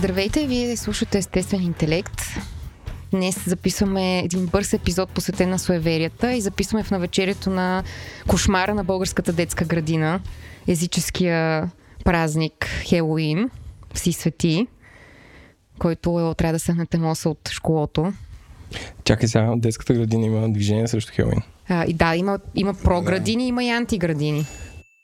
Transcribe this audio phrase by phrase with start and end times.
[0.00, 2.22] Здравейте, вие слушате Естествен интелект.
[3.10, 7.82] Днес записваме един бърз епизод посветен на суеверията и записваме в навечерието на
[8.28, 10.20] кошмара на българската детска градина,
[10.68, 11.70] езическия
[12.04, 13.50] празник Хелоуин,
[13.94, 14.66] Вси свети,
[15.78, 18.12] който трябва да се натемоса от школото.
[19.04, 21.42] Чакай сега, от детската градина има движение срещу Хелоуин.
[21.68, 24.46] А, и да, има, има проградини, има и антиградини.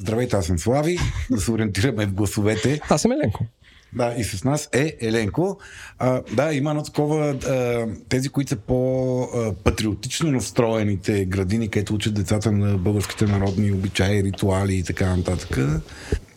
[0.00, 0.98] Здравейте, аз съм Слави.
[1.30, 2.80] Да се ориентираме в гласовете.
[2.88, 3.44] Аз съм Еленко.
[3.92, 5.58] Да, и с нас е Еленко.
[5.98, 12.52] А, да, има едно такова, а, тези, които са по-патриотично настроените градини, където учат децата
[12.52, 15.58] на българските народни обичаи, ритуали и така нататък.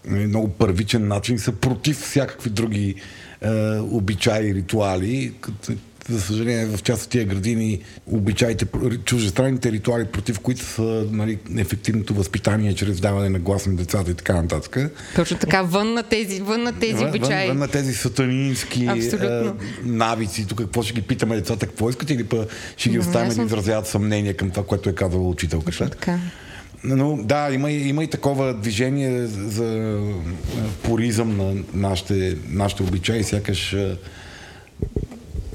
[0.08, 2.96] Много първичен начин са против всякакви други
[3.42, 5.34] а, обичаи ритуали.
[6.10, 8.66] За съжаление, в част от тия градини обичаите,
[9.06, 14.14] чужестранните ритуали, против които са нали, ефективното възпитание чрез даване на глас на децата и
[14.14, 14.92] така нататък.
[15.16, 17.48] Точно така, вън на тези, вън на тези обичаи.
[17.48, 20.48] Вън, вън на тези сатанински а, навици.
[20.48, 22.46] Тук какво ще ги питаме децата, какво искат или па
[22.78, 25.90] ще ги оставим да изразяват съмнение към това, което е казала учителката.
[25.90, 26.20] Така.
[26.84, 30.00] Но да, има, има и такова движение за
[30.84, 33.76] поризъм на нашите, нашите обичаи, сякаш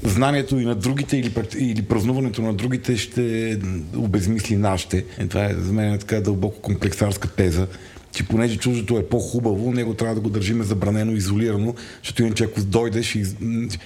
[0.03, 3.57] знанието и на другите или, или празнуването на другите ще
[3.95, 5.05] обезмисли нашите.
[5.23, 7.67] И това е за мен е така дълбоко комплексарска теза
[8.11, 12.61] че понеже чуждото е по-хубаво, него трябва да го държиме забранено, изолирано, защото иначе ако
[12.61, 13.23] дойде, ще,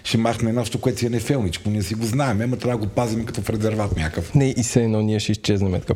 [0.04, 1.70] ще махне нещо, което си е нефелничко.
[1.70, 4.36] Ние си го знаем, ама трябва да го пазим като в резерват някакъв.
[4.36, 5.94] Не, и се едно ние ще изчезнем така.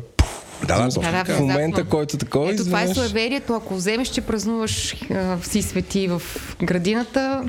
[0.66, 3.54] Да, да, да, да, в момента, който такова Ето това е суеверието.
[3.54, 4.96] Ако вземеш, че празнуваш
[5.42, 6.22] си свети в
[6.62, 7.44] градината,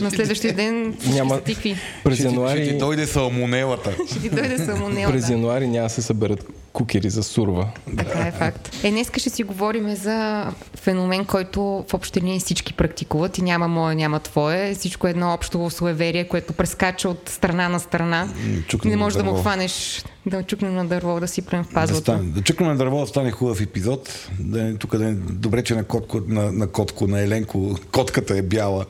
[0.00, 1.34] на следващия ден няма...
[1.34, 1.76] ще тикви.
[2.04, 2.64] През януари...
[2.64, 3.96] ще ти дойде салмонелата.
[4.10, 5.12] ще ти дойде салмонелата.
[5.12, 7.68] През януари няма да се съберат кукери за сурва.
[7.96, 8.70] Така е факт.
[8.82, 13.68] Е, днеска ще си говорим за феномен, който в общи линии всички практикуват и няма
[13.68, 14.74] мое, няма твое.
[14.74, 18.28] Всичко е едно общо суеверие, което прескача от страна на страна.
[18.68, 21.74] Чукнем не можеш да му хванеш, да чукнем на дърво, да си прем в Да,
[21.74, 22.00] пазвата.
[22.00, 24.28] стане, да чукнем на дърво да стане хубав епизод.
[24.40, 28.42] Да, тук да е, добре, че на, котко, на, на котко, на Еленко, котката е
[28.42, 28.86] бяла.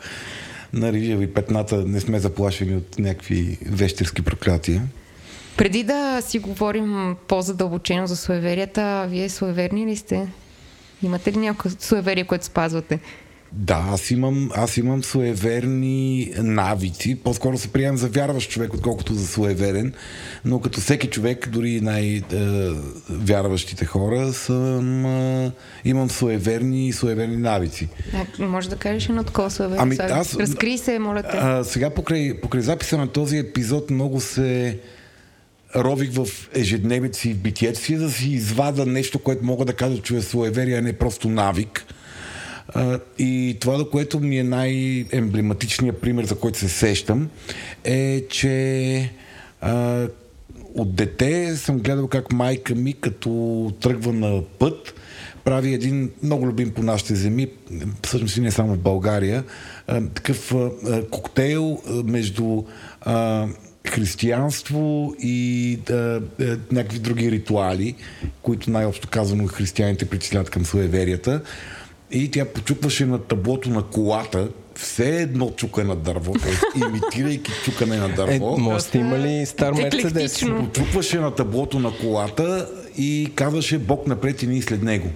[0.72, 4.82] На рижеви петната не сме заплашени от някакви вещерски проклятия.
[5.56, 10.28] Преди да си говорим по-задълбочено за суеверията, вие суеверни ли сте?
[11.02, 13.00] Имате ли някакво суеверие, което спазвате?
[13.52, 17.14] Да, аз имам, аз имам суеверни навици.
[17.14, 19.92] По-скоро се приемам за вярващ човек, отколкото за суеверен.
[20.44, 25.50] Но като всеки човек, дори най-вярващите хора, съм, а,
[25.84, 27.88] имам суеверни и суеверни навици.
[28.14, 29.82] А, може да кажеш едно такова суеверие?
[29.82, 31.36] Ами, аз- Разкрий се, моля те.
[31.36, 34.78] А, сега покрай, покрай записа на този епизод много се
[35.76, 40.02] рових в ежедневието си, в битието си, да си извада нещо, което мога да кажа,
[40.02, 41.84] че е суеверие, а не просто навик.
[42.74, 47.28] А, и това, до което ми е най-емблематичният пример, за който се сещам,
[47.84, 49.12] е, че
[49.60, 50.06] а,
[50.74, 54.94] от дете съм гледал как майка ми, като тръгва на път,
[55.44, 57.48] прави един много любим по нашите земи,
[58.06, 59.44] всъщност и не само в България,
[59.86, 60.70] а, такъв а,
[61.10, 62.62] коктейл между
[63.00, 63.46] а,
[63.88, 66.20] християнство и а, а,
[66.72, 67.94] някакви други ритуали,
[68.42, 71.42] които най-общо казано християните причислят към суеверията.
[72.12, 76.78] И тя почукваше на таблото на колата, все едно чука на дърво, т.е.
[76.86, 78.58] имитирайки чукане на Е, дърво.
[78.58, 80.40] може сте имали стар Мерцедес.
[80.40, 82.68] Почукваше на таблото на колата
[82.98, 85.08] и казваше Бог напред и ние след него.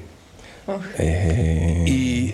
[0.98, 2.33] Е, И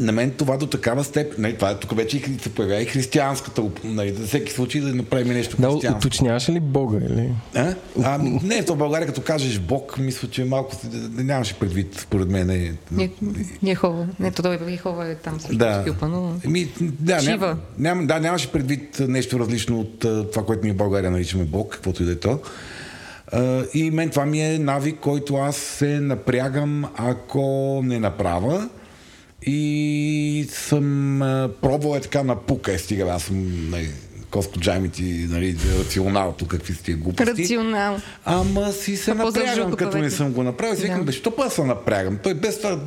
[0.00, 2.86] на мен това до такава степен, не, това е, тук вече и се появява и
[2.86, 5.98] християнската, нали, за всеки случай да направим нещо да, християнско.
[5.98, 7.30] уточняваше ли Бога или?
[7.54, 7.74] А?
[8.02, 12.28] А, не, то в България като кажеш Бог, мисля, че малко се- нямаше предвид, според
[12.28, 12.50] мен.
[12.50, 13.10] Е, Ние-
[13.62, 14.06] Йехова.
[14.20, 15.82] Не, то той Йехова е там също да.
[15.86, 16.32] скюпа, но...
[16.44, 17.56] Еми, да, Шива.
[17.78, 19.98] ням, ням, да, нямаше предвид нещо различно от
[20.32, 22.38] това, което ние в България наричаме Бог, каквото и да е то.
[23.74, 27.42] И мен това ми е навик, който аз се напрягам, ако
[27.84, 28.68] не направя.
[29.46, 33.90] И съм а, пробвал е така на пука, е стига, аз съм нали,
[34.34, 37.42] Коско Джаймити, нали, рационал, тук какви тия глупости.
[37.42, 38.00] Рационал.
[38.24, 40.76] Ама си се А напрягам, като не съм го направил.
[40.76, 41.04] Викам, Да.
[41.04, 42.18] бе, що па се напрягам?
[42.22, 42.80] Той без това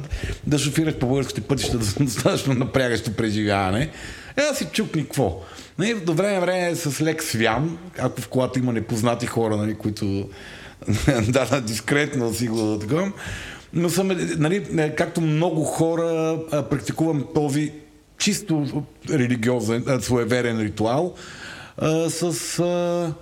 [0.48, 3.90] да шофираш по българските пътища, да достатъчно напрягащо преживяване.
[4.38, 5.42] Е, аз си чукни какво.
[5.78, 10.30] Нали, до време време с лек свян, ако в колата има непознати хора, нали, които
[11.28, 13.12] да, да, дискретно си го такова.
[13.78, 14.08] Но съм,
[14.38, 16.38] нали, както много хора,
[16.70, 17.72] практикувам този
[18.18, 21.14] чисто религиозен, а, своеверен ритуал
[22.10, 23.14] с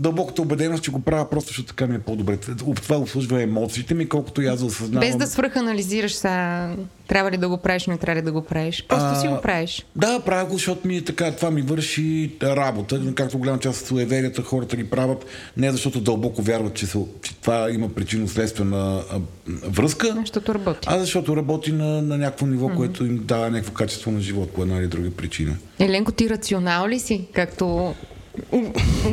[0.00, 2.36] дълбоката убеденост, че го правя просто, защото така ми е по-добре.
[2.82, 5.08] Това обслужва емоциите ми, колкото и аз да осъзнавам.
[5.08, 6.68] Без да свръханализираш са,
[7.08, 8.84] трябва ли да го правиш, не трябва ли да го правиш.
[8.88, 9.86] Просто а, си го правиш.
[9.96, 13.14] Да, правя го, защото ми е така, това ми върши работа.
[13.14, 15.26] Както голяма част от суеверията хората ги правят,
[15.56, 19.02] не защото дълбоко вярват, че, са, че това има причинно-следствена
[19.48, 20.88] връзка, защото работи.
[20.90, 22.76] а защото работи на, на някакво ниво, mm-hmm.
[22.76, 25.56] което им дава някакво качество на живот по една или друга причина.
[25.78, 27.94] Еленко, ти рационал ли си, както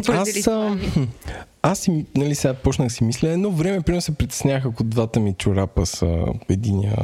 [0.08, 0.78] аз, а,
[1.62, 5.34] аз си, нали, сега почнах си мисля, едно време, примерно се притеснях, ако двата ми
[5.34, 6.96] чорапа са единия,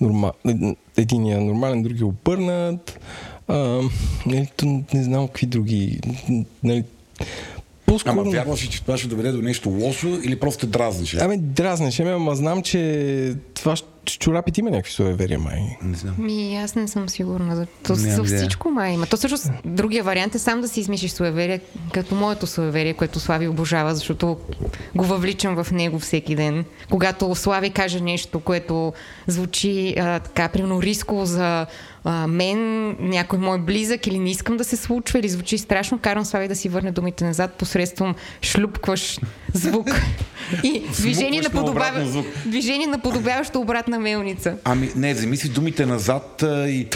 [0.00, 0.32] норма,
[0.96, 3.00] единия нормален, другия обърнат.
[3.48, 3.80] А,
[4.26, 4.48] нали,
[4.94, 6.00] не знам какви други.
[6.64, 6.84] Нали,
[7.90, 8.20] по-скоро...
[8.20, 11.14] Ама вярваш ли, че това ще доведе до нещо лошо или просто дразниш?
[11.20, 15.60] Ами дразниш, ама знам, че това ще чорапите има някакви суеверия, май.
[15.82, 16.14] Не знам.
[16.18, 17.56] Ми, аз не съм сигурна.
[17.56, 19.06] За, то, за всичко май има.
[19.06, 21.60] То също другия вариант е сам да си измислиш суеверие,
[21.92, 24.36] като моето суеверие, което Слави обожава, защото
[24.94, 26.64] го въвличам в него всеки ден.
[26.90, 28.92] Когато Слави каже нещо, което
[29.26, 31.66] звучи а, така, примерно рисково за
[32.04, 36.24] а, мен, някой мой близък или не искам да се случва или звучи страшно, карам
[36.24, 39.18] Слави да си върне думите назад посредством шлюпкваш
[39.54, 39.88] звук
[40.62, 42.24] и движение на, подобава...
[42.46, 44.54] движение на подобяващо обратна мелница.
[44.64, 46.88] Ами не, вземи си думите назад и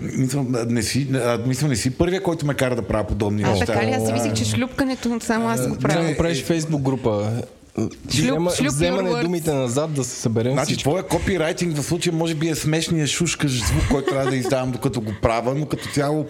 [0.00, 1.08] мисля, не си,
[1.46, 3.64] мисля, не си първия, който ме кара да правя подобни неща.
[3.64, 3.90] А така ли?
[3.90, 6.02] Аз си мислих, че шлюпкането само аз го правя.
[6.02, 7.30] Не, правиш фейсбук група.
[8.06, 10.90] Взема, шлюп, вземане думите назад да се съберем Значи, всичко.
[10.90, 15.00] твоя копирайтинг в случая може би е смешния шушкаш звук, който трябва да издавам докато
[15.00, 16.26] го правя, но като цяло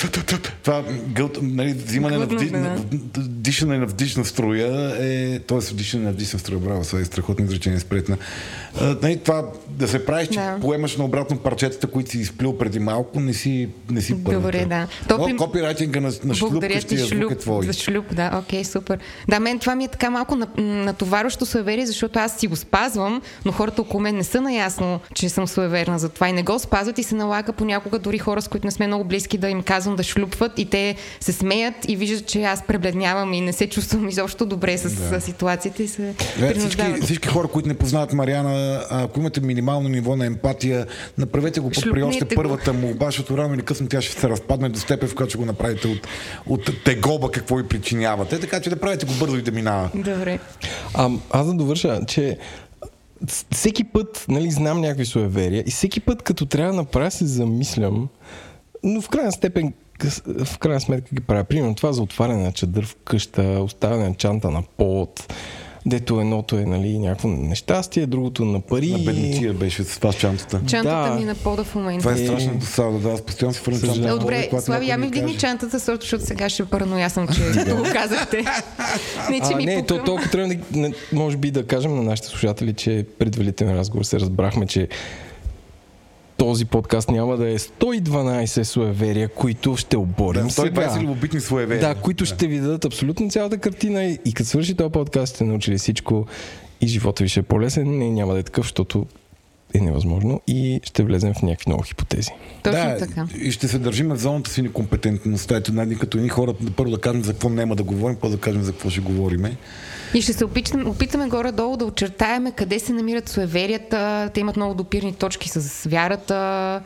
[0.62, 2.76] това гълт, нали, взимане на, вди, на,
[3.18, 5.58] дишане на вдишна струя е, т.е.
[5.58, 8.16] вдишане на вдишна струя, браво, това е страхотно изречение спретна.
[9.02, 10.58] нали, това да се правиш, че да.
[10.60, 14.14] поемаш на обратно парчетата, които си изплил преди малко, не си, не си.
[14.14, 14.86] Добре, да.
[15.08, 15.36] То, Но, при...
[15.36, 17.66] копирайтинга на, на шлюпкащия звук е твой.
[17.66, 18.98] За шлюп, да, окей, супер.
[19.28, 23.23] Да, мен това ми е така малко натоварващо също суеверие, защото аз си го спазвам,
[23.44, 26.58] но хората около мен не са наясно, че съм суеверна за това и не го
[26.58, 29.62] спазват и се налага понякога дори хора, с които не сме много близки, да им
[29.62, 33.67] казвам да шлюпват и те се смеят и виждат, че аз пребледнявам и не се
[33.67, 35.20] чувствам изобщо добре с, да.
[35.20, 39.88] с ситуацията и се да, всички, всички хора, които не познават Мариана, ако имате минимално
[39.88, 40.87] ниво на емпатия,
[41.19, 44.78] направете го при още първата му, защото рано или късно тя ще се разпадне до
[44.78, 46.08] степен, в която ще го направите от,
[46.46, 48.40] от тегоба, какво ви причинявате.
[48.40, 49.90] Така че да правите го бързо и да минава.
[49.94, 50.38] Добре.
[50.94, 52.38] А, аз да довърша, че
[53.50, 58.08] всеки път нали, знам някакви суеверия и всеки път, като трябва да направя, се замислям,
[58.84, 59.72] но в крайна степен
[60.44, 61.44] в крайна сметка ги правя.
[61.44, 65.32] Примерно това за отваряне на чадър в къща, оставяне на чанта на под,
[65.87, 68.93] Дето едното е нали, някакво нещастие, другото на пари.
[68.93, 70.61] На беднотия беше с това с чантата.
[70.67, 71.14] Чантата да.
[71.19, 71.99] ми на пода в момента.
[71.99, 74.19] Това е страшно досада, да, аз постоянно се фърна чантата.
[74.19, 78.44] Добре, Слави, я ми вдигни чантата, защото сега ще параноясам, че го казахте.
[79.31, 82.28] не, че а, ми не, то, толкова трябва да, може би да кажем на нашите
[82.28, 84.88] слушатели, че предварителен разговор се разбрахме, че
[86.42, 91.00] този подкаст няма да е 112 суеверия, които ще оборим да, 120 сега.
[91.00, 91.80] любопитни суеверия.
[91.80, 92.26] Да, които да.
[92.26, 96.26] ще ви дадат абсолютно цялата картина и, и като свърши този подкаст сте научили всичко
[96.80, 97.99] и живота ви ще е по-лесен.
[97.99, 99.06] Не, няма да е такъв, защото
[99.75, 102.30] е невъзможно и ще влезем в някакви много хипотези.
[102.62, 103.26] Точно да, така.
[103.40, 105.50] И ще се държим в зоната си некомпетентност.
[105.50, 108.40] Ето, нали, като едни хора, първо да кажем за какво няма да говорим, после да
[108.40, 109.56] кажем за какво ще говориме.
[110.14, 114.31] И ще се опитаме, опитаме горе-долу да очертаеме къде се намират суеверията.
[114.35, 116.81] Те имат много допирни точки с вярата,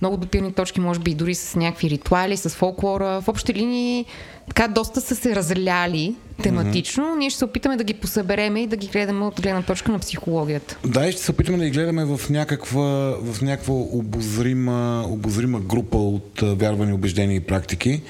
[0.00, 3.20] много допирни точки, може би дори с някакви ритуали, с фолклора.
[3.20, 4.06] В общи линии
[4.48, 7.04] така доста са се разляли тематично.
[7.04, 7.18] Mm-hmm.
[7.18, 9.98] Ние ще се опитаме да ги посъбереме и да ги гледаме от гледна точка на
[9.98, 10.78] психологията.
[10.86, 15.98] Да, и ще се опитаме да ги гледаме в някаква, в някаква обозрима, обозрима група
[15.98, 18.02] от вярвани, убеждения и практики.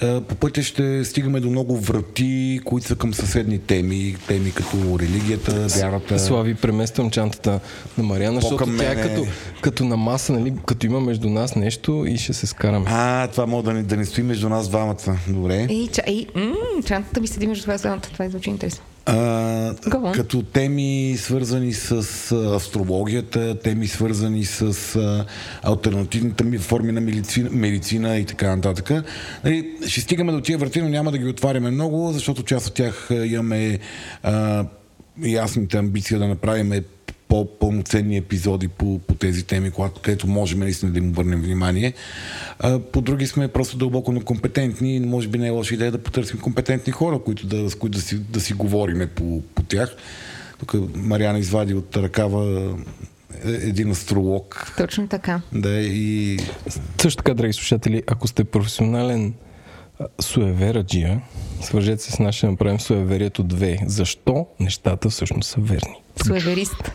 [0.00, 5.52] По пътя ще стигаме до много врати, които са към съседни теми, теми като религията,
[5.52, 6.18] вярата.
[6.18, 7.60] Слави, премествам чантата
[7.98, 9.26] на Мариана, защото тя е като,
[9.60, 12.86] като на маса, нали, като има между нас нещо и ще се скараме.
[12.88, 15.18] А, това мога да не, да не стои между нас двамата.
[15.28, 15.66] Добре.
[15.70, 16.54] Ей, ча, ей, м-
[16.86, 18.00] чантата ми седи между вас двамата.
[18.00, 18.82] Това е звучи интересно.
[19.06, 19.74] А,
[20.14, 21.92] като теми свързани с
[22.54, 25.24] астрологията, теми свързани с а,
[25.62, 29.04] альтернативните форми на медицина, медицина и така нататък.
[29.44, 32.74] Нали, ще стигаме до тия врати, но няма да ги отваряме много, защото част от
[32.74, 33.78] тях имаме
[34.22, 34.64] а,
[35.24, 36.72] ясните амбиции да направим
[37.30, 41.92] по-пълноценни епизоди по, по тези теми, когато, където можем наистина да им обърнем внимание.
[42.58, 46.02] А, по други сме просто дълбоко некомпетентни и може би не е лоша идея да
[46.02, 49.96] потърсим компетентни хора, които да, с които да си, да си говориме по, по тях.
[50.58, 52.74] Тук Мариана извади от ръкава
[53.44, 54.72] е, един астролог.
[54.76, 55.40] Точно така.
[55.52, 56.38] Да, и...
[57.02, 59.34] Също така, драги слушатели, ако сте професионален
[60.20, 61.20] суевераджия,
[61.62, 63.86] свържете се с нас, ще направим суеверието 2.
[63.86, 65.94] Защо нещата всъщност са верни?
[66.26, 66.92] Суеверист.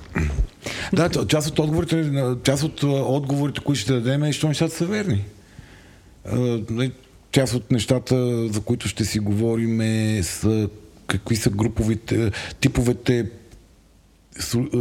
[0.94, 2.12] Да, част от отговорите,
[2.44, 5.26] част от отговорите, които ще дадем е, що нещата са верни.
[6.70, 6.92] Нали,
[7.32, 10.70] част от нещата, за които ще си говорим е са
[11.08, 13.30] какви са груповите, типовете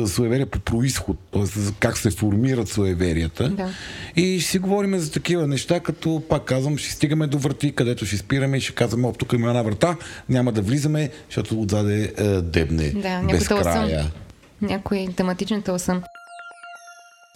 [0.07, 1.43] суеверия по происход, т.е.
[1.81, 3.49] как се формират суеверията.
[3.49, 3.69] Да.
[4.17, 8.07] И ще си говорим за такива неща, като пак казвам, ще стигаме до врати, където
[8.07, 9.97] ще спираме и ще казваме, оп, тук има една врата,
[10.29, 13.63] няма да влизаме, защото отзаде е, дебне Да, без края.
[13.63, 14.11] тълсъм.
[14.63, 16.03] Някой тематичен тълсъм.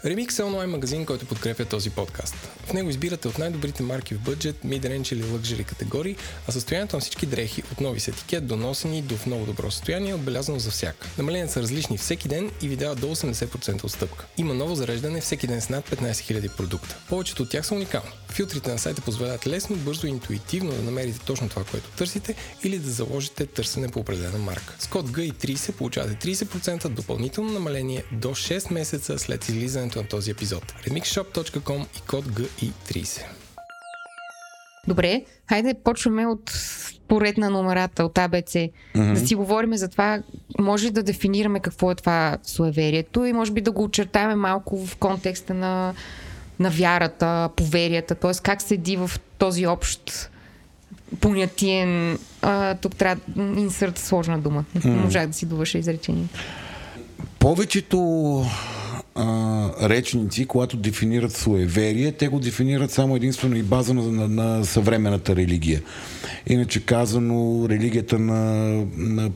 [0.04, 2.34] Remix е онлайн магазин, който подкрепя този подкаст.
[2.66, 6.16] В него избирате от най-добрите марки в бъджет, mid-range или luxury категории,
[6.48, 9.70] а състоянието на всички дрехи от нови с етикет до носени до в много добро
[9.70, 11.08] състояние е отбелязано за всяка.
[11.18, 14.26] Намаленията са различни всеки ден и ви дават до 80% отстъпка.
[14.36, 16.98] Има ново зареждане всеки ден с над 15 000 продукта.
[17.08, 18.10] Повечето от тях са уникални.
[18.28, 22.78] Филтрите на сайта позволяват лесно, бързо и интуитивно да намерите точно това, което търсите или
[22.78, 24.74] да заложите търсене по определена марка.
[24.78, 29.44] С код GI30 получавате 30% допълнително намаление до 6 месеца след
[29.88, 30.74] излизането на този епизод.
[30.86, 33.22] remixshop.com и код GI30.
[34.88, 36.52] Добре, хайде почваме от
[37.08, 38.52] поред на номерата, от АБЦ.
[38.52, 39.14] Mm-hmm.
[39.14, 40.22] Да си говорим за това,
[40.58, 44.96] може да дефинираме какво е това суеверието и може би да го очертаем малко в
[44.96, 45.94] контекста на,
[46.58, 48.32] на вярата, поверията, т.е.
[48.42, 50.30] как седи в този общ
[51.20, 52.18] понятиен...
[52.42, 54.64] А, тук трябва инсърт сложна дума.
[54.76, 55.04] Mm-hmm.
[55.04, 56.38] Можах да си довърша изречението.
[57.38, 57.98] Повечето
[59.18, 64.64] а, речници, когато дефинират суеверие, те го дефинират само единствено и база на, на, на
[64.64, 65.82] съвременната религия.
[66.46, 68.42] Иначе казано, религията на,
[68.96, 69.30] на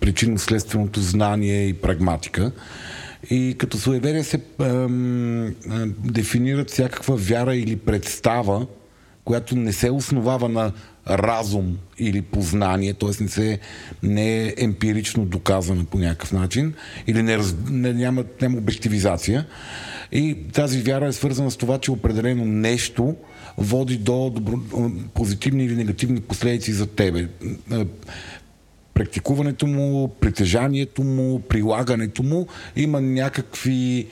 [0.00, 2.52] причинно-следственото знание и прагматика.
[3.30, 5.54] И като суеверие се ам,
[6.04, 8.66] дефинират всякаква вяра или представа,
[9.24, 10.72] която не се основава на
[11.10, 13.22] разум или познание, т.е.
[13.22, 13.58] Не, се,
[14.02, 16.74] не е емпирично доказана по някакъв начин
[17.06, 19.46] или не, раз, не, няма, няма обективизация.
[20.12, 23.16] И тази вяра е свързана с това, че определено нещо
[23.58, 24.60] води до добро,
[25.14, 27.28] позитивни или негативни последици за тебе.
[28.94, 32.46] Практикуването му, притежанието му, прилагането му
[32.76, 34.06] има някакви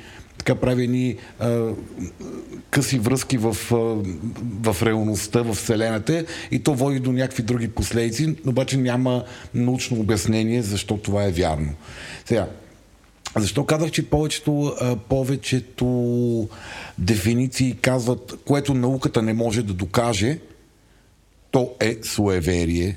[0.45, 1.17] така прави едни
[2.71, 3.57] къси връзки в,
[4.63, 10.63] в реалността, в Вселената и то води до някакви други последици, обаче няма научно обяснение
[10.63, 11.75] защо това е вярно.
[12.25, 12.49] Сега,
[13.37, 14.75] защо казах, че повечето,
[15.09, 16.49] повечето
[16.99, 20.39] дефиниции казват, което науката не може да докаже,
[21.53, 22.97] то е суеверие.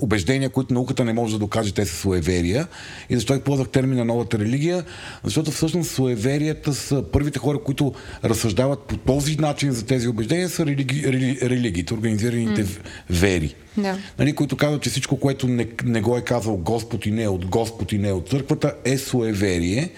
[0.00, 2.68] Убеждения, които науката не може да докаже, те са суеверия.
[3.10, 4.84] И защо използвах термина новата религия?
[5.24, 7.92] Защото всъщност суеверията са първите хора, които
[8.24, 11.12] разсъждават по този начин за тези убеждения, са религи...
[11.12, 11.38] рели...
[11.42, 12.78] религиите, организираните mm.
[13.10, 13.54] вери.
[13.76, 13.98] Да.
[14.18, 17.28] Нали, които казват, че всичко, което не, не го е казал Господ и не е
[17.28, 19.90] от Господ и не е от църквата, е суеверие.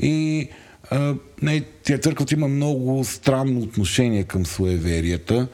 [0.00, 0.48] И
[0.90, 5.48] а, не, тя църквата има много странно отношение към суеверията.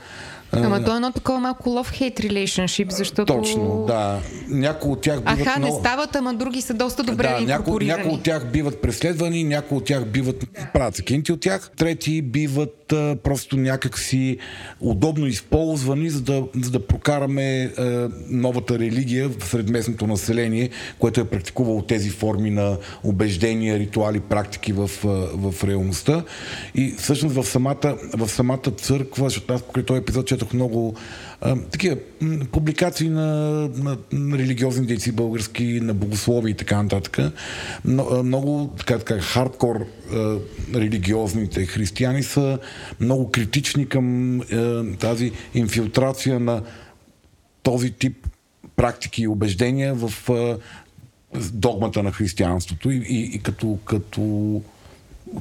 [0.52, 3.34] Ама то е едно такова малко love-hate relationship, защото...
[3.34, 4.18] Точно, да.
[4.48, 5.74] Някои от тях биват Аха, много...
[5.74, 9.78] не стават, ама други са доста добре да, някои, някои от тях биват преследвани, някои
[9.78, 12.77] от тях биват правят се кинти от тях, трети биват
[13.22, 14.38] просто някакси
[14.80, 21.24] удобно използвани, за да, за да прокараме а, новата религия сред местното население, което е
[21.24, 25.08] практикувало тези форми на убеждения, ритуали, практики в, а,
[25.50, 26.24] в реалността.
[26.74, 30.96] И всъщност в самата, в самата църква, защото аз покрай този епизод четох много
[31.40, 31.96] а, такива
[32.52, 33.26] публикации на,
[33.68, 37.18] на, на религиозни дейци български, на богослови и така нататък.
[37.84, 40.36] Но, много така, така хардкор а,
[40.74, 42.58] религиозните християни са
[43.00, 46.62] много критични към а, тази инфилтрация на
[47.62, 48.26] този тип
[48.76, 50.58] практики и убеждения в а,
[51.52, 54.62] догмата на християнството и, и, и като, като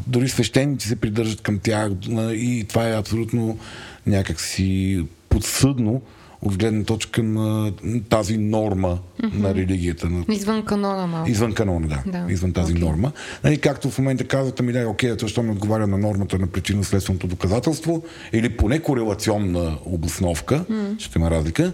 [0.07, 1.91] дори свещеници се придържат към тях
[2.31, 3.59] и това е абсолютно
[4.07, 6.01] някакси подсъдно
[6.41, 7.71] от гледна точка на
[8.09, 9.39] тази норма mm-hmm.
[9.39, 10.09] на религията.
[10.09, 10.25] На...
[10.29, 11.29] Извън канона малко.
[11.29, 12.03] Извън канона, да.
[12.11, 12.33] Да.
[12.33, 12.83] Извън тази Окей.
[12.83, 13.11] норма.
[13.43, 17.27] Нали, както в момента казвате ми, да, окей, защо не отговаря на нормата на причинно-следственото
[17.27, 18.03] доказателство
[18.33, 20.99] или поне корелационна обосновка, mm.
[20.99, 21.73] ще има разлика.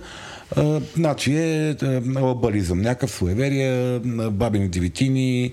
[0.56, 4.00] А, значи е а, лабаризъм, някакъв суеверие,
[4.32, 5.52] бабини девитини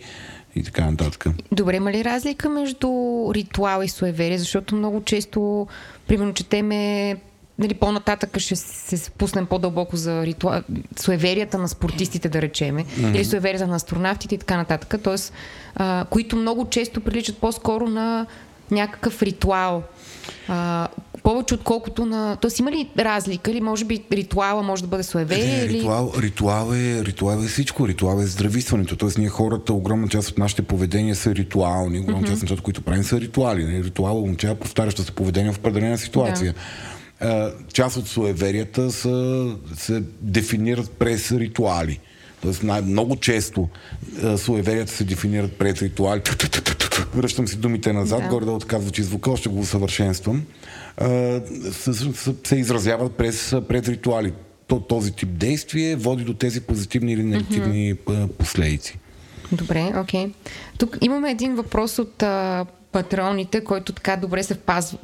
[0.56, 1.26] и така нататък.
[1.52, 2.88] Добре, има ли разлика между
[3.34, 4.38] ритуал и суеверие?
[4.38, 5.66] Защото много често,
[6.06, 7.16] примерно, четеме
[7.60, 10.62] нали, по-нататък ще се спуснем по-дълбоко за ритуал,
[11.00, 13.16] суеверията на спортистите, да речеме, mm-hmm.
[13.16, 15.84] или суеверията на астронавтите и така нататък, т.е.
[16.10, 18.26] които много често приличат по-скоро на
[18.70, 19.82] някакъв ритуал.
[20.48, 20.88] А,
[21.22, 22.36] повече отколкото на...
[22.36, 25.60] Тоест има ли разлика или може би ритуала може да бъде суеверие?
[25.60, 25.78] Е, или...
[25.78, 27.88] ритуал, ритуал, е, ритуал е всичко.
[27.88, 28.96] Ритуал е здрависването.
[28.96, 32.00] Тоест ние хората, огромна част от нашите поведения са ритуални.
[32.00, 32.30] Огромна mm-hmm.
[32.30, 33.64] част от нещата, които правим са ритуали.
[33.64, 36.52] Нали, ритуал означава повтарящо се поведение в определена ситуация.
[36.52, 36.58] Да.
[37.72, 39.46] Част от суеверията са,
[39.76, 42.00] се дефинират през ритуали.
[42.42, 43.68] Тоест най- много често
[44.36, 46.22] суеверията се дефинират през ритуали.
[47.14, 48.28] Връщам си думите назад, да.
[48.28, 50.42] горе да отказва, че звука, ще го усъвършенствам.
[51.72, 54.32] Се, се, се изразяват през, през ритуали.
[54.88, 58.28] Този тип действие води до тези позитивни или негативни mm-hmm.
[58.28, 58.98] последици.
[59.52, 60.26] Добре, окей.
[60.26, 60.32] Okay.
[60.78, 64.58] Тук имаме един въпрос от а, патроните, който така добре се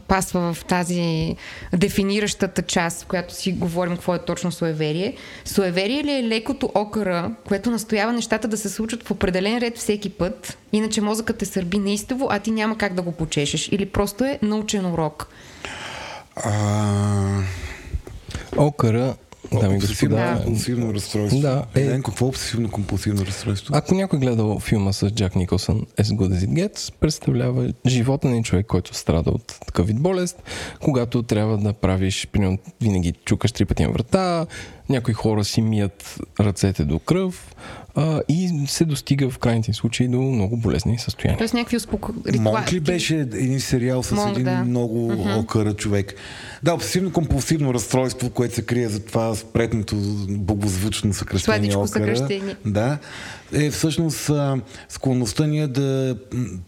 [0.09, 1.37] пасва в тази
[1.73, 5.17] дефиниращата част, в която си говорим какво е точно суеверие.
[5.45, 10.11] Суеверие ли е лекото окъра, което настоява нещата да се случат в определен ред всеки
[10.11, 13.69] път, иначе мозъкът те сърби неистово, а ти няма как да го почешеш?
[13.69, 15.29] Или просто е научен урок?
[16.37, 17.43] А...
[18.57, 19.15] Окъра
[19.53, 20.41] Дами господа.
[20.45, 21.41] Компулсивно разстройство.
[21.41, 21.81] Да, е...
[21.81, 23.75] Елен, какво е обсесивно компулсивно разстройство?
[23.77, 28.43] Ако някой гледал филма с Джак Николсън As Good As It Gets, представлява живота на
[28.43, 30.43] човек, който страда от такъв вид болест,
[30.81, 34.47] когато трябва да правиш, примерно, винаги чукаш три пъти на врата,
[34.89, 37.55] някои хора си мият ръцете до кръв,
[37.97, 41.39] а, и се достига в крайните случаи до много болезни състояния.
[41.39, 42.15] Тоест някакви успоко...
[42.39, 44.65] Монк ли беше един сериал с Монк, един да.
[44.65, 45.41] много uh-huh.
[45.41, 46.15] окъра човек?
[46.63, 49.97] Да, обсесивно-компулсивно разстройство, което се крие за това спретното
[50.29, 51.89] богозвучно съкръщение окъра.
[51.89, 52.57] съкръщение.
[52.67, 52.99] Да,
[53.53, 54.31] е всъщност
[54.89, 56.17] склонността ни е да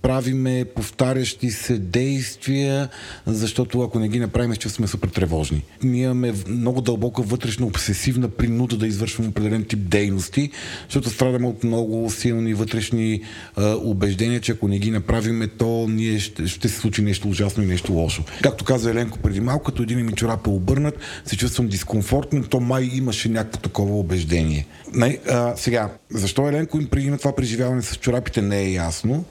[0.02, 2.88] правиме повтарящи се действия,
[3.26, 5.64] защото ако не ги направим, ще сме супер тревожни.
[5.82, 10.50] Ние имаме много дълбока вътрешна обсесивна принуда да извършваме определен тип дейности,
[10.88, 13.20] защото страдаме от много силни вътрешни
[13.56, 17.62] а, убеждения, че ако не ги направиме, то ние ще, ще се случи нещо ужасно
[17.62, 18.22] и нещо лошо.
[18.42, 22.60] Както каза Еленко преди малко, като един ми чорап е обърнат, се чувствам дискомфортно, то
[22.60, 24.66] май имаше някакво такова убеждение.
[24.94, 29.24] Не, а, сега, защо Еленко им приема това преживяване с чорапите не е ясно,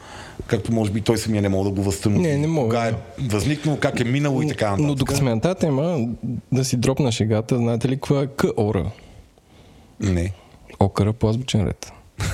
[0.47, 2.21] както може би той самия не мога да го възстанови.
[2.21, 2.67] Не, не мога.
[2.67, 4.87] Кога е възникнало, как е минало и така нататък.
[4.87, 6.07] Но докато сме на тази тема,
[6.51, 8.91] да си дропна шегата, знаете ли каква е К-ора?
[9.99, 10.33] Не.
[10.79, 11.91] Окъра по азбучен ред.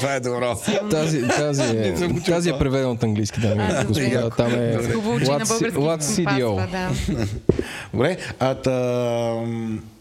[0.00, 0.56] Това е добро.
[0.90, 1.94] Тази, тази, е,
[2.26, 4.30] тази е преведена от английски, да ми господа.
[4.36, 6.68] Там е What's CDO.
[7.92, 8.72] Добре, а та,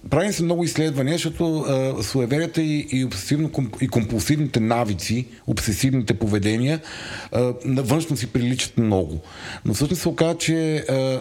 [0.09, 3.07] правим се много изследвания, защото а, суеверията и, и,
[3.81, 6.79] и компулсивните навици, обсесивните поведения,
[7.31, 9.19] а, външно си приличат много.
[9.65, 11.19] Но всъщност се оказа, че а,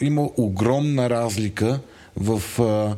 [0.00, 1.80] има огромна разлика
[2.16, 2.96] в а,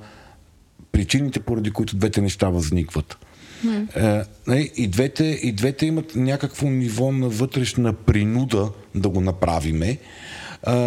[0.92, 3.18] причините, поради които двете неща възникват.
[3.64, 4.68] Mm.
[4.76, 9.98] И, двете, и двете имат някакво ниво на вътрешна принуда да го направиме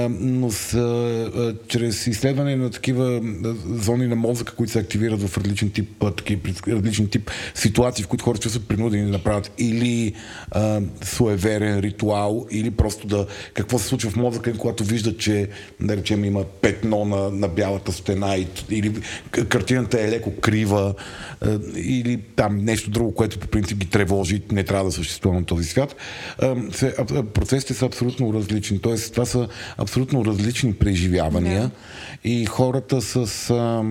[0.10, 3.21] но с, а, чрез изследване на такива
[3.65, 8.25] зони на мозъка, които се активират в различен тип, такива, различен тип ситуации, в които
[8.25, 10.13] хората са принудени да направят или
[10.51, 15.49] а, суеверен ритуал, или просто да какво се случва в мозъка, когато виждат, че
[15.82, 18.93] да речем има петно на, на бялата стена и, или
[19.32, 20.93] картината е леко крива,
[21.41, 25.45] а, или там нещо друго, което по принцип ги тревожи, не трябва да съществува на
[25.45, 25.95] този свят.
[26.41, 28.79] А, се, а, процесите са абсолютно различни.
[28.79, 29.47] Тоест, това са
[29.78, 32.30] абсолютно различни преживявания да.
[32.30, 33.84] и хората с а,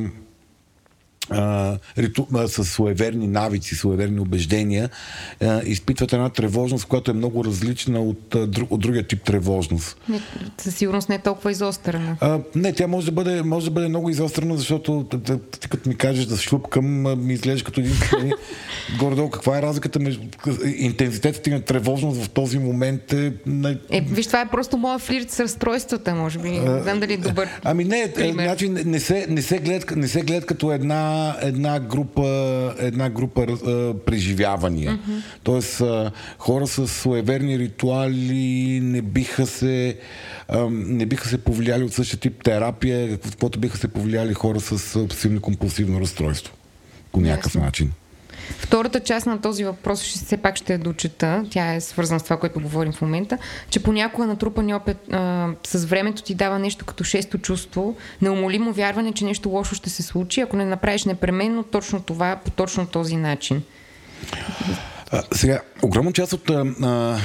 [1.30, 4.90] а, риту, а, с суеверни навици, суеверни убеждения,
[5.42, 8.34] а, изпитват една тревожност, която е много различна от,
[8.70, 9.96] от другия тип тревожност.
[10.08, 10.20] Не,
[10.58, 12.16] със сигурност не е толкова изострена.
[12.20, 15.06] А, не, тя може да бъде, може да бъде много изострена, защото
[15.60, 16.86] ти като ми кажеш да шлюпкам,
[17.26, 17.94] ми изглежда като един
[18.98, 19.30] горе-долу.
[19.30, 20.22] Каква е разликата между
[20.76, 23.32] интензитетът и на тревожност в този момент е...
[23.46, 23.78] Не...
[23.90, 26.50] е виж, това е просто моя флирт с разстройствата, може би.
[26.50, 30.22] Не знам дали е добър Ами не, значи не се, не се гледат, не се
[30.22, 32.24] гледат като една една, група,
[32.78, 34.92] една група а, преживявания.
[34.92, 35.22] Mm-hmm.
[35.42, 39.96] Тоест, а, хора с суеверни ритуали не биха се
[40.48, 44.78] а, не биха се повлияли от същия тип терапия, каквото биха се повлияли хора с
[44.94, 46.54] обсесивно-компулсивно разстройство.
[47.12, 47.61] По някакъв yes.
[47.61, 47.92] начин.
[48.50, 51.44] Втората част на този въпрос ще все пак ще я дочета.
[51.50, 53.38] Тя е свързана с това, което говорим в момента,
[53.70, 59.12] че понякога натрупани опит а, с времето ти дава нещо като шесто чувство, неумолимо вярване,
[59.12, 63.16] че нещо лошо ще се случи, ако не направиш непременно точно това по точно този
[63.16, 63.62] начин.
[65.32, 67.18] Сега, огромна част от а, а,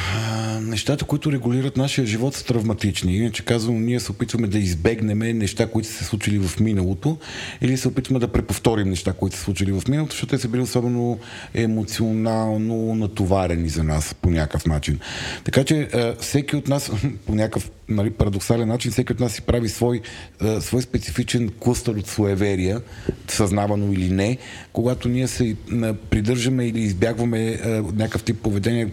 [0.62, 3.18] нещата, които регулират нашия живот са травматични.
[3.18, 7.18] Иначе казвам, ние се опитваме да избегнем неща, които са се случили в миналото
[7.62, 10.48] или се опитваме да преповторим неща, които са се случили в миналото, защото те са
[10.48, 11.20] били особено
[11.54, 15.00] емоционално натоварени за нас по някакъв начин.
[15.44, 16.92] Така че а, всеки от нас
[17.26, 20.02] по някакъв нали, парадоксален начин, всеки от нас си прави свой,
[20.42, 22.82] а, свой специфичен клъстър от суеверия,
[23.28, 24.38] съзнавано или не,
[24.74, 28.92] когато ние се а, придържаме или избягваме а, някакъв тип поведение,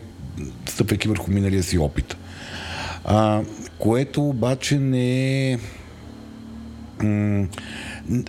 [0.68, 2.16] стъпвайки върху миналия си опит.
[3.04, 3.42] А,
[3.78, 5.58] което обаче не е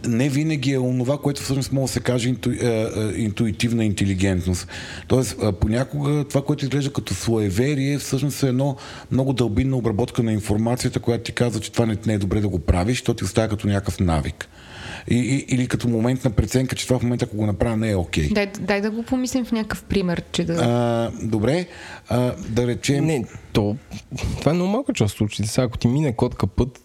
[0.07, 4.67] не винаги е онова, което всъщност може да се каже инту, е, е, интуитивна интелигентност.
[5.07, 8.75] Тоест, понякога това, което изглежда като суеверие, всъщност е едно
[9.11, 12.47] много дълбинна обработка на информацията, която ти казва, че това не, не е добре да
[12.47, 14.47] го правиш, то ти остава като някакъв навик.
[15.07, 17.91] И, и, или като момент на преценка, че това в момента, ако го направя, не
[17.91, 18.29] е окей.
[18.29, 18.33] Okay.
[18.33, 20.53] Дай, дай да го помислим в някакъв пример, че да...
[20.53, 21.67] А, добре,
[22.09, 23.05] а, да речем...
[23.05, 23.77] Не, то,
[24.39, 25.51] това е много малко част от случаите.
[25.51, 26.79] Сега, ако ти мине котка път,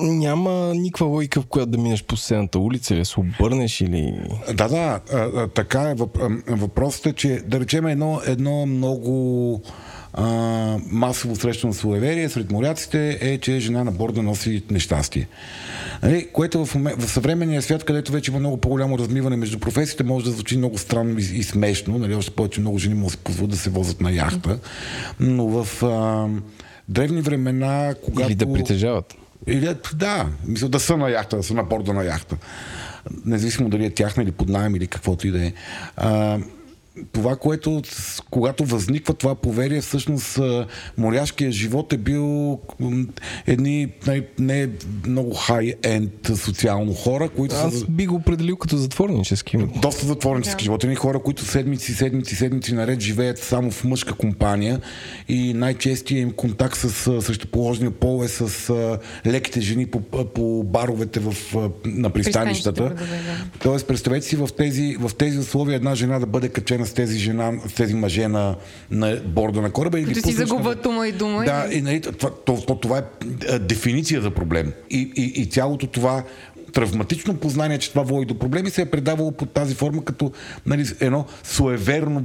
[0.00, 4.14] няма никаква логика, в която да минеш по седната улица или да се обърнеш или...
[4.54, 5.94] Да, да, а, а, така е.
[6.48, 9.70] Въпросът е, че да речем едно, едно много а,
[10.90, 15.28] масово срещано суеверие сред моряците е, че жена на борда носи нещастие.
[16.02, 16.28] Нали?
[16.32, 20.30] Което в, в съвременния свят, където вече има много по-голямо размиване между професиите, може да
[20.30, 21.98] звучи много странно и, и смешно.
[21.98, 22.14] Нали?
[22.14, 24.58] Още повече много жени да се позволят да се возят на яхта.
[25.20, 26.28] Но в а,
[26.88, 28.28] древни времена, когато...
[28.28, 29.14] Или да притежават.
[29.46, 32.36] Или, да, мисля да са на яхта, да са на борда на яхта.
[33.24, 35.52] Независимо дали е тяхна или под найем или каквото и да е
[37.12, 37.82] това, което
[38.30, 40.40] когато възниква това поверие, всъщност
[40.98, 42.58] моряшкият живот е бил
[43.46, 44.68] едни не, не
[45.06, 47.86] много хай-енд социално хора, които Аз са...
[47.86, 49.58] би го определил като затворнически.
[49.82, 50.64] Доста затворнически yeah.
[50.64, 50.84] живот.
[50.84, 54.80] Едни хора, които седмици, седмици, седмици наред живеят само в мъжка компания
[55.28, 58.72] и най-честият им контакт с срещуположния пол е с
[59.26, 61.34] леките жени по, по баровете в,
[61.84, 62.94] на пристанищата.
[63.62, 67.18] Тоест, представете си в тези, в тези условия една жена да бъде качена с тези,
[67.18, 68.56] жена, с тези мъже на,
[68.90, 70.04] на борда на кораба.
[70.04, 71.44] Като си загубят ума и дума.
[71.44, 74.72] Да, и, нали, това, това, това е дефиниция за проблем.
[74.90, 76.22] И, и, и цялото това
[76.76, 80.32] травматично познание, че това води до проблеми, се е предавало под тази форма като
[80.66, 82.24] нали, едно суеверно,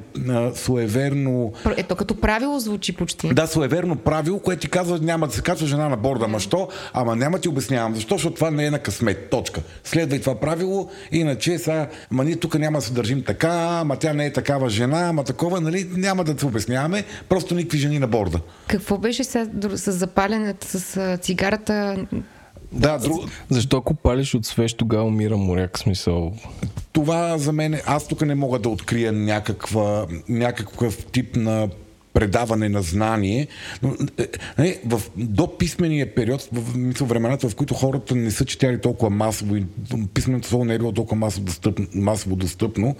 [0.55, 1.53] суеверно...
[1.77, 3.33] Ето като правило звучи почти.
[3.33, 6.25] Да, суеверно правило, което ти казва няма да се качва жена на борда.
[6.25, 6.67] Ама що?
[6.93, 7.95] Ама няма ти обяснявам.
[7.95, 8.15] Защо?
[8.15, 9.29] Защото това не е на късмет.
[9.29, 9.61] Точка.
[9.83, 10.89] Следва и това правило.
[11.11, 14.69] Иначе сега, ама ние тук няма да се държим така, ама тя не е такава
[14.69, 15.87] жена, ама такова, нали?
[15.91, 17.03] Няма да се обясняваме.
[17.29, 18.39] Просто никакви жени на борда.
[18.67, 22.05] Какво беше сега с запаленето, с цигарата?
[22.71, 23.29] Да, друг...
[23.49, 26.33] Защо ако палиш от свеж, тогава умира моряк смисъл?
[26.93, 31.69] Това за мен, аз тук не мога да открия някаква, някакъв тип на
[32.21, 33.47] предаване на знание.
[33.83, 34.27] Но, е,
[34.67, 39.09] е, в, до писмения период, в мисъл, времената, в които хората не са четяли толкова
[39.09, 39.65] масово и
[40.13, 42.95] писменото слово не е било толкова масово достъпно, масово достъпно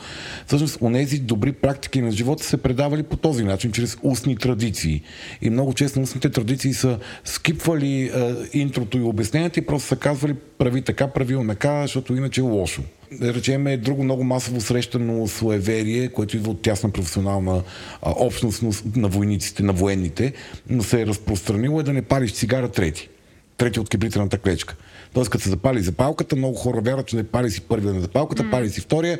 [0.48, 5.02] всъщност онези добри практики на живота се предавали по този начин, чрез устни традиции.
[5.42, 10.36] И много често устните традиции са скипвали е, интрото и обясненията и просто са казвали
[10.58, 12.82] прави така, прави онака, защото иначе е лошо
[13.12, 17.64] да речем, е друго много масово срещано суеверие, което идва от тясна професионална
[18.02, 18.64] а, общност
[18.96, 20.34] на войниците, на военните,
[20.70, 23.10] но се е разпространило е да не палиш цигара трети.
[23.58, 24.76] Трети от кибритената клечка.
[25.14, 28.44] Тоест, като се запали запалката, много хора вярват, че не пали си първия на запалката,
[28.44, 28.52] mm.
[28.52, 29.20] пали си втория,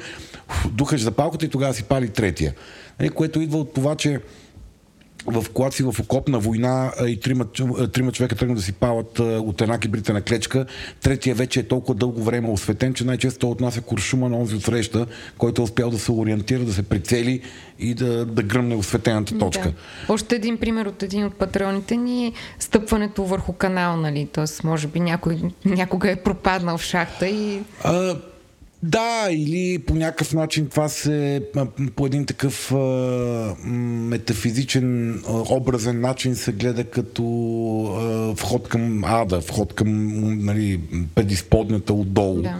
[0.72, 2.54] духаш запалката и тогава си пали третия.
[3.00, 4.20] Нали, което идва от това, че
[5.26, 7.46] в когато си в окопна война и трима,
[7.94, 10.66] трима човека тръгнат да си палат от една кибритена клечка,
[11.02, 15.06] третия вече е толкова дълго време осветен, че най-често той отнася куршума на онзи отсреща,
[15.38, 17.42] който е успял да се ориентира, да се прицели
[17.80, 19.72] и да, да гръмне осветената точка.
[20.08, 20.14] Да.
[20.14, 24.30] Още един пример от един от патроните ни е стъпването върху канал, нали?
[24.34, 27.62] Тоест, може би някой някога е пропаднал в шахта и...
[27.84, 28.16] А,
[28.84, 31.44] да, или по някакъв начин това се
[31.96, 37.24] по един такъв а, метафизичен, а, образен начин се гледа като
[37.84, 40.80] а, вход към ада, вход към нали,
[41.16, 42.42] предисподнята отдолу.
[42.42, 42.56] Да.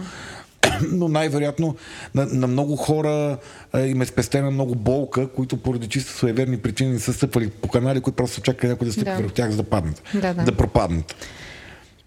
[0.92, 1.76] Но най-вероятно
[2.14, 3.38] на, на много хора
[3.72, 7.68] а, им е спестена много болка, които поради чисто суеверни причини не са стъпвали по
[7.68, 9.16] канали, които просто чакат някой да стъпи да.
[9.16, 10.02] върху тях, за да паднат.
[10.14, 10.44] Да, да.
[10.44, 11.14] да пропаднат.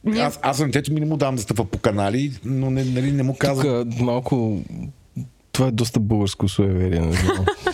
[0.05, 0.21] Ние...
[0.21, 3.11] Аз, аз съм детето ми не му давам да стъпва по канали, но не, нали,
[3.11, 3.89] не му казвам.
[3.89, 4.61] Тук малко
[5.51, 6.99] това е доста българско суеверие.
[6.99, 7.17] Не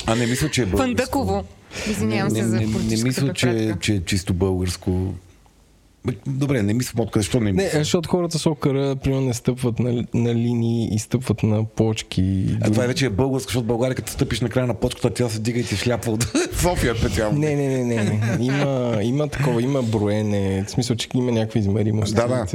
[0.05, 0.87] а не мисля, че е българско.
[0.87, 1.43] Фандъково.
[1.89, 5.13] Извинявам се за не, не, не мисля, че, че е чисто българско.
[6.27, 7.79] Добре, не мисля откъде, защо не Не, мисля?
[7.79, 12.45] защото хората с окъра, примерно, не стъпват на, на линии и стъпват на почки.
[12.61, 15.09] А това е вече е българско, защото в България като стъпиш на края на почката,
[15.09, 17.39] тя се дига и ти шляпва от София специално.
[17.39, 18.37] Не, не, не, не.
[18.39, 20.63] Има, има такова, има броене.
[20.67, 22.15] В смисъл, че има някаква измеримост.
[22.15, 22.45] Да, да.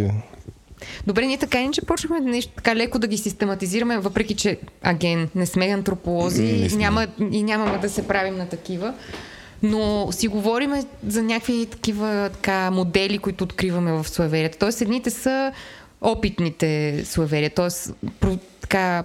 [1.07, 5.47] Добре, ние така иначе почнахме нещо така леко да ги систематизираме, въпреки че, аген, не
[5.47, 6.79] сме антрополози Не и, сме.
[6.79, 8.95] няма, и нямаме да се правим на такива.
[9.63, 10.73] Но си говорим
[11.07, 14.59] за някакви такива така, модели, които откриваме в суеверията.
[14.59, 15.53] Тоест, едните са
[16.01, 17.93] опитните суеверия, т.е.
[18.21, 19.05] Про, така,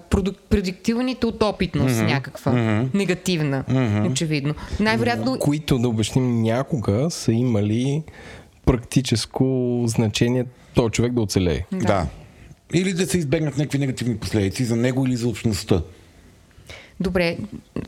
[0.49, 2.13] предиктиваните от опитност mm-hmm.
[2.13, 2.87] някаква, mm-hmm.
[2.93, 4.11] негативна, mm-hmm.
[4.11, 4.53] очевидно.
[4.79, 8.03] Най-вероятно Които, да обясним, някога са имали
[8.65, 11.65] практическо значение този човек да оцелее.
[11.71, 11.77] Да.
[11.79, 12.07] да.
[12.73, 15.81] Или да се избегнат някакви негативни последици за него или за общността.
[17.01, 17.37] Добре,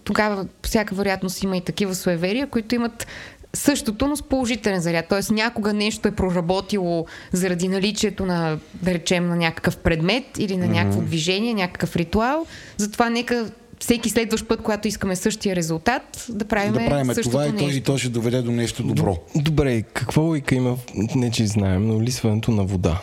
[0.04, 3.08] тогава по всяка вероятност има и такива суеверия, които имат
[3.54, 5.06] същото, но с положителен заряд.
[5.10, 10.68] Тоест някога нещо е проработило заради наличието на, да речем, на някакъв предмет или на
[10.68, 12.46] някакво движение, някакъв ритуал.
[12.78, 17.48] Затова нека всеки следващ път, когато искаме същия резултат, да правим, Да правим същото това
[17.48, 17.78] и то, нещо.
[17.78, 19.18] и то ще доведе до нещо добро.
[19.36, 20.78] Добре, каква логика има,
[21.16, 23.02] не че знаем, но лисването на вода?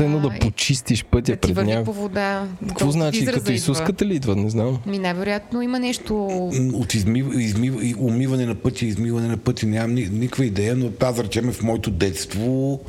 [0.00, 2.44] Едно да е, почистиш пътя да ти пред върви по вода.
[2.68, 3.24] Какво значи?
[3.24, 3.52] Като идва.
[3.52, 4.36] изсускате ли идва?
[4.36, 4.78] Не знам.
[4.86, 6.26] Ми най-вероятно има нещо...
[6.74, 10.90] От измив, измив, и умиване на пъти, измиване на пъти, нямам ни, никаква идея, но
[11.02, 12.80] аз да речем в моето детство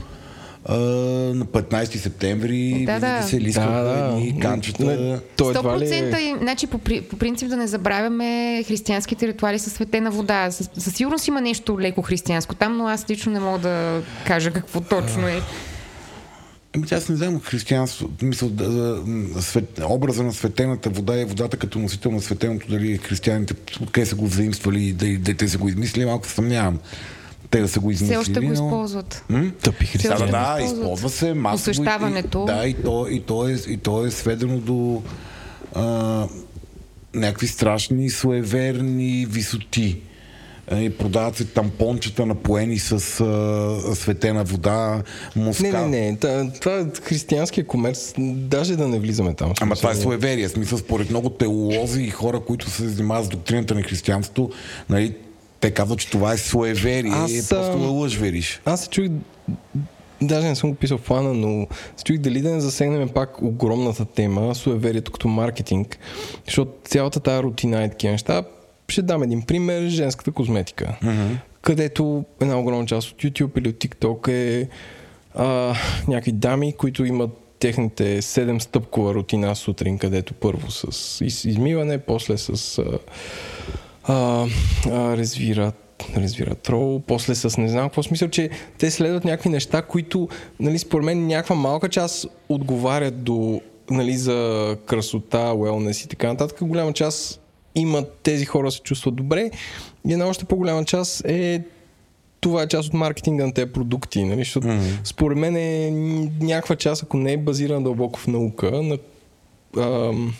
[0.66, 0.76] а,
[1.34, 3.22] на 15 септември Да, да.
[3.22, 4.08] се лискаха Да, да.
[4.08, 4.86] едни канчета.
[4.86, 6.22] Не, то едва ли 100% е...
[6.22, 10.52] и, значи, по, при- по принцип да не забравяме християнските ритуали със светена вода.
[10.52, 14.52] Със, със сигурност има нещо леко християнско там, но аз лично не мога да кажа
[14.52, 15.42] какво точно е.
[16.76, 19.02] Ами аз не знам християнство, мисъл, да, да,
[19.42, 24.16] свет, образа на светената вода и водата като носител на светеното, дали християните откъде са
[24.16, 26.80] го взаимствали и дали да, те са го измислили, малко се съмнявам.
[27.50, 28.22] Те да са го измислили.
[28.22, 29.24] Все още го използват.
[29.30, 29.52] М?
[29.62, 31.70] Тъпи Все Да, да, да, използва се масово.
[31.70, 32.46] и- Освещаването.
[32.50, 35.02] И, да, и то, и, то е, и то е сведено до
[35.76, 36.28] а,
[37.14, 40.02] някакви страшни, суеверни висоти.
[40.74, 45.04] И продават се тампончета напоени с а, светена вода,
[45.36, 45.64] муска.
[45.64, 46.18] Не, не, не.
[46.18, 48.14] та- Това е християнския комерц.
[48.30, 49.54] Даже да не влизаме там.
[49.62, 50.50] Ама това е суеверие.
[50.50, 54.50] Смисъл, според много теолози и хора, които се занимават с доктрината на християнството,
[54.90, 55.16] нали,
[55.60, 57.12] те казват, че това е суеверие.
[57.12, 58.62] Аз, Аз, просто да лъжвериш.
[58.66, 59.12] Аз се чуих,
[60.22, 63.42] даже не съм го писал в плана, но се чуих дали да не засегнем пак
[63.42, 65.98] огромната тема, суеверието като маркетинг,
[66.46, 68.44] защото цялата тази рутина и такива неща,
[68.90, 71.38] ще дам един пример, женската козметика, mm-hmm.
[71.62, 74.70] където една огромна част от YouTube или от TikTok е
[75.36, 75.76] а,
[76.08, 80.86] някакви дами, които имат техните 7 стъпкова рутина сутрин, където първо с
[81.26, 83.00] из- измиване, после с а,
[84.04, 84.48] а,
[84.92, 85.76] а, развират
[86.18, 90.80] развират рол, после с не знам какво смисъл, че те следват някакви неща, които, нали,
[90.80, 96.58] според мен някаква малка част отговарят до, нали, за красота, wellness и така нататък.
[96.62, 97.42] Голяма част
[97.76, 99.52] имат тези хора се чувстват добре
[100.08, 101.64] и една още по-голяма част е
[102.42, 104.40] това е част от маркетинга на тези продукти, нали?
[104.40, 105.00] Защото mm-hmm.
[105.04, 105.92] според мен е
[106.42, 108.98] някаква част, ако не е базирана дълбоко в наука, на
[109.78, 110.34] ам,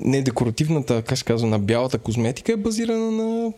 [0.00, 3.52] не декоративната, как се казва, на бялата козметика е базирана на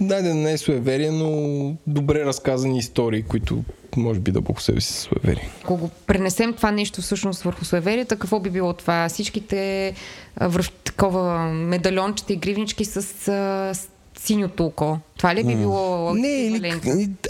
[0.00, 3.64] Дайде да не е суеверие, но добре разказани истории, които
[3.96, 5.50] може би дълбоко в себе си са суеверие.
[5.62, 9.08] Ако го пренесем това нещо всъщност върху суеверията, какво би било това?
[9.08, 9.94] Всичките
[10.40, 14.98] връв, такова медальончета и гривнички с, с синьото око.
[15.16, 16.80] Това ли би било Не, или,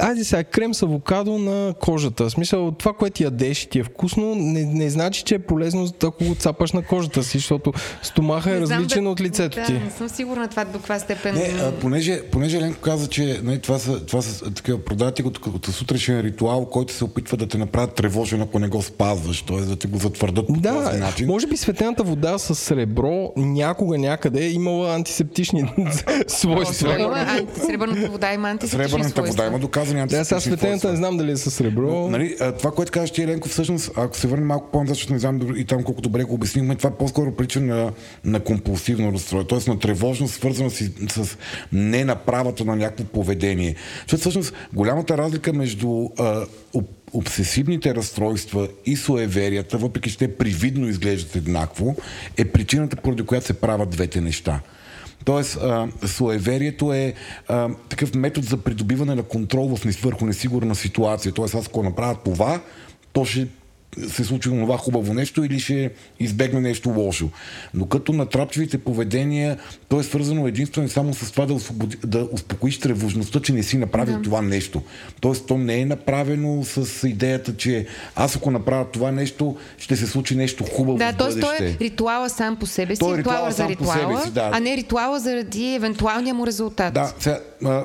[0.01, 2.25] айде сега, крем с авокадо на кожата.
[2.25, 5.89] В смисъл, това, което ядеш и ти е вкусно, не, не значи, че е полезно,
[6.05, 7.73] ако го цапаш на кожата си, защото
[8.03, 9.73] стомаха е Не различен да- от лицето да, ти.
[9.73, 11.35] Не съм сигурна това до каква степен.
[11.35, 15.41] Не, а, понеже, понеже Ленко каза, че нали, това са, това са такива продати като,
[15.43, 19.57] като сутрешен ритуал, който се опитва да те направят тревожен, ако не го спазваш, т.е.
[19.57, 21.27] да те го затвърдат по този Да, начин.
[21.27, 25.65] може би светената вода с сребро някога някъде е имала антисептични
[26.27, 26.97] свойства.
[27.77, 31.31] Сребърната вода има антисептични Сребърната вода има доказани Да, сега антисептични светената не знам дали
[31.31, 32.09] е с сребро.
[32.11, 35.19] Нали, а, това, което казваш ти, Еленко, всъщност, ако се върнем малко по-назад, защото не
[35.19, 37.93] знам и там колко добре го обяснихме, това по-скоро прича на,
[38.25, 39.71] на компулсивно разстройство, т.е.
[39.71, 41.37] на тревожност, свързана с, с
[41.73, 43.75] ненаправата на някакво поведение.
[44.01, 50.89] Защото всъщност голямата разлика между а, об- обсесивните разстройства и суеверията, въпреки че те привидно
[50.89, 51.97] изглеждат еднакво,
[52.37, 54.61] е причината, поради която се правят двете неща.
[55.27, 57.15] Тоест, а, суеверието е
[57.49, 61.33] а, такъв метод за придобиване на контрол в, върху несигурна ситуация.
[61.33, 62.61] Тоест, аз ако направя това,
[63.13, 63.49] то ще
[64.09, 67.29] се случи това хубаво нещо или ще избегне нещо лошо.
[67.75, 72.29] Но като натрапчивите поведения, то е свързано единствено и само с това да, освободи, да
[72.33, 74.23] успокоиш тревожността, че не си направил да.
[74.23, 74.83] това нещо.
[75.21, 80.07] Тоест, то не е направено с идеята, че аз ако направя това нещо, ще се
[80.07, 80.99] случи нещо хубаво.
[80.99, 81.41] Да, т.е.
[81.41, 84.51] то е ритуала сам по себе си, Той е ритуала, ритуала за ритуала, си, да.
[84.53, 86.95] а не ритуала заради евентуалния му резултат.
[86.95, 87.85] Да, сега, а,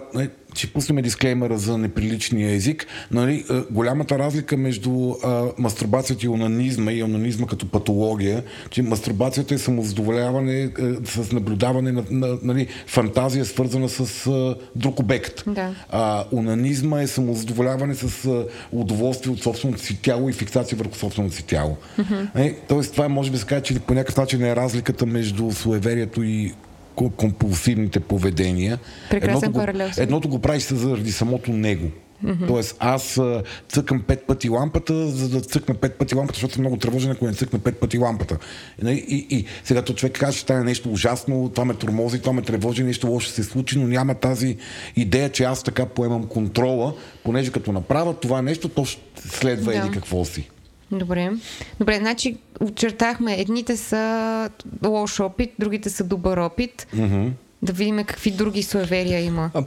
[0.53, 2.87] ще пуснем дисклеймера за неприличния език.
[3.11, 9.53] Нали, а, голямата разлика между а, мастурбацията и онанизма и онанизма като патология, че мастурбацията
[9.53, 15.43] е самозадоволяване а, с наблюдаване на, на нали, фантазия, свързана с а, друг обект.
[15.47, 15.75] Да.
[15.89, 21.35] А, онанизма е самозадоволяване с а, удоволствие от собственото си тяло и фиксация върху собственото
[21.35, 21.77] си тяло.
[21.99, 22.27] Mm-hmm.
[22.35, 26.23] Е, тоест, това може би се каже, че по някакъв начин е разликата между суеверието
[26.23, 26.53] и
[26.95, 28.79] компулсивните поведения.
[29.09, 31.87] Прекрасен едното го, едното го правиш заради самото него.
[32.25, 32.47] Mm-hmm.
[32.47, 36.61] Тоест, аз а, цъкам пет пъти лампата, за да цъкна пет пъти лампата, защото съм
[36.61, 38.37] много тревожен, ако не цъкна пет пъти лампата.
[38.81, 42.19] И, нали, и, и сега то човек каже, че стане нещо ужасно, това ме тормози,
[42.19, 44.57] това ме тревожи, нещо лошо се случи, но няма тази
[44.95, 49.77] идея, че аз така поемам контрола, понеже като направя това нещо, то ще следва Да.
[49.79, 50.49] еди какво си.
[50.91, 51.31] Добре.
[51.79, 54.49] Добре, значи очертахме, едните са
[54.85, 56.87] лош опит, другите са добър опит.
[56.95, 57.31] Mm-hmm.
[57.61, 59.51] Да видим какви други суеверия има.
[59.53, 59.63] А,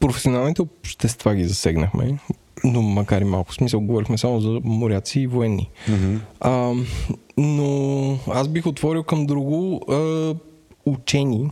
[0.00, 2.18] професионалните общества ги засегнахме,
[2.64, 3.54] но макар и малко.
[3.54, 5.70] Смисъл, говорихме само за моряци и военни.
[5.88, 6.18] Mm-hmm.
[6.40, 6.72] А,
[7.36, 10.34] но аз бих отворил към друго а,
[10.86, 11.50] учени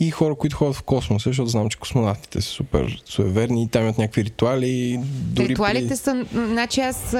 [0.00, 3.82] и хора, които ходят в космоса, защото знам, че космонавтите са супер суеверни и там
[3.82, 5.00] имат някакви ритуали.
[5.06, 5.96] Дори Ритуалите при...
[5.96, 6.24] са...
[6.32, 7.16] Значи аз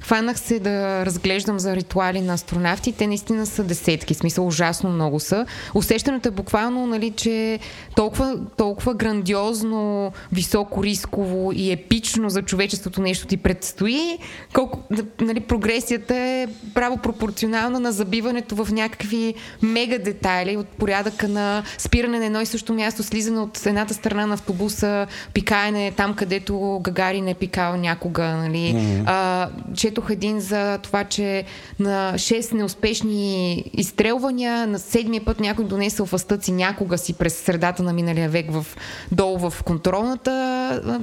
[0.00, 2.92] хванах се да разглеждам за ритуали на астронавти.
[2.92, 4.14] Те наистина са десетки.
[4.14, 5.46] Смисъл ужасно много са.
[5.74, 7.58] Усещането е буквално, нали, че
[7.96, 14.18] толкова, толкова грандиозно, високо рисково и епично за човечеството нещо ти предстои,
[14.52, 14.78] колко
[15.20, 22.18] нали, прогресията е право пропорционална на забиването в някакви мега детайли от порядъка на спиране
[22.18, 27.28] на едно и също място, слизане от едната страна на автобуса, пикаене там, където Гагарин
[27.28, 28.24] е пикал някога.
[28.24, 28.74] Нали.
[28.74, 29.02] Mm-hmm.
[29.06, 31.44] А, четох един за това, че
[31.78, 37.92] на 6 неуспешни изстрелвания, на седмия път някой донесъл въстъци някога си през средата на
[37.92, 38.66] миналия век в,
[39.12, 41.02] долу в контролната,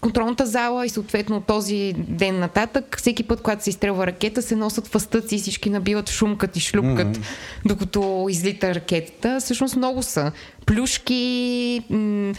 [0.00, 4.56] контролната зала и съответно от този ден нататък, всеки път, когато се изстрелва ракета, се
[4.56, 7.66] носят въстъци и всички набиват шумкат и шлюпкат, mm-hmm.
[7.66, 9.40] докато излита ракетата.
[9.40, 10.17] Всъщност много са.
[10.66, 12.32] Плюшки, м-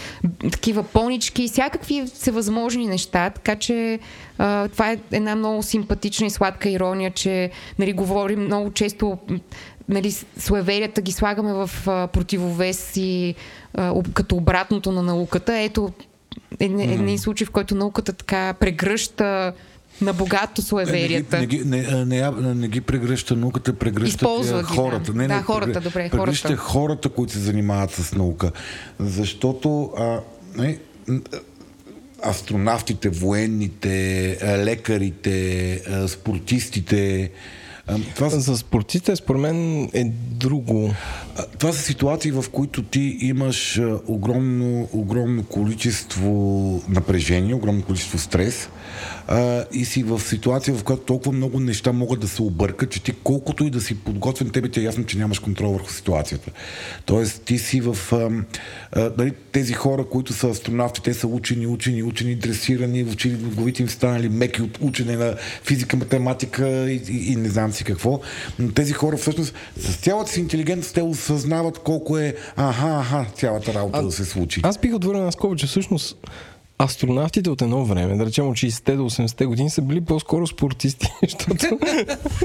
[0.51, 3.99] такива понички, всякакви всевъзможни неща, така че
[4.37, 9.17] а, това е една много симпатична и сладка ирония, че нали, говорим много често
[9.89, 13.35] нали, суеверията ги слагаме в а, противовес и
[13.73, 15.59] а, като обратното на науката.
[15.59, 15.91] Ето
[16.59, 16.93] един, mm-hmm.
[16.93, 19.53] един случай, в който науката така прегръща
[20.01, 21.39] на богато суеверията.
[21.39, 25.11] Не, ги- не, не, не, не, не ги прегръща науката, прегръща Използва ги, хората.
[25.11, 25.17] да.
[25.17, 26.61] Не, Да, не, хората, добре, Прегръща хората.
[26.61, 28.51] хората, които се занимават с наука.
[28.99, 30.19] Защото а,
[30.57, 30.77] не,
[32.23, 37.31] астронавтите, военните, лекарите, спортистите,
[37.89, 40.93] а, това са За спортистите, според мен, е друго.
[41.37, 46.31] а, Това са ситуации, в които ти имаш а, огромно, огромно количество
[46.89, 48.69] напрежение, огромно количество стрес
[49.27, 53.03] а, и си в ситуация, в която толкова много неща могат да се объркат, че
[53.03, 56.51] ти колкото и да си подготвен, тебе ти е ясно, че нямаш контрол върху ситуацията.
[57.05, 57.97] Тоест ти си в...
[58.11, 58.29] А,
[58.91, 63.81] а, нали, тези хора, които са астронавти, те са учени, учени, учени, дресирани, в главите
[63.81, 68.19] им станали меки от учене на физика, математика и, и, и не знам си какво.
[68.59, 73.73] Но тези хора всъщност с цялата си интелигентност те осъзнават колко е аха, аха, цялата
[73.73, 74.61] работа А- да се случи.
[74.63, 76.17] Аз бих отворил на скоба, че всъщност
[76.83, 81.07] астронавтите от едно време, да речем от 60-те до 80-те години, са били по-скоро спортисти,
[81.23, 81.65] защото...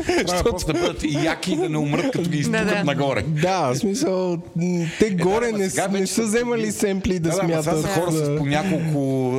[0.08, 3.22] Е просто да бъдат и яки и да не умрат, като ги изпукат нагоре.
[3.22, 4.36] да, в смисъл,
[4.98, 5.52] те горе
[5.84, 7.64] ама не, са вземали семпли да, смятат.
[7.64, 9.32] това са хора с по няколко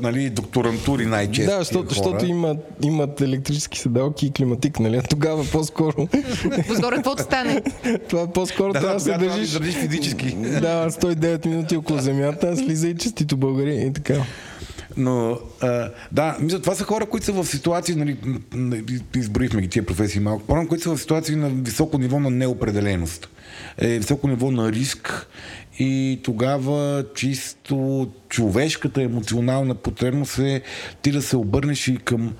[0.00, 1.50] нали, докторантури най-често.
[1.50, 5.00] Да, защото, защото имат, имат електрически седалки и климатик, нали?
[5.10, 5.96] Тогава по-скоро.
[6.70, 7.62] Отгоре каквото стане.
[8.08, 10.30] това по-скоро трябва да се държиш физически.
[10.36, 14.24] Да, 109 минути около земята, слиза и честито българи и така.
[15.00, 18.16] Но, а, да, мисля, това са хора, които са в ситуации, нали,
[19.16, 23.28] изброихме ги тия професии малко, по които са в ситуации на високо ниво на неопределеност,
[23.78, 25.26] е, високо ниво на риск.
[25.78, 30.62] И тогава чисто човешката емоционална потребност е
[31.02, 32.34] ти да се обърнеш и към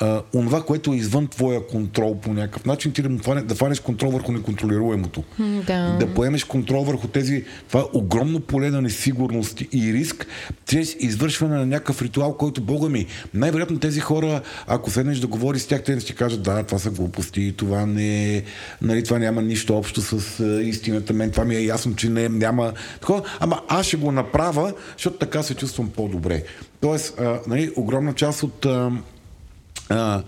[0.00, 3.80] а, онова, което е извън твоя контрол по някакъв начин, ти да, фане, да фанеш
[3.80, 5.24] контрол върху неконтролируемото.
[5.66, 5.96] Да.
[6.00, 10.26] Да поемеш контрол върху тези, това огромно поле на несигурност и риск,
[10.66, 15.58] чрез извършване на някакъв ритуал, който, Бога ми, най-вероятно тези хора, ако седнеш да говори
[15.58, 18.42] с тях, те ще кажат, да, това са глупости, това не е,
[18.82, 22.28] нали, това няма нищо общо с а, истината, мен това ми е ясно, че не,
[22.28, 26.42] няма такова, ама аз ще го направя, защото така се чувствам по-добре.
[26.80, 28.90] Тоест, а, нали, огромна част от а,
[29.92, 30.22] а,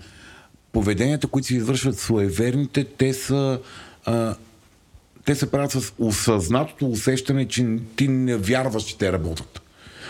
[0.71, 3.59] поведенията, които се извършват суеверните, те са
[4.05, 4.35] а,
[5.25, 9.61] те се правят с осъзнатото усещане, че ти не вярваш, че те работят.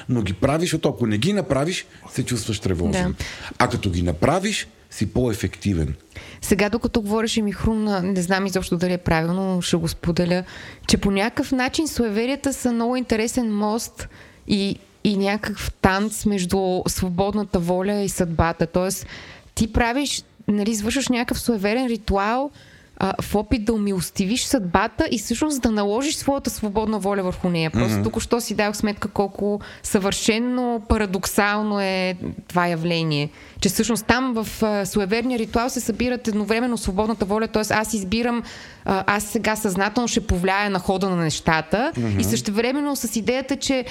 [0.10, 3.12] Но ги правиш, защото ако не ги направиш, се чувстваш тревожен.
[3.12, 3.26] Да.
[3.60, 5.96] А като ги направиш, си по-ефективен.
[6.42, 10.44] Сега, докато говореше ми хрумна, не знам изобщо дали е правилно, но ще го споделя,
[10.88, 14.08] че по някакъв начин суеверията са много интересен мост
[14.48, 18.68] и, и някакъв танц между свободната воля и съдбата.
[18.68, 19.06] Тоест,
[19.56, 22.52] ти правиш, нали, извършваш някакъв суеверен ритуал,
[22.98, 27.72] а, в опит да умилостивиш съдбата и всъщност да наложиш своята свободна воля върху нея.
[27.72, 28.04] Просто mm-hmm.
[28.04, 32.16] току-що си дах сметка колко съвършенно парадоксално е
[32.48, 33.30] това явление.
[33.62, 37.64] Че всъщност там в а, суеверния ритуал се събират едновременно свободната воля, т.е.
[37.70, 38.44] аз избирам,
[38.86, 42.20] а, аз сега съзнателно ще повлияя на хода на нещата mm-hmm.
[42.20, 43.86] и същевременно с идеята, че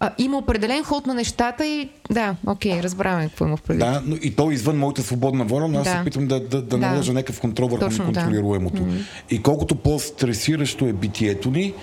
[0.00, 3.86] а, има определен ход на нещата и да, окей, разбраваме какво има в предвид.
[3.86, 5.90] Да, но и то извън моята свободна воля, но аз Да.
[5.90, 6.76] се опитвам да, да, да, Да.
[6.76, 8.10] наложа някакъв контрол върху Точно, да.
[8.10, 8.86] неконтролируемото.
[9.30, 11.74] И колкото по-стресиращо е битието ни,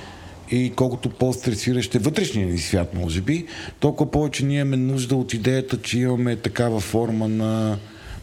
[0.52, 3.46] и колкото по-стресиращ е вътрешния ни свят, може би,
[3.80, 7.78] толкова повече ние имаме нужда от идеята, че имаме такава форма на,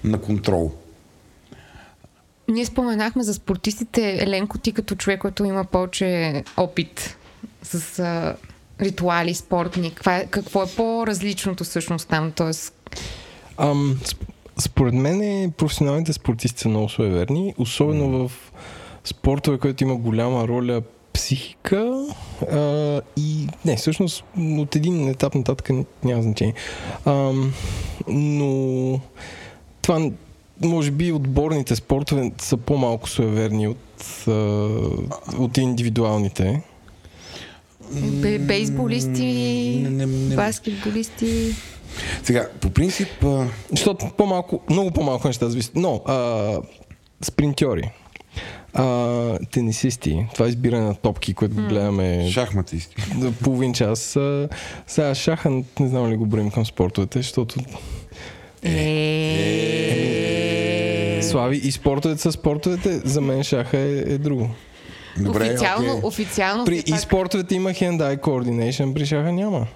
[0.04, 0.72] на контрол.
[2.48, 4.22] Ние споменахме за спортистите.
[4.22, 7.16] Еленко, ти като човек, който има повече опит
[7.62, 8.02] с
[8.80, 12.32] ритуали, спортни, каква е, какво е по-различното всъщност там?
[12.32, 12.74] Тоест,
[13.58, 18.52] Ам, сп- според мен е, професионалните спортисти са много суеверни, особено в
[19.04, 22.06] спортове, където има голяма роля психика
[22.52, 25.70] а, и не, всъщност от един етап нататък
[26.04, 26.54] няма значение.
[27.06, 27.52] Ам,
[28.08, 29.00] но
[29.82, 30.10] това
[30.64, 34.32] може би отборните спортове са по-малко суеверни от, а,
[35.38, 36.62] от индивидуалните.
[37.92, 39.24] Бе- бейсболисти,
[39.82, 40.36] не, не, не.
[40.36, 41.54] баскетболисти.
[42.22, 45.76] Сега, по принцип, а, Защото по-малко, много по-малко неща зависят.
[45.76, 46.58] Но, а,
[47.22, 47.90] спринтьори,
[48.74, 51.68] а, тенисисти, това е избиране на топки, което mm.
[51.68, 52.96] гледаме шахматисти.
[53.20, 54.16] за половин час.
[54.16, 54.48] А,
[54.86, 57.60] сега шаха, не знам ли го броим към спортовете, защото
[58.62, 60.04] Е...
[61.22, 64.50] слави и спортовете са спортовете, за мен шаха е, е друго.
[65.18, 66.00] Добре, официално, окей.
[66.02, 69.66] официално При пак- и спортовете има hand-eye coordination, при шаха няма.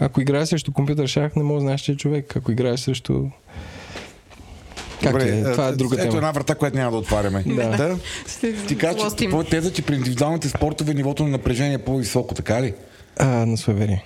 [0.00, 2.36] Ако играеш срещу компютър шах, не може да знаеш, че е човек.
[2.36, 3.24] Ако играеш срещу...
[5.02, 5.52] Как Добре, е?
[5.52, 6.16] Това е друга ето тема.
[6.16, 7.42] една врата, която няма да отваряме.
[7.46, 7.98] Да.
[8.28, 12.34] Ще Ти кажа, че твоя теза, че при индивидуалните спортове нивото на напрежение е по-високо,
[12.34, 12.74] така ли?
[13.18, 14.04] А, на суеверие.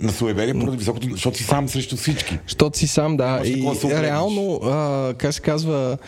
[0.00, 2.38] На суеверие поради високото, защото си сам срещу всички.
[2.46, 3.26] Щото си сам, да.
[3.26, 3.48] Нямаш
[3.84, 5.98] И да реално, а, как се казва,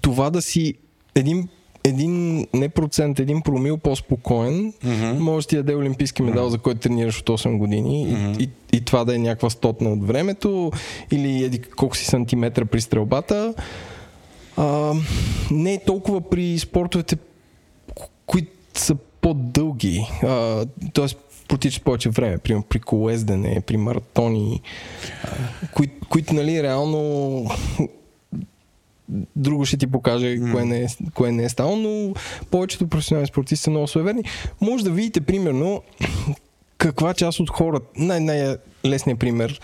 [0.00, 0.74] това да си
[1.14, 1.48] един
[1.84, 5.18] един не процент, един промил по-спокоен, mm-hmm.
[5.18, 8.38] може да ти даде олимпийски медал, за който тренираш от 8 години mm-hmm.
[8.40, 10.72] и, и, и това да е някаква стотна от времето
[11.10, 13.54] или еди колко си сантиметра при стрелбата.
[14.56, 14.94] А,
[15.50, 17.16] не е толкова при спортовете,
[17.94, 21.06] ко- които са по-дълги, а, т.е.
[21.48, 24.62] протичат повече време, примерно при колездене, при маратони,
[25.24, 25.28] а,
[25.74, 27.50] кои, които, нали, реално
[29.36, 30.52] друго ще ти покаже mm.
[30.52, 32.14] кое, не е, кое не е станало, но
[32.50, 34.22] повечето професионални спортисти са много суеверни.
[34.60, 35.82] Може да видите, примерно,
[36.78, 39.60] каква част от хората, най- най-лесният пример,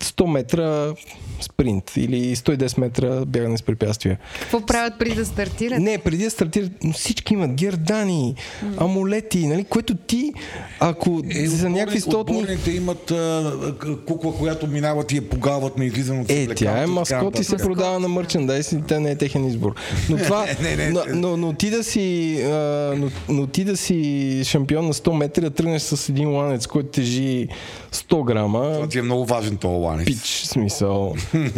[0.00, 0.94] 100 метра
[1.40, 4.18] спринт или 110 метра бягане с препятствия.
[4.40, 5.78] Какво правят преди да стартират?
[5.78, 8.34] Не, преди да стартират, но всички имат гердани,
[8.78, 10.32] амулети, нали, което ти,
[10.80, 12.36] ако Е, за някакви стотни...
[12.36, 13.74] Отборните имат а,
[14.06, 17.56] кукла, която минават и я погават на излизане от Е, тя е маскот и се
[17.56, 19.74] продава на мърчендайз и тя не е техен избор.
[20.10, 21.12] Но това, Не, не, но, не.
[21.14, 22.48] но, но, ти да си, а,
[22.96, 26.88] но, но ти да си шампион на 100 метра, да тръгнеш с един ланец, който
[26.88, 27.48] тежи
[27.92, 30.06] 100 грама, Това ти е много важен този ланец.
[30.06, 31.14] пич смисъл.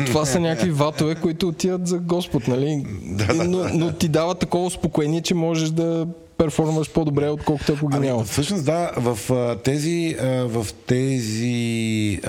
[0.07, 2.87] Това са някакви ватове, които отиват за Господ, нали?
[3.35, 6.07] но, но ти дава такова успокоение, че можеш да
[6.39, 8.25] перформаш по-добре, отколкото ако ги Ами, няма.
[8.25, 9.19] всъщност да, в
[9.65, 12.21] тези, в тези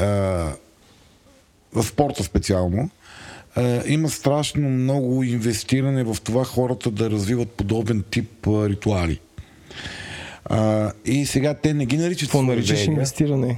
[1.73, 2.89] в спорта специално
[3.85, 9.19] има страшно много инвестиране в това хората да развиват подобен тип ритуали.
[10.45, 13.57] А, и сега те не ги наричат Какво наричаш инвестиране?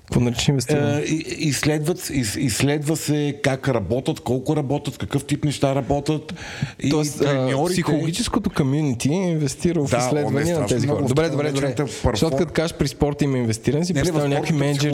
[0.00, 1.00] Какво наричаш инвестиране?
[1.00, 6.34] И- изследват, из, изследва се как работят, колко работят, какъв тип неща работят.
[6.80, 11.04] И Тоест, треньорите- психологическото комюнити е инвестирало в Да, он е изследвания на тези хора.
[11.04, 11.74] Добре, добре, добре.
[11.74, 14.92] перформ- Защото като кажеш при спорта има инвестиране, си представя някакви менеджери.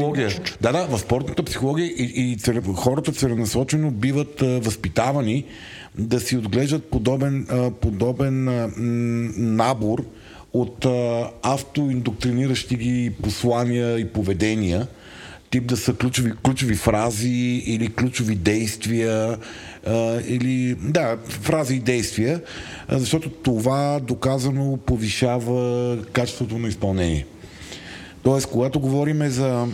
[0.60, 5.44] Да, да, в спортната психология и, и целе- хората целенасочено биват а, възпитавани
[5.98, 8.72] да си отглеждат подобен, а, подобен а, м,
[9.36, 10.04] набор
[10.54, 14.86] от а, автоиндоктриниращи ги послания и поведения,
[15.50, 19.38] тип да са ключови, ключови фрази или ключови действия,
[19.86, 22.40] а, или да, фрази и действия,
[22.88, 27.26] а, защото това доказано повишава качеството на изпълнение.
[28.22, 29.66] Тоест, когато говорим за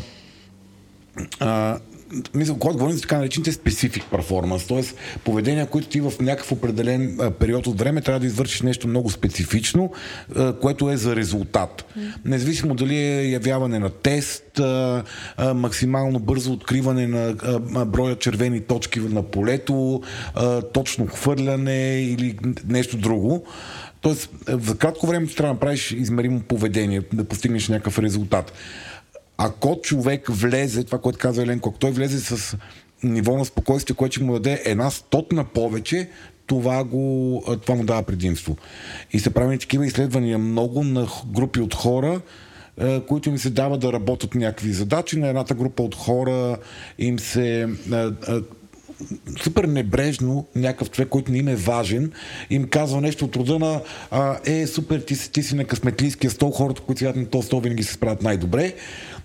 [1.41, 1.79] а,
[2.35, 4.95] мисля, когато говорим за така наречените specific performance, т.е.
[5.25, 9.11] поведения, които ти в някакъв определен а, период от време трябва да извършиш нещо много
[9.11, 9.93] специфично,
[10.37, 11.85] а, което е за резултат.
[12.25, 15.03] Независимо дали е явяване на тест, а,
[15.37, 20.03] а, максимално бързо откриване на а, броя червени точки на полето,
[20.35, 22.39] а, точно хвърляне или
[22.69, 23.45] нещо друго.
[24.01, 28.53] Тоест, за кратко време ти трябва да направиш измеримо поведение, да постигнеш някакъв резултат
[29.43, 32.57] ако човек влезе, това, което казва Еленко, ако той влезе с
[33.03, 36.09] ниво на спокойствие, което ще му даде една стотна повече,
[36.47, 38.57] това, го, това му дава предимство.
[39.13, 42.21] И са правени такива изследвания много на групи от хора,
[43.09, 45.19] които им се дава да работят някакви задачи.
[45.19, 46.57] На едната група от хора
[46.99, 47.69] им се
[49.37, 52.13] супер небрежно някакъв човек, който не им е важен,
[52.51, 53.81] им казва нещо от рода на
[54.11, 57.47] а, е, супер, ти, си- ти си на късметлийския стол, хората, които сядат на този
[57.47, 58.75] стол, винаги се справят най-добре.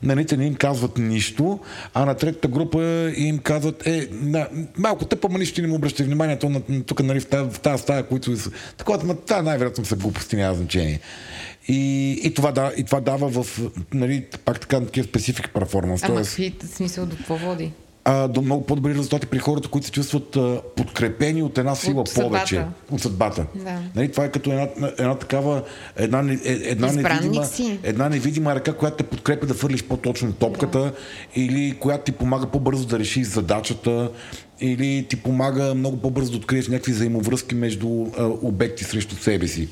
[0.03, 1.59] На ните не им казват нищо,
[1.93, 2.83] а на третата група
[3.15, 4.47] им казват, е, на,
[4.77, 7.59] малко тъпа, ма нищо не му обръщай внимание, то на, тук, нали, в тази, в
[7.59, 10.99] тази стая, които са, такова, ма, това най-вероятно са глупости, няма значение.
[11.67, 11.77] И,
[12.23, 13.61] и, това, да, и това дава в,
[13.93, 16.03] нали, пак така, такива специфик перформанс.
[16.03, 17.71] Ама Тоест- смисъл до какво води?
[18.07, 22.01] А, до много по-добри резултати при хората, които се чувстват а, подкрепени от една сила
[22.01, 22.55] От повече.
[22.55, 22.73] съдбата.
[22.91, 23.45] От съдбата.
[23.55, 23.79] Да.
[23.95, 25.63] Нали, това е като една, една такава,
[25.97, 27.79] една, е- една, невидима, си.
[27.83, 30.93] една невидима ръка, която те подкрепя да фърлиш по-точно топката,
[31.35, 34.11] или която ти помага по-бързо да решиш задачата,
[34.61, 39.67] или ти помага много по-бързо да откриеш някакви взаимовръзки между а, обекти срещу себе си.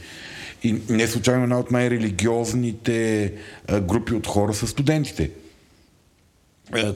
[0.63, 3.31] И не случайно една от най-религиозните
[3.67, 5.29] а, групи от хора са студентите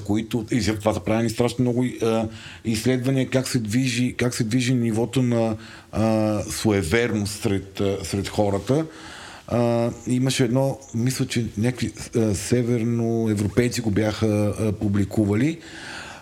[0.05, 2.27] които и за това са правени страшно много а,
[2.65, 5.55] изследвания как се движи, как се движи нивото на
[5.91, 8.85] а, суеверност сред, а, сред хората.
[9.47, 15.59] А, имаше едно, мисля, че някакви а, северноевропейци го бяха а, публикували.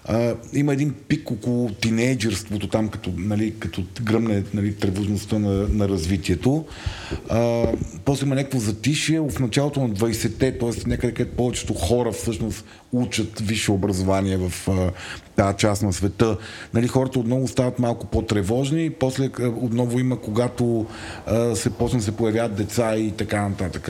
[0.07, 5.89] А, има един пик около тинейджерството там, като, нали, като гръмне нали, тревожността на, на
[5.89, 6.65] развитието.
[7.29, 7.67] А,
[8.05, 10.89] после има някакво затишие в началото на 20-те, т.е.
[10.89, 12.65] някъде където повечето хора всъщност
[12.95, 14.91] учат висше образование в а,
[15.35, 16.37] тази част на света.
[16.73, 20.85] Нали, хората отново стават малко по-тревожни, после отново има, когато
[21.25, 23.89] а, се почне се появяват деца и така нататък.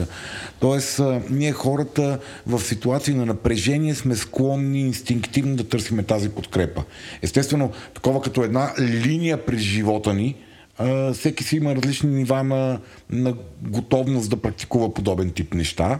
[0.60, 6.84] Тоест, а, ние хората в ситуации на напрежение сме склонни инстинктивно да търсиме тази подкрепа.
[7.22, 10.36] Естествено, такова като една линия през живота ни,
[10.78, 12.80] а, всеки си има различни нива на,
[13.10, 15.98] на готовност да практикува подобен тип неща.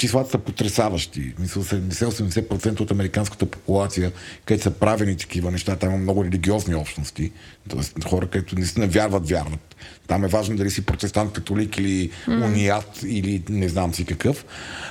[0.00, 1.32] Числата са потрясаващи.
[1.38, 4.12] Мисля, 70-80% от американската популация,
[4.44, 7.32] където са правени такива неща, там има много религиозни общности.
[7.68, 9.76] Тоест хора, които наистина вярват, вярват.
[10.06, 14.44] Там е важно дали си протестант, католик или уният или не знам си какъв.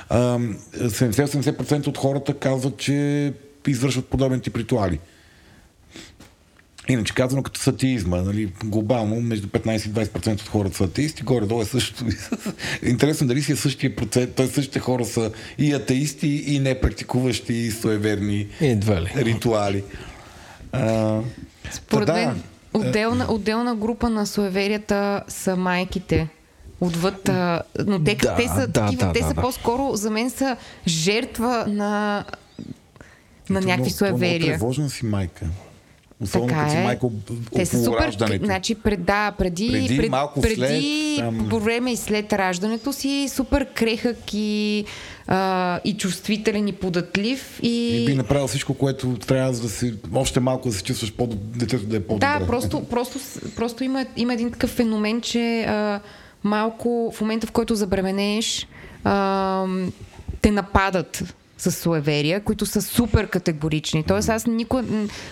[0.08, 0.38] А,
[0.78, 3.32] 70-80% от хората казват, че
[3.66, 4.98] извършват подобен тип ритуали.
[6.90, 11.22] Иначе казано като с атеизма, нали, глобално между 15 и 20% от хората са атеисти,
[11.22, 12.04] горе-долу е същото.
[12.82, 14.46] Интересно дали си е същия процент, т.е.
[14.46, 19.12] същите хора са и атеисти, и непрактикуващи, и суеверни Едва ли.
[19.16, 19.84] ритуали.
[20.72, 21.20] А,
[21.70, 22.42] Според та мен,
[22.74, 26.28] отделна, отделна група на суеверията са майките.
[26.80, 29.40] Отвъд, а, но те, Да, те са, да, такива, да, те да, са да.
[29.40, 32.24] по-скоро, за мен са жертва на,
[33.50, 34.52] на някакви то много суеверия.
[34.58, 35.46] тревожна си майка.
[36.22, 36.82] Особено Така като е.
[36.82, 37.06] майка
[37.52, 37.98] Те са супер.
[37.98, 38.44] раждането.
[38.44, 40.54] Значи, пред, да, преди, Преди, пред, малко преди
[41.16, 44.84] след, там- по време и след раждането си, супер крехък и,
[45.26, 47.60] а, и чувствителен и податлив.
[47.62, 51.26] И, И би направил всичко, което трябва да си още малко да се чувстваш по
[51.26, 52.26] детето да е по-добре.
[52.38, 53.18] Да, просто, просто,
[53.56, 56.00] просто има, има един такъв феномен, че а,
[56.44, 58.66] малко в момента, в който забременееш,
[59.04, 59.64] а,
[60.42, 64.02] те нападат с суеверия, които са супер категорични.
[64.02, 64.84] Тоест аз никога,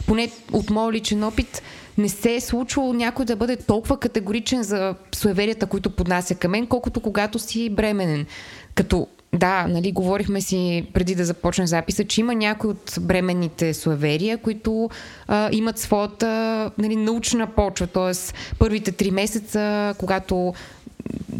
[0.07, 1.63] поне от моят личен опит,
[1.99, 6.67] не се е случвало някой да бъде толкова категоричен за суеверията, които поднася към мен,
[6.67, 8.27] колкото когато си бременен.
[8.75, 14.39] Като да, нали, говорихме си преди да започне записа, че има някои от бременните суеверия,
[14.39, 14.91] които
[15.29, 17.87] а, имат своята нали, научна почва.
[17.87, 18.35] Т.е.
[18.59, 20.55] първите три месеца, когато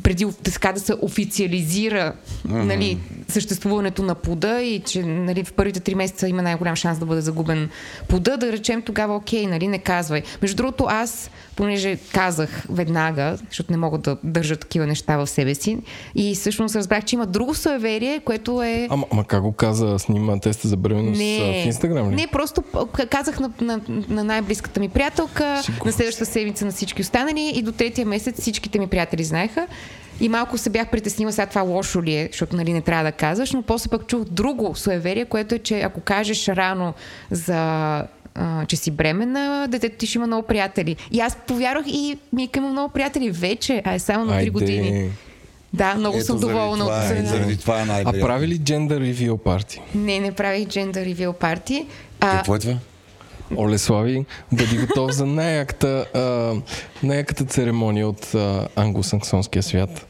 [0.03, 2.13] преди така да се официализира
[2.45, 2.99] нали,
[3.29, 7.21] съществуването на плода и че нали, в първите три месеца има най-голям шанс да бъде
[7.21, 7.71] загубен
[8.09, 10.23] плода, да речем тогава окей, нали, не казвай.
[10.43, 15.55] Между другото, аз, понеже казах веднага, защото не мога да държа такива неща в себе
[15.55, 15.79] си,
[16.15, 18.87] и всъщност разбрах, че има друго суеверие, което е...
[18.91, 22.15] Ама, ама как го каза, снима теста за бременност Не, в Инстаграм ли?
[22.15, 22.63] не, просто
[23.11, 27.63] казах на, на, на най-близката ми приятелка, Си на следващата седмица на всички останали и
[27.63, 29.67] до третия месец всичките ми приятели знаеха.
[30.21, 33.13] И малко се бях притеснила сега това лошо ли е, защото нали не трябва да
[33.13, 36.95] казваш, но после пък чух друго суеверие, което е, че ако кажеш рано
[37.31, 38.03] за
[38.39, 40.97] а, че си бременна, детето ти ще има много приятели.
[41.11, 44.51] И аз повярвах и Мика има много приятели вече, а е само на 3 Айде.
[44.51, 45.11] години.
[45.73, 47.27] Да, много Ето, съм доволна това е- от...
[47.27, 48.27] Заради това е А най-вероятно.
[48.27, 49.81] прави ли gender reveal парти?
[49.95, 51.87] Не, не правих gender reveal парти.
[52.21, 52.75] А, Какво е това?
[53.57, 56.55] Оле Слави, бъди готов за най-яката, а,
[57.03, 60.07] най-яката церемония от а, англосаксонския свят.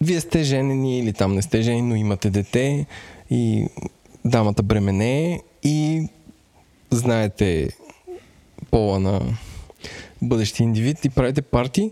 [0.00, 2.86] Вие сте женени или там не сте женени, но имате дете
[3.30, 3.66] и
[4.24, 6.08] дамата бремене и
[6.90, 7.68] знаете
[8.70, 9.20] пола на
[10.22, 11.90] бъдещия индивид и правите парти,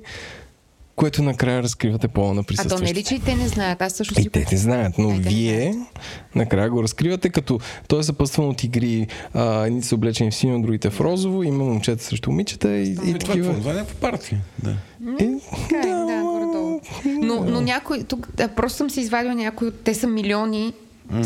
[0.97, 2.85] което накрая разкривате пола на а то присъстващите.
[2.85, 3.83] не ли, че и те не знаят?
[3.83, 5.89] Аз също И си те не знаят, но не вие знаят.
[6.35, 9.07] накрая го разкривате, като той е съпътстван от игри.
[9.35, 12.91] А, едни са облечени в синьо, другите в розово, има момчета срещу момичета и, и
[12.91, 13.55] Е, това, е, такива.
[13.55, 14.41] това е някаква партия.
[14.59, 14.75] Да.
[15.21, 16.81] И, е, да, горе-долу.
[17.05, 20.73] Но, но някой, тук, просто съм си извадила някои, от- те са милиони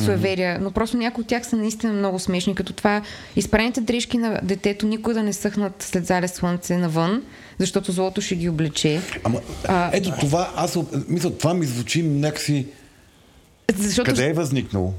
[0.05, 3.03] суеверия, но просто някои от тях са наистина много смешни, като това
[3.37, 7.23] изпраните дрежки на детето никога да не съхнат след залез слънце навън,
[7.59, 9.01] защото злото ще ги облече.
[9.25, 10.79] Ама, А, ето това, аз
[11.09, 12.67] мисля, това ми звучи някакси...
[13.77, 14.93] Защото Къде е възникнало?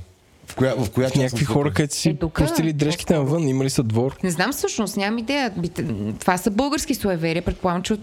[0.51, 3.69] В коя, в коя част някакви хора, където си Е, пустили дрежките навън, има ли
[3.69, 4.17] са двор?
[4.23, 5.51] Не знам всъщност, нямам идея.
[6.19, 7.99] Това са български суеверия, предполагам, че от-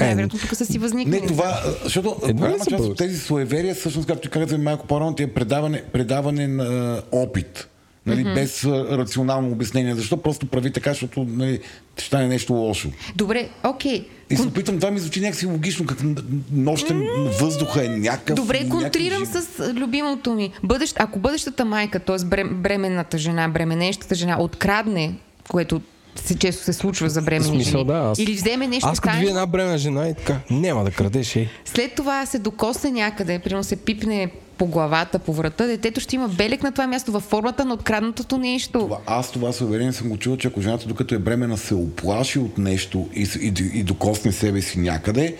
[0.00, 1.20] най-вероятно тук са си възникнали.
[1.20, 5.26] Не, това, защото голяма част от тези суеверия, всъщност, както ти казахме малко по-рано, е
[5.26, 7.68] предаване, предаване на опит.
[8.10, 8.34] Нали, mm-hmm.
[8.34, 8.64] без
[8.98, 9.94] рационално обяснение.
[9.94, 11.60] Защо просто прави така, защото нали,
[11.96, 12.88] ще стане нещо лошо.
[13.16, 14.06] Добре, окей.
[14.30, 16.04] И се опитвам, това ми звучи някакси логично, като
[16.52, 17.02] нощен
[17.40, 18.36] въздуха е някакъв.
[18.36, 20.50] Добре, контрирам жив- с любимото ми.
[20.62, 22.44] Бъдещ, ако бъдещата майка, т.е.
[22.44, 25.14] бременната жена, бременещата жена, открадне,
[25.48, 25.80] което
[26.14, 27.98] се често се случва за бремени смисъл, жени, да.
[27.98, 31.36] Аз, или вземе нещо аз като ви една бременна жена и така, няма да крадеш,
[31.36, 31.48] ей.
[31.64, 34.30] след това се докосне някъде, примерно се пипне
[34.60, 38.38] по главата, по врата, детето ще има белек на това място във формата на откраднатото
[38.38, 38.78] нещо.
[38.78, 42.38] Това- Аз това съверение съм го чул, че ако жената докато е бремена се оплаши
[42.38, 45.36] от нещо и, и, и докосне себе си някъде,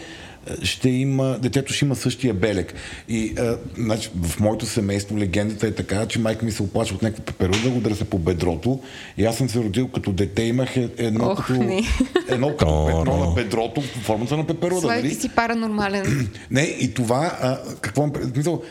[0.62, 2.74] ще има, детето ще има същия белек.
[3.08, 7.02] И а, значи, в моето семейство легендата е така, че майка ми се оплаши от
[7.02, 8.80] някаква пеперуда, удря се по бедрото.
[9.18, 11.82] И аз съм се родил като дете, имах е- едно Ох, като, не.
[12.28, 13.24] едно като О, петно но.
[13.28, 14.80] на бедрото в формата на пеперуда.
[14.80, 15.08] Слави, Нали?
[15.08, 16.30] ти си паранормален.
[16.50, 18.62] Не, и това, а, какво мисъл,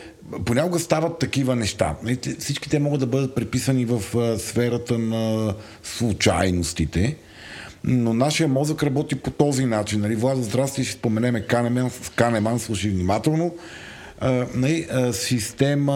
[0.44, 1.96] понякога стават такива неща.
[2.38, 7.16] Всички те могат да бъдат приписани в а, сферата на случайностите,
[7.84, 10.00] но нашия мозък работи по този начин.
[10.00, 13.54] Нали, Влада, здрасти, ще споменеме Канеман, Канеман слушай внимателно.
[14.22, 15.92] А, нали, а, система,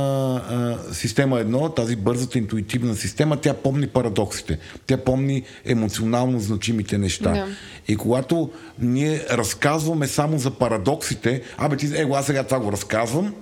[0.48, 4.58] а, система едно, тази бързата интуитивна система, тя помни парадоксите.
[4.86, 7.32] Тя помни емоционално значимите неща.
[7.32, 7.46] Да.
[7.88, 13.34] И когато ние разказваме само за парадоксите, абе ти, его, аз сега това го разказвам,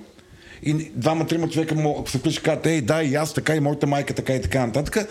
[0.62, 3.86] и двама-трима човека могат, ако се включи, кажат, ей, да, и аз така, и моята
[3.86, 5.08] майка така, и така нататък.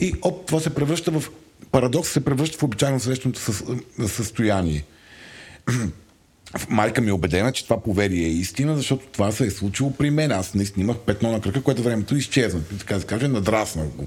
[0.00, 1.30] И оп, това се превръща в
[1.72, 3.64] парадокс, се превръща в обичайно срещаното със-
[4.06, 4.84] състояние.
[6.68, 10.10] Майка ми е убедена, че това поверие е истина, защото това се е случило при
[10.10, 10.32] мен.
[10.32, 12.60] Аз наистина имах петно на кръка, което времето изчезна.
[12.78, 14.06] Така да се каже, надраснах го.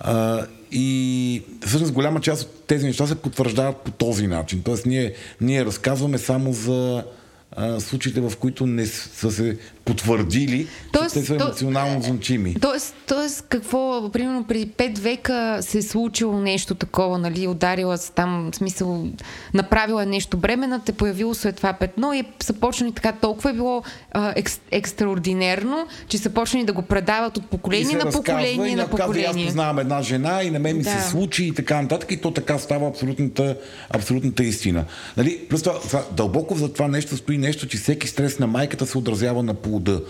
[0.00, 4.62] А, и всъщност голяма част от тези неща се потвърждават по този начин.
[4.62, 7.04] Тоест ние, ние разказваме само за
[7.52, 12.54] а, случаите, в които не са се потвърдили, Тоест, че те са то- емоционално значими.
[12.54, 18.12] Тоест, тоест, какво, примерно преди 5 века се е случило нещо такова, нали, ударила се
[18.12, 19.06] там, в смисъл,
[19.54, 23.54] направила е нещо бремена, те появило след това петно и са почнали така, толкова е
[23.54, 23.82] било
[24.12, 28.74] а, екс, екстраординерно, че са почнали да го предават от И поколение на поколение и
[28.74, 29.26] на казва, поколение.
[29.26, 30.90] Аз познавам една жена и на мен ми Да.
[30.90, 32.12] се случи и така нататък.
[32.12, 33.56] И то така става абсолютната,
[33.90, 34.84] абсолютната истина.
[35.16, 35.46] Нали?
[35.50, 35.70] Просто
[36.12, 40.00] дълбоко за това нещо стои нещо, че всеки стрес на майката се отразява на плода.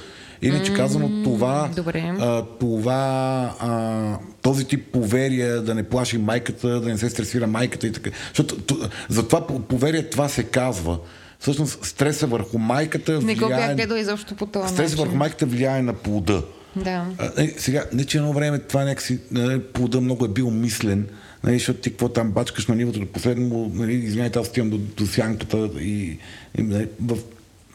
[0.43, 2.13] Иначе казано, това, добре.
[2.21, 7.87] а, това а, този тип поверия да не плаши майката, да не се стресира майката
[7.87, 8.11] и така.
[8.29, 8.75] Защото т-
[9.09, 10.99] затова по- поверие това се казва.
[11.39, 13.75] Всъщност стреса върху майката Не го бях влияе...
[13.75, 15.05] гледал изобщо по този Стресът начин.
[15.05, 16.43] върху майката влияе на плода.
[16.77, 17.07] Да.
[17.19, 21.07] А, е, сега, не че едно време това някакси, нали, плода много е бил мислен,
[21.45, 24.79] нали, защото ти какво там бачкаш на нивото до последно, нали, извиняйте, аз стигам до,
[24.79, 26.19] до сянката и,
[26.59, 27.19] и нали, в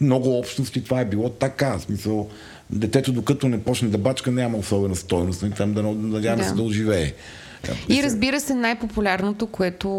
[0.01, 1.77] много общности това е било така.
[1.77, 2.29] В смисъл,
[2.69, 5.41] детето докато не почне да бачка, няма особена стойност.
[5.41, 6.49] Нали, там да надяваме Да.
[6.49, 7.13] се да оживее.
[7.89, 9.89] И разбира се, най-популярното, което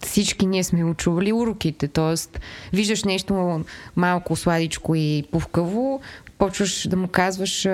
[0.00, 1.88] всички ние сме го чували, уроките.
[1.88, 2.40] Тоест,
[2.72, 3.64] виждаш нещо
[3.96, 6.00] малко сладичко и пухкаво,
[6.40, 7.70] почваш да му казваш а,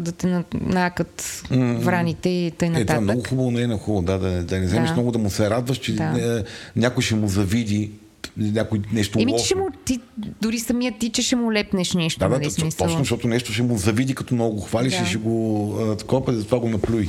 [0.00, 1.42] да те на- накат
[1.78, 3.00] враните и тъй Е, това е нататък.
[3.02, 4.02] много хубаво, не е на хубаво.
[4.02, 4.94] Да, да, да не вземеш Да.
[4.94, 6.04] много да му се радваш, че Да.
[6.04, 6.44] не,
[6.76, 7.90] някой ще му завиди
[8.36, 9.42] някой нещо Еми, лошо.
[9.42, 10.00] че ще му, ти,
[10.42, 12.86] дори самия ти, че ще му лепнеш нещо, Да, да, нали, т- смисъл.
[12.86, 15.02] точно, защото нещо ще му завиди, като много го хвалиш Да.
[15.02, 15.34] и ще го
[15.82, 17.08] а, такова, затова го наплюй.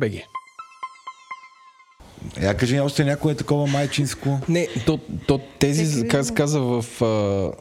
[2.41, 4.39] Я кажи още някое такова майчинско.
[4.49, 7.51] Не, то, то тези, Всеки как се казва в а,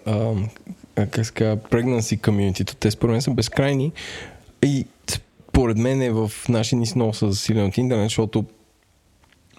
[0.97, 3.93] а, как се казва, pregnancy community, те според мен са безкрайни
[4.63, 4.87] и
[5.49, 8.45] според мен е в нашия ни много са засилен от интернет, защото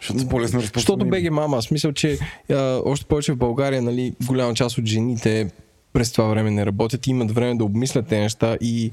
[0.01, 1.05] Защото са по-лесно защото.
[1.05, 2.17] БГ мама, аз мисля, че
[2.49, 5.51] а, още повече в България, нали, голяма част от жените
[5.93, 8.91] през това време не работят и имат време да обмислят тези неща и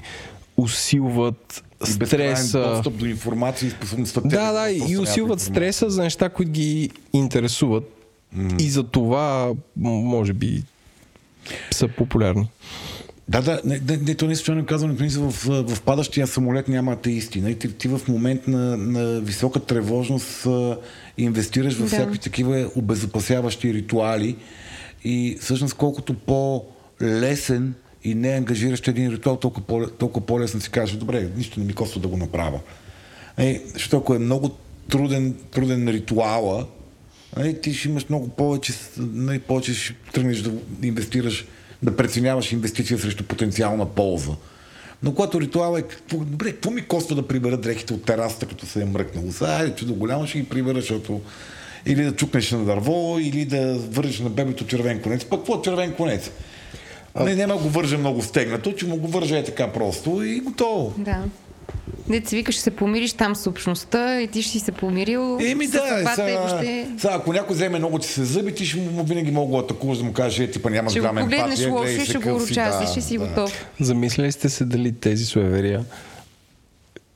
[0.59, 2.59] усилват И стреса.
[2.59, 7.83] достъп до информация и способността Да, да, и усилват стреса за неща, които ги интересуват.
[8.59, 10.63] И за това, може би,
[11.71, 12.49] са популярни.
[13.29, 16.67] Да, да, не, не, не то не е случайно казвам, в, в, в падащия самолет
[16.67, 17.41] няма атеисти.
[17.41, 17.59] Нали?
[17.59, 20.77] Ти, ти в момент на, на висока тревожност а,
[21.17, 21.87] инвестираш в Да.
[21.87, 24.35] всякакви такива обезопасяващи ритуали
[25.03, 27.73] и всъщност колкото по-лесен
[28.03, 31.73] и не ангажиращ един ритуал, толкова, по, толкова по-лесно си кажеш, добре, нищо не ми
[31.73, 32.59] коства да го направя.
[33.37, 34.49] Е, защото ако е много
[34.89, 36.67] труден, труден ритуала,
[37.37, 40.51] нали, ти ще имаш много повече, нали, повече ще тръгнеш да
[40.83, 41.45] инвестираш,
[41.83, 44.31] да преценяваш инвестиция срещу потенциална полза.
[45.03, 48.65] Но когато ритуал е, какво, добре, какво ми коства да прибера дрехите от терасата, като
[48.65, 49.31] се е мръкнало?
[49.41, 51.21] Айде, чудо голямо ще ги прибера, защото
[51.85, 55.25] или да чукнеш на дърво, или да вържеш на бебето червен конец.
[55.25, 56.31] Пък какво е червен конец?
[57.25, 60.39] Не, няма да го вържа много стегнато, че му го вържа е така просто и
[60.39, 60.93] готово.
[60.97, 61.23] Да.
[62.07, 65.37] Дете си викаш, ще се помириш там с общността и ти ще си се помирил
[65.41, 66.87] Еми с да, и сега, въобще...
[66.97, 69.97] сега, ако някой вземе много ти се зъби, ти ще му винаги мога да атакуваш
[69.97, 73.01] да му кажеш, е, типа нямаш Ще го погледнеш лошо ще го урочазиш да, и
[73.01, 73.27] си да.
[73.27, 73.65] готов.
[73.79, 75.85] Замисляли сте се дали тези суеверия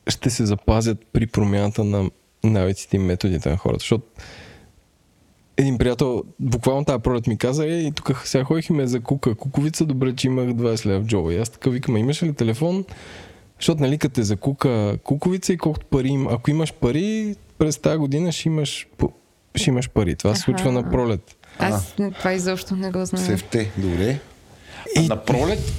[0.08, 2.10] ще се запазят при промяната на
[2.44, 3.78] навиците и методите на хората?
[3.78, 4.04] Защото
[5.56, 9.00] един приятел буквално тази пролет ми каза, е, и тук сега ходих и ме за
[9.00, 9.34] кука.
[9.34, 11.34] Куковица, добре, че имах 20 лева в джоба.
[11.34, 12.84] И аз така викам, имаш ли телефон?
[13.58, 17.78] Защото нали като те за кука куковица и колкото пари им, ако имаш пари, през
[17.78, 18.88] тази година ще имаш,
[19.54, 20.14] ще имаш пари.
[20.14, 21.36] Това се случва на пролет.
[21.58, 23.24] Аз това изобщо не го знам.
[23.24, 24.18] Сефте, добре.
[24.96, 25.72] А на пролет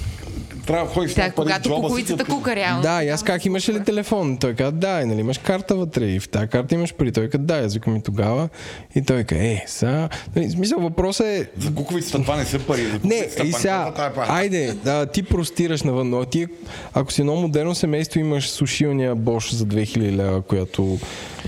[0.66, 2.82] трябва да ходиш с Тя, когато куковицата да- кука реално.
[2.82, 4.36] Да, и аз как имаш ли телефон?
[4.36, 7.12] Той каза, да, и нали имаш карта вътре и в тази карта имаш пари.
[7.12, 8.48] Той каза, да, аз викам и тогава.
[8.94, 10.08] И той каза, е, сега...
[10.36, 11.48] Нали, смисъл, въпросът е...
[11.58, 12.84] За куковицата това не са пари.
[12.84, 16.46] За Не, и сега, е айде, да, ти простираш навън, но ти,
[16.94, 20.98] ако си едно модерно семейство, имаш сушилния Bosch за 2000 лева, която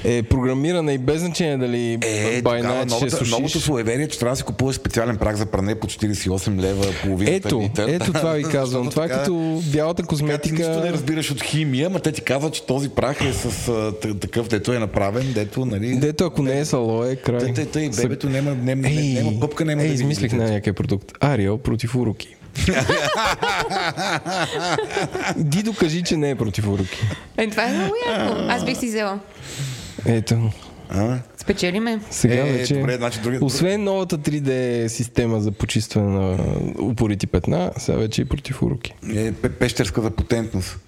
[0.05, 3.31] е програмирана и без значение дали Е, night ще новата, сушиш.
[3.31, 7.31] новото суеверие, че трябва да си купуваш специален прак за пране по 48 лева половина
[7.31, 7.89] Ето, литър.
[7.89, 8.91] ето това ви казвам.
[8.91, 10.93] Това е така- като бялата Така ти нищо не козметика.
[10.93, 14.73] разбираш от химия, ма те ти казват, че този прах е с а, такъв, дето
[14.73, 15.97] е направен, дето, нали...
[15.97, 17.39] Дето ако не е салое, край.
[17.39, 20.45] Тъй, тъй, тъй, Са- бебето няма, няма, Ей, няма пъпка, няма ей, да измислих на
[20.45, 21.13] някакъв продукт.
[21.21, 22.35] Арио против уроки.
[25.37, 26.99] Дидо кажи, че не е против уроки.
[27.37, 28.35] Е, това е много яко.
[28.49, 29.19] Аз бих си взела.
[30.07, 30.51] Ето,
[30.91, 31.19] А?
[31.37, 32.01] Спечели ме.
[32.11, 32.75] сега Е, вече...
[32.75, 34.51] добре, значи други- Освен новата 3D
[34.87, 36.39] система за почистване на
[36.81, 38.95] упорити петна, сега вече и против уроки.
[39.05, 40.79] Е, пе- пещерската потентност.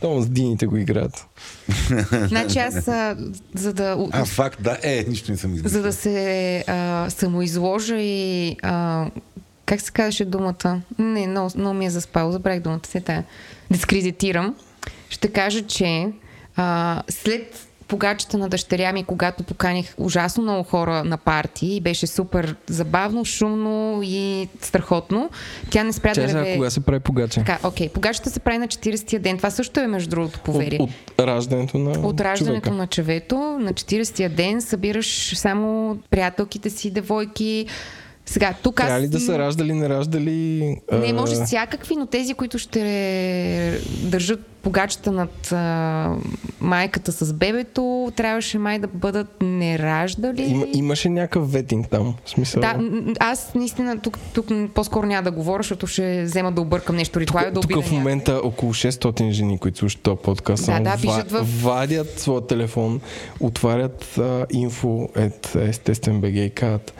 [0.00, 1.26] То с дините го играят.
[2.22, 3.16] Значи аз, а,
[3.54, 5.70] за да, А, факт, да, е, нищо не съм измислил.
[5.72, 9.06] за да се а, самоизложа и а,
[9.66, 10.80] как се казваше думата?
[10.98, 13.24] Не, много, много ми е заспал, забравих думата, се тая.
[13.70, 14.54] Дискредитирам.
[15.08, 16.06] Ще кажа, че
[16.56, 22.06] а, след погачата на дъщеря ми, когато поканих ужасно много хора на парти и беше
[22.06, 25.30] супер забавно, шумно и страхотно.
[25.70, 26.54] Тя не спря Тя да реве.
[26.54, 27.40] кога се прави погача?
[27.44, 27.88] Така, окей.
[27.88, 29.36] Погачата се прави на 40-я ден.
[29.36, 30.78] Това също е, между другото, поверие.
[30.80, 32.76] От, от раждането на От раждането човека.
[32.76, 37.66] на чевето, на 40-я ден събираш само приятелките си, девойки.
[38.26, 38.86] Сега, тук аз...
[38.86, 40.76] Трябва ли да са раждали, не раждали?
[40.92, 46.16] Не, може всякакви, но тези, които ще държат погачата над а,
[46.60, 50.42] майката с бебето, трябваше май да бъдат не раждали.
[50.42, 52.14] Има, имаше някакъв ветинг там.
[52.24, 52.60] В смисъл.
[52.60, 52.78] Да,
[53.20, 57.44] аз наистина тук, тук по-скоро няма да говоря, защото ще взема да объркам нещо ритуал,
[57.44, 61.24] да тук обида в момента около 600 жени, които слушат този подкаст, Да, да, ва-
[61.30, 63.00] в- вадят своя телефон,
[63.40, 65.08] отварят а, инфо
[65.56, 66.92] естествен БГ и казват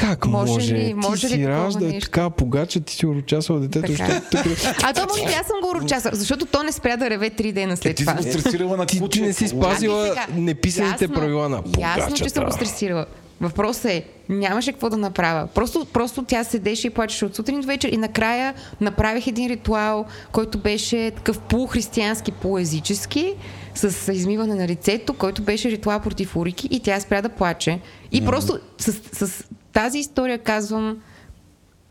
[0.00, 0.74] как Може може?
[0.74, 2.10] ли- може ти ли си ражда е нещо?
[2.10, 3.92] така, погача, ти си урочасвал детето.
[3.92, 4.04] Така.
[4.06, 4.52] Що, тук...
[4.82, 7.52] А то може би аз съм го урочаса, защото то не спря да реве три
[7.52, 8.16] дена Е, след ти си това.
[8.16, 10.26] го стресирала на ти, ти не си спазила сега.
[10.32, 12.12] неписаните Ясно- правила на Ясно, погачата.
[12.14, 13.06] че съм го стресирала.
[13.40, 15.46] Въпросът е, нямаше какво да направя.
[15.46, 20.04] Просто, просто тя седеше и плачеше от сутрин до вечер и накрая направих един ритуал,
[20.32, 23.34] който беше такъв полухристиянски, полуезически,
[23.78, 27.80] с измиване на лицето, който беше ритуал против урики и тя спря да плаче.
[28.12, 31.02] И просто с, с тази история казвам,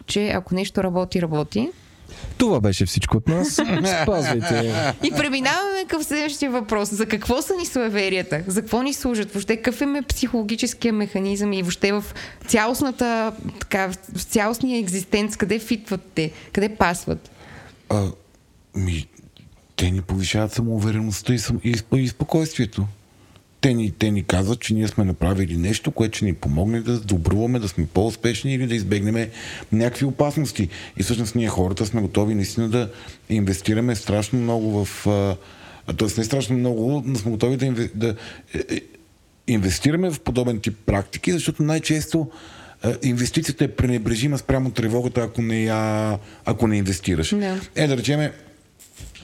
[0.06, 1.70] че ако нещо работи, работи.
[2.38, 3.54] Това беше всичко от нас.
[4.04, 4.74] Спазвайте.
[5.04, 6.90] И преминаваме към следващия въпрос.
[6.90, 8.44] За какво са ни суеверията?
[8.48, 9.34] За какво ни служат?
[9.34, 12.04] Въобще какъв е психологическия механизъм и въобще в
[12.48, 16.32] цялостната, така, в цялостния екзистенц, къде фитват те?
[16.54, 17.32] Къде пасват?
[17.90, 18.06] А,
[18.76, 19.08] ми,
[19.78, 22.88] те ни повишават самоувереността и, сам, и, и спокойствието.
[23.62, 27.00] Те ни, те ни казват, че ние сме направили нещо, което ще ни помогне да
[27.00, 29.30] добруваме, да сме по-успешни или да избегнем
[29.72, 30.70] някакви опасности.
[30.98, 32.92] И всъщност ние хората сме готови наистина да
[33.30, 35.06] инвестираме страшно много в...
[35.98, 36.08] Т.е.
[36.18, 38.16] не страшно много, но сме готови да, да
[38.54, 38.82] е, е,
[39.48, 42.32] инвестираме в подобен тип практики, защото най-често
[43.04, 47.36] инвестицията е пренебрежима спрямо тревогата, ако не, я, ако не инвестираш.
[47.36, 47.60] Да.
[47.76, 48.34] Е, да речеме,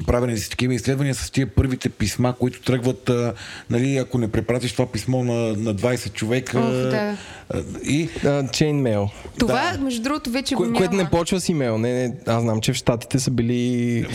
[0.07, 3.33] правени си такива изследвания с тия първите писма, които тръгват, а,
[3.69, 6.59] нали, ако не препратиш това писмо на, на 20 човека.
[6.59, 7.17] Ох, да.
[7.49, 8.09] а, и
[8.51, 9.09] Чейн мейл.
[9.39, 9.83] Това, да.
[9.83, 10.77] между другото, вече го Кое, няма.
[10.77, 11.77] което не почва с имейл.
[11.77, 14.05] Не, не, аз знам, че в Штатите са били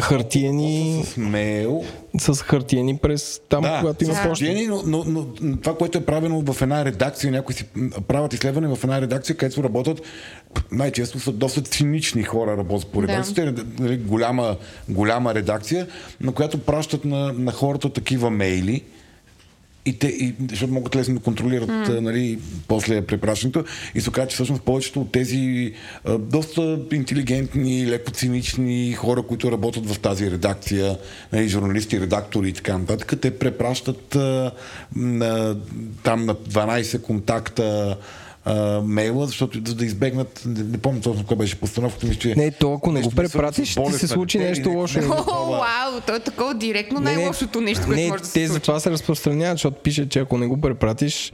[0.00, 1.84] хартиени, с мейл.
[2.18, 4.28] с хартиени през там, Да, когато има почта.
[4.28, 7.64] хартиени, но, но, но, това, което е правено в една редакция, някои си
[8.08, 10.02] правят изследване в една редакция, където работят
[10.72, 13.08] най-често са доста цинични хора работят по Да.
[13.08, 13.64] редакцията.
[13.78, 14.56] Нали, голяма,
[14.88, 15.86] голяма редакция,
[16.20, 18.84] на която пращат на, на хората такива мейли,
[19.88, 22.00] и те, и, защото могат лесно да контролират mm.
[22.00, 22.38] нали,
[22.68, 23.64] после препращането.
[23.94, 25.72] И се оказа, че всъщност повечето от тези
[26.04, 30.98] а, доста интелигентни, леко цинични хора, които работят в тази редакция,
[31.32, 34.52] нали, журналисти, редактори и така нататък, те препращат а,
[34.96, 35.56] на,
[36.02, 37.96] там на 12 контакта
[38.48, 42.34] а, мейла, защото за да избегнат, не, не помня точно кой беше постановката ми, че...
[42.36, 45.00] Не, то ако не го препратиш, ще ти се случи нещо лошо.
[45.50, 48.52] вау, то е такова директно най-лошото нещо, което може да се те случи.
[48.52, 51.32] затова се разпространяват, защото пише, че ако не го препратиш,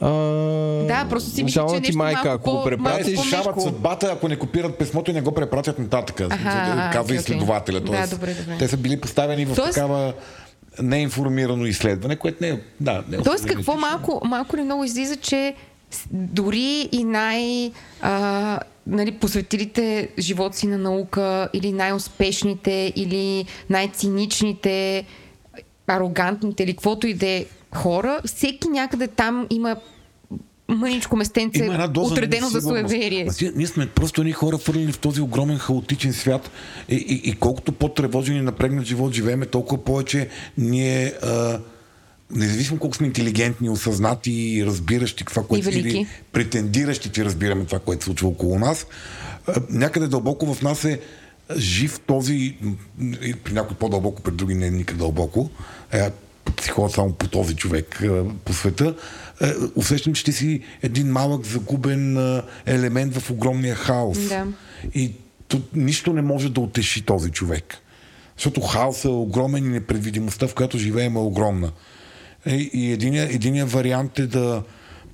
[0.00, 0.10] а...
[0.88, 4.28] Да, просто си мисля, че ти нещо майка, малко ако го препратиш, решават съдбата, ако
[4.28, 6.22] не копират писмото и не го препратят нататък.
[6.92, 7.80] Казва изследователя.
[7.80, 8.56] Да, добре, добре.
[8.58, 10.12] Те са били поставени в Тоест- такава
[10.82, 12.60] неинформирано изследване, което не е.
[12.80, 15.54] Да, не е Тоест, какво малко, малко ли много излиза, че
[16.12, 17.70] дори и най-
[18.00, 25.04] а, нали, посветилите живот си на наука или най-успешните или най-циничните,
[25.86, 29.76] арогантните или каквото и да е хора, всеки някъде там има
[30.68, 33.30] мъничко местенце, Има една доза отредено за суеверие.
[33.30, 36.50] Си- Ние сме просто едни хора фърлени в този огромен хаотичен свят
[36.88, 40.28] и, и, и колкото по-тревожен и напрегнат живот живееме, толкова повече
[40.58, 41.58] ние а,
[42.30, 48.04] независимо колко сме интелигентни, осъзнати и разбиращи това, което или претендиращи, че разбираме това, което
[48.04, 48.86] се случва около нас,
[49.70, 51.00] някъде дълбоко в нас е
[51.56, 52.56] жив този,
[53.44, 55.50] при някой по-дълбоко, при други не е никак дълбоко,
[55.92, 56.10] е,
[56.56, 58.08] психолог само по този човек е,
[58.44, 58.94] по света,
[59.42, 64.18] е, усещам, че ти си един малък загубен е, елемент в огромния хаос.
[64.18, 64.46] Да.
[64.94, 65.12] И
[65.48, 67.76] то, нищо не може да утеши този човек.
[68.36, 71.72] Защото хаосът е огромен и непредвидимостта, в която живеем е огромна.
[72.46, 74.62] И, и единия, единия вариант е да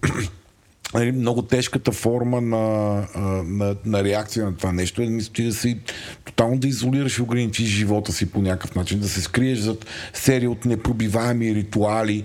[0.94, 3.06] нали, много тежката форма на,
[3.44, 5.78] на, на реакция на това нещо е ти да си
[6.24, 10.50] тотално да изолираш и ограничиш живота си по някакъв начин, да се скриеш зад серия
[10.50, 12.24] от непробиваеми ритуали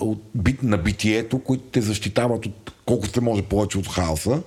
[0.00, 4.42] от, бит, на битието, които те защитават от колкото се може повече от хаоса.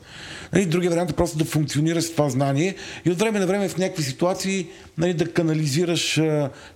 [0.54, 2.76] Нали, другия вариант е просто да функционираш с това знание
[3.06, 4.68] и от време на време в някакви ситуации
[4.98, 6.22] нали, да канализираш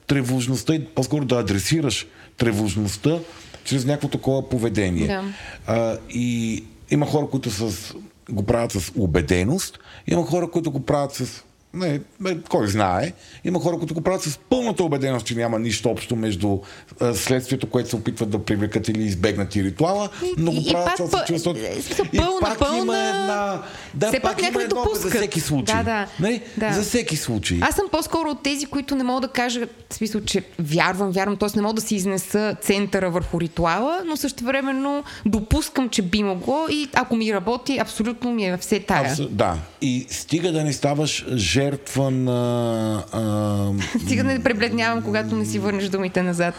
[0.08, 3.20] тревожността и по-скоро да адресираш тревожността
[3.64, 5.08] чрез някакво такова поведение.
[5.08, 5.24] Да.
[5.68, 7.94] А, и има хора, които с,
[8.30, 11.44] го правят с убеденост, има хора, които го правят с
[11.76, 13.12] не, не, кой знае.
[13.44, 16.60] Има хора, които го правят с пълната убеденост, че няма нищо общо между
[17.00, 20.98] а, следствието, което се опитват да привлекат или избегнат и ритуала, но го правят пак
[21.00, 21.60] с пъ- чувството.
[21.62, 23.62] е, в смисъл, И пълна, пак пълна- има една...
[23.94, 25.02] Да, Все пак пак има едно допускат.
[25.04, 25.76] за всеки случай.
[25.76, 26.08] Да, да.
[26.20, 26.42] Нали?
[26.58, 26.74] Да.
[26.74, 27.58] За всеки случай.
[27.62, 31.38] Аз съм по-скоро от тези, които не могат да кажат, в смисъл, че вярвам, вярвам,
[31.38, 31.56] т.е.
[31.56, 33.66] не мога да си изнеса центъра върху ритуала,
[34.06, 39.10] но същевременно допускам, че би могло и ако ми работи, абсолютно ми е все тая.
[39.10, 39.58] Абсо- Да.
[39.82, 41.26] И стига да не ставаш
[41.66, 43.04] жертва на...
[43.12, 46.56] А, Стига да не пребледнявам, когато не си върнеш думите назад.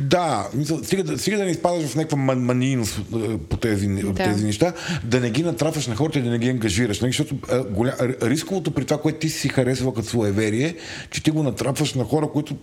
[0.00, 0.48] Да,
[0.84, 3.00] стига, да- стига да не изпадаш в някаква ман- манийност
[3.48, 4.14] по тези, да.
[4.14, 4.72] Тези неща,
[5.04, 7.00] да не ги натрафаш на хората и да не ги ангажираш.
[7.00, 7.08] Нали?
[7.12, 10.76] Защото а, голя, рисковото при това, което ти си харесва като суеверие,
[11.10, 12.56] че ти го натрафваш на хора, които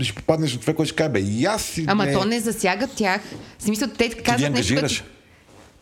[0.00, 1.84] ще попаднеш на това, което ще каже, бе, и аз си...
[1.88, 2.12] Ама не...
[2.12, 3.20] то не засяга тях.
[3.58, 5.04] В смисъл, те Ти казват нещо ангажираш.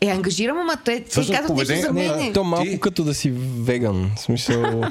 [0.01, 2.33] Е, ангажирам, ама те, те казват нещо поведение- за не, мене.
[2.33, 4.11] То малко Ти- като да си веган.
[4.15, 4.83] В смисъл...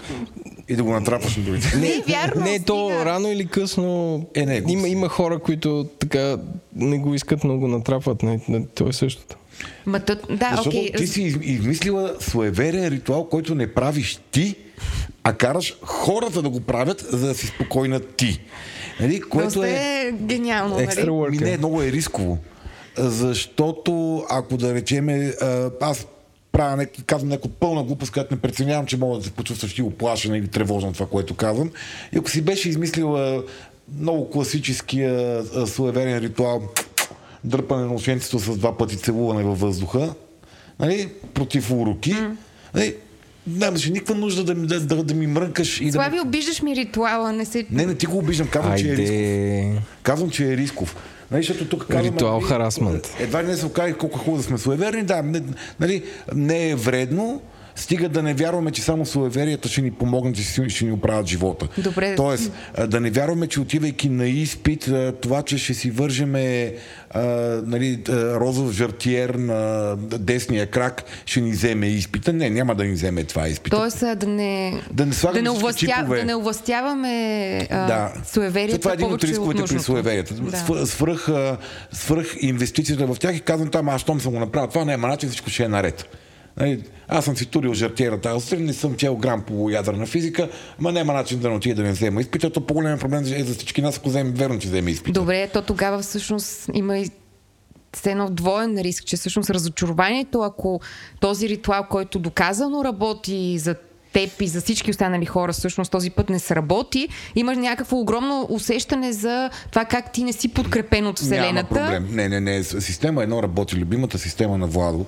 [0.68, 1.76] И да го натрафваш на другите.
[1.76, 3.04] Не, вярно, не, то стига.
[3.04, 6.36] рано или късно Е, не, има, има хора, които така
[6.76, 8.22] не го искат, но го натрапват.
[8.22, 9.36] Не, не, то е същото.
[9.86, 10.92] Ма то, да, Защото окей.
[10.92, 14.54] ти си из- измислила суеверен ритуал, който не правиш ти,
[15.24, 18.40] а караш хората да го правят, за да си спокойна ти.
[19.00, 19.20] Нали?
[19.20, 19.72] Което Доста е...
[19.72, 21.11] е гениално, нали?
[21.30, 22.38] Ми не, много е рисково.
[22.99, 26.07] Защото, ако да речеме, а, аз
[26.53, 29.82] правя, нек- казвам някаква пълна глупост, която не преценявам, че мога да се почувстваш ти
[29.82, 31.70] оплашена или тревожна това, което казвам.
[32.12, 33.43] И ако си беше измислила
[33.99, 36.62] много класическия суеверен ритуал,
[37.45, 40.14] дърпане на носенцето с два пъти целуване във въздуха,
[40.80, 42.14] нали, против уроки,
[42.74, 42.95] нали,
[43.47, 45.93] нямаше никаква нужда да, ми- да, да, да ми мрънкаш и да...
[45.93, 47.66] Слави, обиждаш ми ритуала, не се...
[47.70, 49.11] Не, не ти го обиждам, казвам, че е рисков.
[49.11, 49.82] Айде.
[50.03, 50.97] Казвам, че е рисков.
[51.30, 53.16] Нали, защото тук казваме, Ритуал нали, харасмент.
[53.20, 55.02] Едва ли не се окаже колко е хубаво да сме суеверни.
[55.02, 55.42] Да, не,
[55.80, 56.04] нали,
[56.34, 57.42] не е вредно,
[57.80, 61.68] стига да не вярваме, че само суеверията ще ни помогнат и ще, ни оправят живота.
[61.78, 62.14] Добре.
[62.16, 62.52] Тоест,
[62.88, 66.74] да не вярваме, че отивайки на изпит, това, че ще си вържеме
[67.10, 67.20] а,
[67.66, 72.32] нали, розов жартиер на десния крак, ще ни вземе изпита.
[72.32, 73.76] Не, няма да ни вземе това изпита.
[73.76, 74.82] Тоест да не...
[74.92, 76.04] Да не да не, овластя...
[76.08, 78.12] да не овластяваме а, Да.
[78.24, 80.34] суеверията Това е един от рисковете при суеверията.
[80.34, 80.86] Да.
[80.86, 81.28] Свръх,
[81.92, 85.28] свръх, инвестицията в тях и казвам там, аз щом съм го направил, това няма начин,
[85.28, 86.16] всичко ще е наред.
[86.57, 90.48] Нали, Аз съм си турил жартиера тази сутрин, не съм чел грам по ядрена физика,
[90.78, 92.51] ма няма начин да не отида да не взема изпита.
[92.51, 95.20] То по-голям проблем е за всички нас, ако вземем верно, че вземе изпита.
[95.20, 97.11] Добре, то тогава всъщност има и
[97.96, 100.80] все едно двоен риск, че всъщност разочарованието, ако
[101.20, 103.74] този ритуал, който доказано работи за
[104.12, 109.12] теб и за всички останали хора, всъщност този път не сработи, имаш някакво огромно усещане
[109.12, 111.68] за това как ти не си подкрепен от Няма Вселената.
[111.74, 112.09] проблем.
[112.11, 112.64] Не, не, не.
[112.64, 113.76] Система едно работи.
[113.76, 115.07] Любимата система на Владо.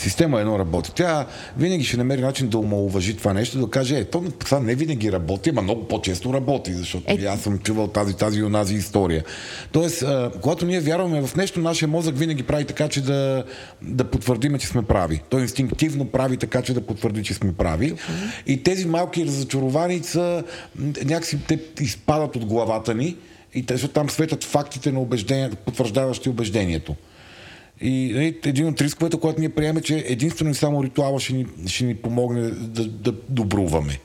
[0.00, 0.92] Система едно работи.
[0.94, 1.26] Тя
[1.56, 5.12] винаги ще намери начин да омалуважи това нещо, да каже, е, то това не винаги
[5.12, 7.24] работи, ама много по-често работи, защото Е.
[7.24, 9.24] аз съм чувал тази, тази и онази история.
[9.72, 13.44] Тоест, а, когато ние вярваме в нещо, нашия мозък винаги прави така, че да,
[13.82, 15.22] да потвърдиме, че сме прави.
[15.28, 17.94] Той инстинктивно прави така, че да потвърди, че сме прави.
[18.46, 20.44] И тези малки разочаровани са
[20.76, 23.16] м, някакси те изпадат от главата ни
[23.54, 26.96] и те, защото там светят фактите на убеждението, потвърждаващи убеждението.
[27.80, 31.46] И нали, един от рисковете, който ние приемем, че единствено и само ритуала ще ни,
[31.66, 33.98] ще ни помогне да, да добруваме.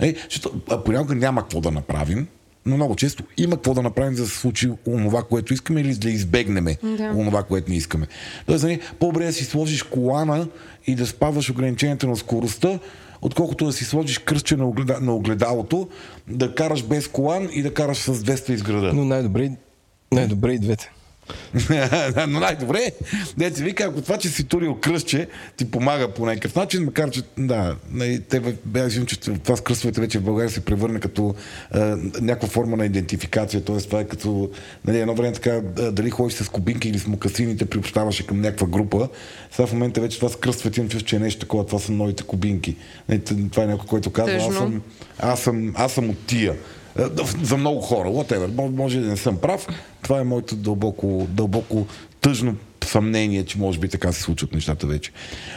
[0.00, 2.26] Нали, защото а, понякога няма какво да направим,
[2.66, 5.94] но много често има какво да направим, за да се случи онова, което искаме или
[5.94, 7.12] да избегнем Да.
[7.16, 8.06] онова, което не искаме.
[8.46, 10.48] Тоест, нали, по-добре да си сложиш колана
[10.86, 12.78] и да спазваш ограниченията на скоростта,
[13.22, 15.88] отколкото да си сложиш кръстче на, огледа, на огледалото,
[16.28, 18.92] да караш без колан и да караш с 200 из града.
[18.92, 19.50] Но най-добре,
[20.12, 20.92] най-добре и двете.
[22.28, 22.92] Но най-добре,
[23.38, 27.10] не ти вика, ако това, че си турил кръстче, ти помага по някакъв начин, макар
[27.10, 27.76] че, да,
[28.28, 31.34] те бях че това с кръстовете вече в България се превърне като
[31.70, 33.76] а, някаква форма на идентификация, т.е.
[33.76, 34.50] това е като,
[34.86, 35.60] нали, едно време така,
[35.92, 39.08] дали ходиш с кубинки или с мукасини, те приобщаваше към някаква група.
[39.50, 41.92] Сега в момента вече това с кръстовете имам чувство, че е нещо такова, това са
[41.92, 42.76] новите кубинки.
[43.08, 43.20] Нали,
[43.50, 44.82] това е някой, който казва, аз съм,
[45.18, 46.54] аз съм, аз съм от тия.
[46.98, 47.02] Е,
[47.42, 48.70] За много хора, whatever.
[48.70, 49.66] Може- да не съм прав.
[50.02, 51.86] Това е моето дълбоко, дълбоко
[52.20, 55.12] тъжно съмнение, че може би така се случват нещата вече.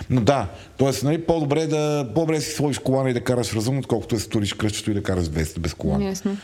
[0.10, 1.06] Но да, т.е.
[1.06, 4.54] Нали, по-добре, да, по-добре си сложиш колана и да караш разумно, отколкото да се туриш
[4.54, 6.06] кръщето и да караш 200 без колана.
[6.06, 6.38] Ясно.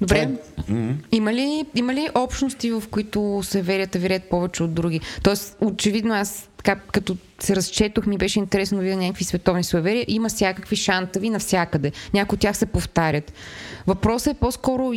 [0.00, 0.28] Добре.
[0.58, 5.00] Това е- Има ли, има ли общности, в които се верят верят повече от други?
[5.22, 10.04] Тоест, очевидно аз така, като се разчетох, ми беше интересно да видя някакви световни суеверия.
[10.08, 11.92] Има всякакви шантави навсякъде.
[12.14, 13.32] Някои от тях се повтарят.
[13.86, 14.92] Въпросът е по-скоро,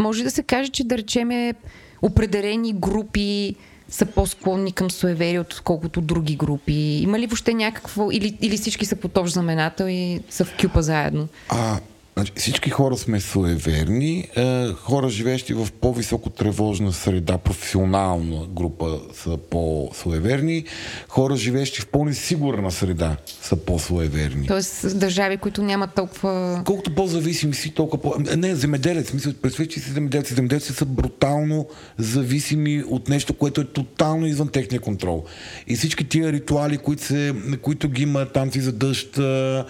[0.00, 1.54] може да се каже, че да речеме
[2.02, 3.54] определени групи
[3.88, 6.72] са по-склонни към суеверие, отколкото други групи.
[6.72, 10.82] Има ли въобще някакво, или, или всички са по общ знаменател и са в кюпа
[10.82, 11.28] заедно?
[11.48, 11.80] А,
[12.18, 14.28] значи, всички хора сме суеверни.
[14.36, 20.64] Е, хора, живеещи в по-високо тревожна среда, професионална група са по-суеверни.
[21.08, 24.46] Хора, живеещи в по-несигурна среда са по-суеверни.
[24.46, 26.62] Тоест, държави, които нямат толкова...
[26.66, 28.36] Колкото по-зависими си, толкова по...
[28.36, 29.12] Не, земеделец.
[29.12, 30.34] Мисля, представете си земеделци.
[30.34, 31.66] Земеделци са брутално
[31.98, 35.24] зависими от нещо, което е тотално извън техния контрол.
[35.66, 39.64] И всички тия ритуали, които, се, които ги има танци за дъжд, а,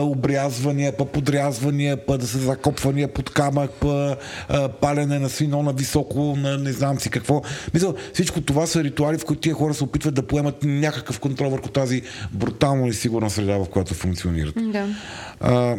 [0.00, 4.16] обрязвания, па подрязвания, па да са закопвания под камък, па
[4.48, 7.42] а, палене на свино на високо, на не знам си какво.
[7.74, 11.50] Мисля, всичко това са ритуали, в които тия хора се опитват да поемат някакъв контрол
[11.50, 14.54] върху тази брутално несигурна среда, в която функционират.
[14.56, 14.86] Да.
[15.40, 15.76] А,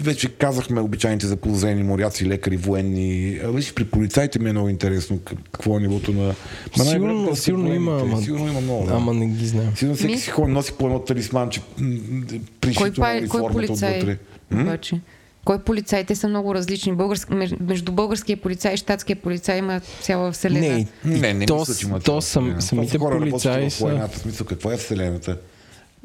[0.00, 3.40] вече казахме обичайните заподозрени моряци, лекари, военни.
[3.44, 6.34] А, Виж, при полицайите ми е много интересно как- какво е нивото на...
[6.78, 8.86] Ма Сигурно, са сигурно има, ама, Сигурно има много.
[8.86, 8.92] Да.
[8.94, 9.72] ама не ги знам.
[9.76, 11.96] Сигурно всеки Ми- си хора носи по едно талисманче м,
[12.28, 13.90] Кой, пришито на па, кой униформата полицай?
[13.90, 14.18] отвътре.
[14.52, 15.00] Обаче.
[15.44, 16.04] Кой полицай?
[16.04, 16.92] Те са много различни.
[16.94, 17.28] Българск...
[17.28, 20.60] меж- Между българския полицай и щатския полицай има цяла вселена.
[21.04, 22.20] Не, Не, не то, мисля, че има то това.
[22.20, 23.84] сам, Това самите са хора, полицаи в са...
[23.84, 24.18] войната.
[24.18, 25.38] Смисъл, каква е Вселената?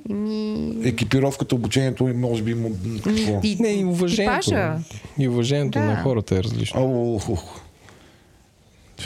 [0.09, 0.77] Ми...
[0.83, 2.53] Екипировката, обучението и може би...
[2.55, 3.39] му- Какво?
[3.43, 4.39] И, Не, и уважението.
[4.41, 4.77] Типажа.
[5.19, 5.85] И уважението Да.
[5.85, 6.81] на хората е различно.
[6.81, 7.59] О, ох, ох.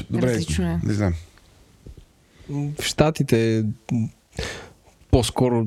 [0.09, 0.79] Добре, Различно е.
[0.83, 1.13] не знам.
[2.49, 4.09] В Штатите м,
[5.11, 5.65] по-скоро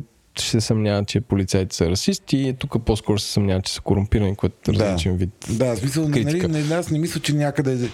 [0.48, 4.74] се съмняват, че полицаите са расисти, тук по-скоро се съмняват, че са корумпирани, което е
[4.74, 4.84] Да.
[4.84, 5.30] различен вид.
[5.48, 6.48] Да, в смисъл, нали, критика.
[6.48, 7.88] не, аз не мисля, че някъде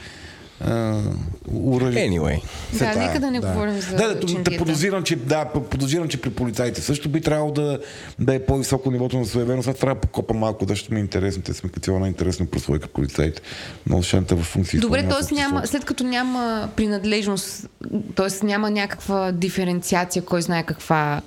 [1.55, 2.09] оръжие.
[2.09, 2.41] Anyway.
[2.73, 6.09] Все Да, тая, нека да не говорим за Да, да, да, подозирам, че, да, подозирам,
[6.09, 7.79] че при полицайите също би трябвало да,
[8.19, 9.69] да е по-високо нивото на суеверност.
[9.69, 11.43] Аз трябва да покопа малко, защото ми е интересно.
[11.43, 13.43] Те сме като цяло най-интересна прослойка полицайите.
[13.87, 14.81] Много шанта в функции.
[14.81, 15.35] Добре, т.е.
[15.35, 17.67] няма, след като няма принадлежност,
[18.15, 18.47] т.е.
[18.47, 21.23] няма някаква диференциация, кой знае каква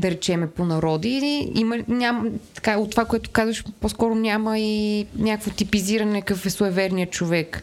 [0.00, 2.24] да речеме по народи, има, няма,
[2.54, 7.62] така, от това, което казваш, по-скоро няма и някакво типизиране какъв е суеверният човек.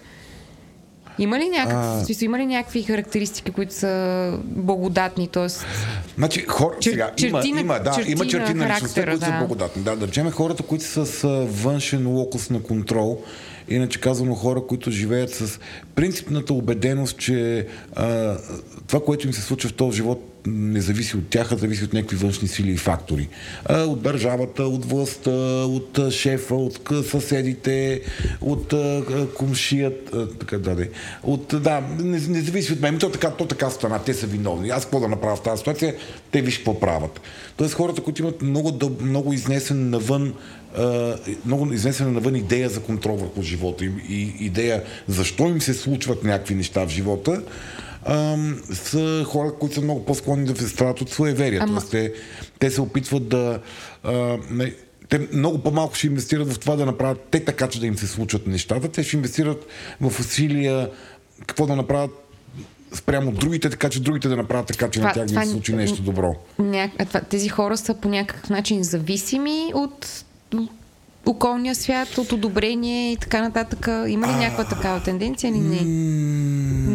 [1.20, 2.06] Има ли, някакъв, А.
[2.06, 5.48] смисъл, има ли някакви характеристики, които са благодатни, т.е.
[6.18, 9.32] Значи, хора, Чер- сега, черти има, има, да, черти има черти на личността, които са
[9.32, 9.38] да.
[9.38, 9.82] благодатни.
[9.84, 13.22] Да, да речем хората, които са с външен локус на контрол,
[13.70, 15.60] иначе казано хора, които живеят с
[15.96, 18.38] принципната убеденост, че а,
[18.88, 21.94] това, което им се случва в този живот, не зависи от тях, а зависи от
[21.94, 23.30] някакви външни сили и фактори.
[23.66, 25.32] А, от държавата, от властта,
[25.66, 28.02] от шефа, от съседите,
[28.42, 28.74] от
[29.38, 30.88] комшият, така да, да.
[31.24, 33.00] От, да, не, не зависи от мен.
[33.00, 34.70] То така, то така стана, те са виновни.
[34.70, 35.96] Аз какво да направя в тази ситуация,
[36.32, 37.22] те виж какво правят.
[37.58, 40.34] Тоест хората, които имат много, много изнесен навън
[41.46, 46.24] много изнесена навън идея за контрол върху живота им и идея защо им се случват
[46.24, 47.42] някакви неща в живота,
[48.74, 51.62] са хора, които са много по-склонни да се страдат от суеверия.
[51.64, 52.14] Ама- Тоест, те,
[52.60, 53.60] те се опитват да...
[54.04, 54.74] А, не,
[55.10, 58.08] те много по-малко ще инвестират в това да направят те така, че да им се
[58.08, 58.88] случат нещата.
[58.88, 59.66] Те ще инвестират
[60.02, 60.90] в усилия
[61.48, 62.12] какво да направят
[62.94, 65.52] спрямо другите, така че другите да направят така, че Това- на тях да това- се
[65.52, 66.36] случи нещо добро.
[66.60, 66.92] Ня...
[67.30, 70.26] Тези хора са по някакъв начин зависими от
[71.26, 73.88] околния свят, от одобрение и така нататък.
[74.08, 75.82] Има ли някаква такава тенденция или не?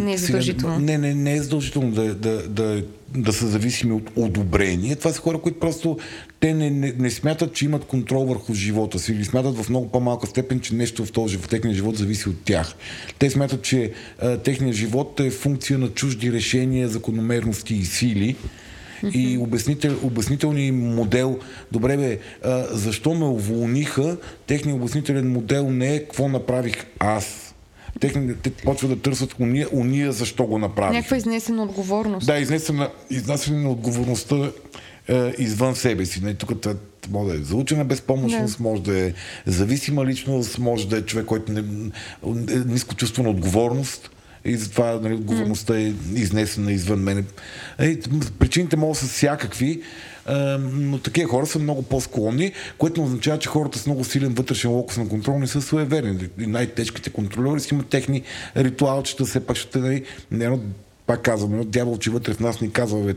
[0.04, 0.78] Не е Сега, задължително.
[0.78, 2.82] Не, не, не е задължително да, да, да,
[3.16, 4.96] да са зависими от одобрение.
[4.96, 5.98] Това са хора, които просто
[6.40, 9.88] те не, не, не смятат, че имат контрол върху живота си или смятат в много
[9.88, 12.74] по-малка степен, че нещо в този в техния живот зависи от тях.
[13.18, 13.92] Те смятат, че
[14.22, 18.36] а, техният живот е функция на чужди решения, закономерности и сили.
[19.14, 21.38] И обяснител, обяснителният им модел,
[21.72, 27.54] добре бе, а, защо ме уволниха, техният обяснителен модел не е какво направих аз.
[28.00, 30.92] Техни, те почват да търсят уния, уния защо го направих.
[30.92, 32.26] Някаква изнесена отговорност.
[32.26, 34.50] Да, изнесена, изнасяне на отговорността
[35.08, 36.24] е, извън себе си.
[36.24, 36.74] Не, тук това
[37.10, 38.62] може да е заучена безпомощност, Да.
[38.62, 39.12] може да е
[39.46, 41.60] зависима личност, може да е човек, който не,
[42.30, 44.10] е ниско чувство на отговорност
[44.44, 47.24] и затова нали, отговорността е изнесена извън мене.
[47.78, 47.98] Е,
[48.38, 49.82] причините могат да са всякакви,
[50.28, 54.70] е, но такива хора са много по-склонни, което означава, че хората с много силен вътрешен
[54.70, 56.28] локус на контрол не са суеверни.
[56.38, 58.22] И най-тежките контролери си имат техни
[58.56, 60.60] ритуалчета, все пак ще нали, не едно
[61.06, 63.14] пак казвам, едно дяволче вътре в нас ни казва, бе,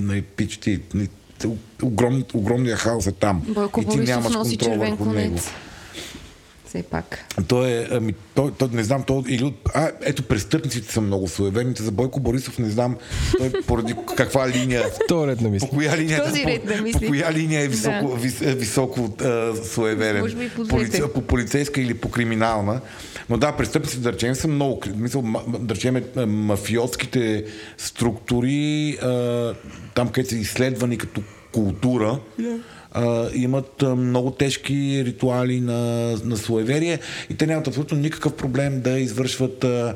[0.00, 0.80] не пич ти,
[1.82, 3.42] огром, огромния хаос е там.
[3.48, 5.38] Бойко и ти Борисов нямаш контрол върху него.
[6.76, 7.18] Все пак.
[7.48, 11.28] Той е, ами, той, той, не знам, той, или, от- а, ето престъпниците са много
[11.28, 11.82] суеверните.
[11.82, 12.96] За Бойко Борисов не знам
[13.38, 15.68] той поради каква линия, То ред на мисли.
[15.68, 17.06] по коя линия, Този по, ред на по, мисли.
[17.06, 18.14] коя линия е високо, Да.
[18.16, 20.20] вис, е високо а, суеверен.
[20.20, 22.80] Може би и по по полицейска или по криминална.
[23.30, 24.80] Но да, престъпниците, да речем, са много.
[24.96, 27.44] Мисъл, да речем, а, мафиотските
[27.78, 29.54] структури, а,
[29.94, 31.22] там където са изследвани като
[31.52, 32.18] култура,
[32.96, 36.98] а, имат а, много тежки ритуали на, на суеверие
[37.30, 39.94] и те нямат абсолютно никакъв проблем да извършват а,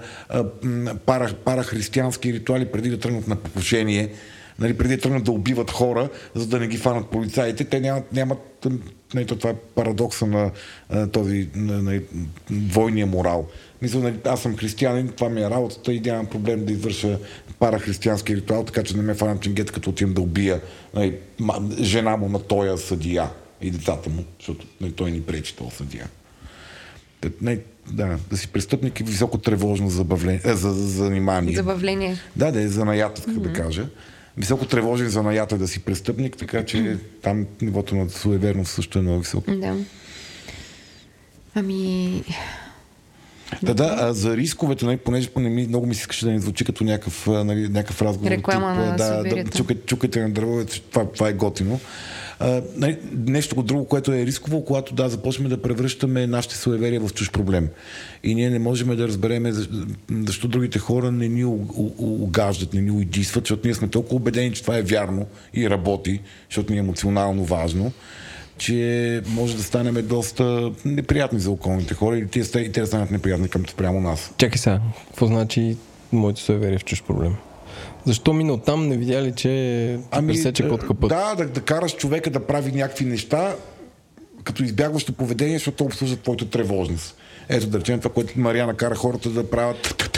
[1.06, 4.10] пара, парахристиянски ритуали преди да тръгнат на покушение.
[4.58, 8.12] Нали, преди да тръгнат да убиват хора, за да не ги фанат полицаите, те нямат,
[8.12, 8.66] нямат
[9.14, 10.50] нали, то това е парадокса на
[10.88, 12.00] а, този на, на,
[12.50, 13.46] двойния морал.
[13.82, 17.18] Мисля, нали, аз съм християнин, това ми е работата и нямам проблем да извърша
[17.58, 20.60] парахристиянски ритуал, така че не ме фанат ченгета, като отивам да убия
[20.94, 21.16] нали,
[21.80, 23.30] жена му на тоя съдия
[23.60, 26.08] и децата му, защото нали, той ни пречи този съдия.
[27.40, 27.58] Не,
[27.90, 31.56] да, да си престъпник е високо тревожно забавление, е, за, за занимание.
[31.56, 32.16] Забавление.
[32.36, 33.86] Да, да е занаят, така да кажа.
[34.36, 39.02] Високо тревожен занаят е да си престъпник, така че там нивото на суеверност също е
[39.02, 39.50] много високо.
[39.50, 39.76] Да.
[41.54, 42.22] Ами,
[43.62, 46.38] Да, да, а за рисковете, нали, понеже поне ми, много ми се искаше да не
[46.38, 48.30] звучи като някакъв, нали, някакъв разговор.
[48.30, 51.80] Реклама на да, да, чукайте, чукайте на дървовете, това, това е готино.
[52.40, 57.14] А, нали, нещо друго, което е рисково, когато да, започнем да превръщаме нашите суеверия в
[57.14, 57.68] чуж проблем.
[58.24, 59.74] И ние не можем да разбереме защо,
[60.10, 61.44] защо другите хора не ни
[61.98, 66.20] угаждат, не ни уидисват, защото ние сме толкова убедени, че това е вярно и работи,
[66.48, 67.92] защото ни е емоционално важно
[68.60, 73.10] че може да станем доста неприятни за околните хора или те, и те да станат
[73.10, 74.32] неприятни към спрямо нас.
[74.38, 75.76] Чакай сега, какво значи
[76.12, 77.34] моето суеверие в чуж проблем?
[78.06, 81.08] Защо мина там не видя ли, че ти пресече е, котка път?
[81.08, 83.56] Да, да, да караш човека да прави някакви неща,
[84.44, 87.16] като избягващо поведение, защото то обслужва твоята тревожност.
[87.48, 90.10] Ето да речем това, което Мариана кара хората да правят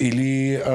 [0.00, 0.70] или а,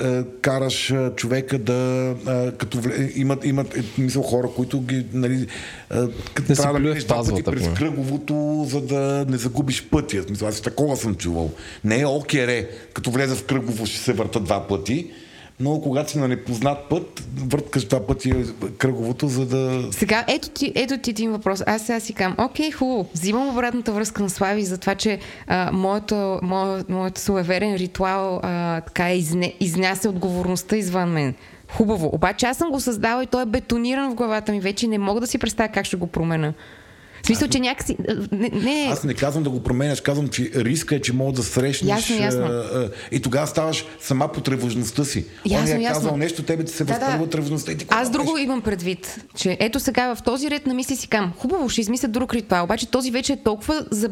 [0.00, 3.12] а, караш човека да а, като вле...
[3.14, 5.46] имат, имат е, мисъл хора, които ги нали,
[5.90, 10.22] а, като трябва да минеш два пъти през кръговото, за да не загубиш пътя.
[10.22, 11.50] В Смисъл, аз такова съм чувал.
[11.84, 15.10] Не е окере, като влезе в кръгово ще се върта два пъти,
[15.60, 18.34] но когато си на непознат път, върткаш два пъти
[18.78, 21.62] кръговото, за да сега, ето ти, ето ти един въпрос.
[21.66, 25.72] Аз сега си казвам, окей, хубаво, взимам обратната връзка на Слави за това, че а,
[25.72, 26.40] моето,
[26.88, 31.34] моят, суеверен ритуал а, така изне, изняся отговорността извън мен.
[31.72, 32.10] Хубаво.
[32.12, 34.60] Обаче аз съм го създала и той е бетониран в главата ми.
[34.60, 36.52] Вече не мога да си представя как ще го променя.
[37.22, 37.96] В смисъл, че някакси...
[38.32, 41.42] Не, не, Аз не казвам да го променяш, казвам, че риска е, че мога да
[41.42, 41.88] срещнеш.
[41.90, 42.40] Ясно, ясно.
[42.42, 45.24] а, а, и тогава ставаш сама по тревожността си.
[45.46, 45.94] Ясно, Он е ясно.
[45.94, 46.98] казал нещо, тебе ти се Да, да.
[47.00, 47.72] възпърва тревожността.
[47.72, 48.44] И ти Аз друго правиш?
[48.44, 52.08] имам предвид, че ето сега в този ред на мисли си кам, хубаво, ще измисля
[52.08, 54.10] друг ритуал, обаче този вече е толкова за,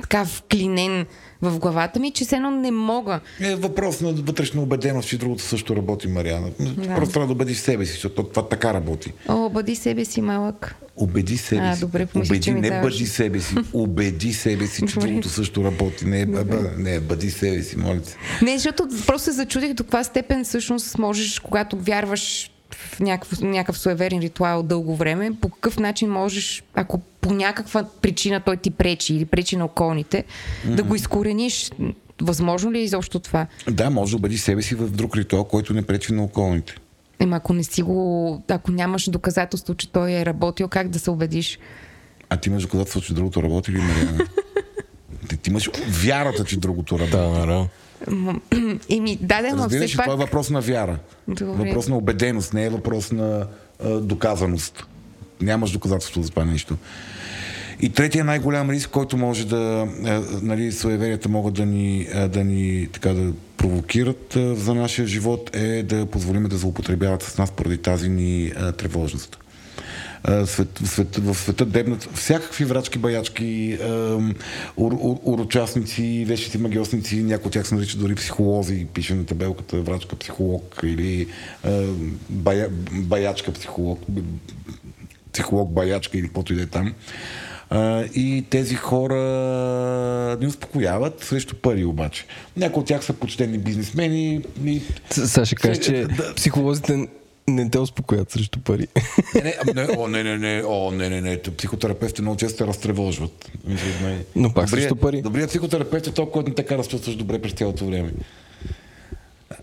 [0.00, 1.06] така вклинен
[1.42, 3.20] в главата ми, че все едно не мога.
[3.40, 6.50] Е въпрос на вътрешна убеденост, че другото също работи, Мариана.
[6.86, 9.12] Просто трябва да убедиш себе си, защото това така работи.
[9.28, 10.74] О, бъди себе си малък.
[10.96, 11.80] Убеди себе А, си.
[11.80, 12.92] добре, помислих, убеди, не даваш.
[12.92, 13.54] бъди себе си.
[13.72, 16.04] Убеди себе си, че другото също работи.
[16.04, 18.16] Не, б, б, не бъди себе си, моля се.
[18.44, 23.78] Не, защото просто се зачудих до каква степен всъщност можеш, когато вярваш в някакъв, някакъв
[23.78, 29.14] суеверен ритуал дълго време, по какъв начин можеш, ако по някаква причина той ти пречи
[29.14, 30.74] или пречи на околните, mm-hmm.
[30.74, 31.70] да го изкорениш.
[32.22, 33.46] Възможно ли е изобщо това?
[33.70, 36.74] Да, може да убедиш себе си в друг ритуал, който не пречи на околните.
[37.20, 41.10] Ема ако не си го, ако нямаш доказателство, че той е работил, как да се
[41.10, 41.58] убедиш?
[42.28, 44.26] А ти имаш доказателство, че другото работи ли, Мариана?
[45.28, 47.16] ти, ти имаш вярата, че другото работи.
[47.16, 47.68] Да, да.
[48.88, 50.06] Еми, да, да, но Разбираш, все пак...
[50.06, 50.98] това е въпрос на вяра.
[51.28, 51.64] Добре.
[51.64, 53.46] Въпрос на убеденост, не е въпрос на
[53.84, 54.86] а, доказаност.
[55.40, 56.76] Нямаш доказателство за това нещо.
[57.80, 62.44] И третия най-голям риск, който може да, а, нали, суеверията могат да ни, а, да
[62.44, 67.50] ни така да провокират а, за нашия живот, е да позволим да злоупотребяват с нас
[67.50, 69.38] поради тази ни а, тревожност.
[70.46, 73.78] Свет, свет, в света дебнат всякакви врачки, баячки,
[74.76, 79.80] ур, ур, урочастници, вещите магиосници, някои от тях се наричат дори психолози, пише на табелката
[79.80, 81.26] врачка, психолог или
[82.30, 84.00] бая, баячка, психолог,
[85.32, 86.94] психолог, баячка или каквото и да е там.
[87.70, 89.16] А, и тези хора
[90.40, 92.24] ни успокояват срещу пари обаче.
[92.56, 94.82] Някои от тях са почтени бизнесмени и
[95.44, 96.34] ще кажеш, че Да.
[96.34, 97.08] психолозите
[97.48, 98.88] не те успокоят срещу пари.
[99.34, 101.42] Не, не, а, не, о, не, не, не, о, не, не, не.
[101.42, 103.50] Психотерапевтите много често се разтревожват.
[104.36, 105.22] Но пак срещу пари.
[105.22, 108.12] Добрият психотерапевт е този, който не те кара да се добре през цялото време.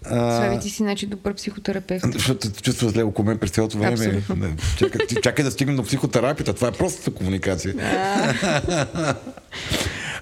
[0.07, 2.06] Слави, ти си значи добър психотерапевт.
[2.14, 3.94] Защото те чувства зле около мен през цялото време.
[3.94, 4.56] Абсолютно.
[4.78, 6.53] Чакай, чакай да стигнем до психотерапията.
[6.53, 7.74] Това е простата комуникация.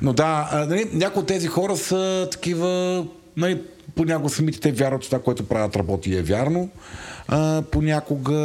[0.01, 3.05] Но да, нали, някои от тези хора са такива,
[3.37, 3.61] нали,
[3.95, 6.69] понякога самите те вярват, че това, което правят работи е вярно.
[7.27, 8.35] А, понякога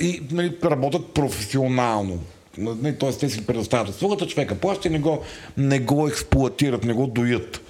[0.00, 2.18] и нали, работят професионално.
[2.58, 5.22] Нали, Тоест те си предоставят услугата, човека плаща и не го,
[5.56, 7.60] не го експлуатират, не го доят.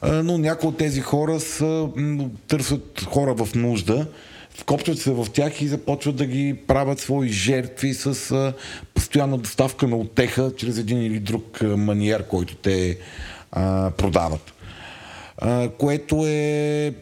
[0.00, 1.88] А, но някои от тези хора са,
[2.48, 4.06] търсят хора в нужда,
[4.50, 8.52] вкопчват се в тях и започват да ги правят свои жертви с а,
[8.94, 12.98] постоянна доставка на отеха чрез един или друг маниер, който те
[13.52, 14.52] а, продават.
[15.78, 16.92] Което е,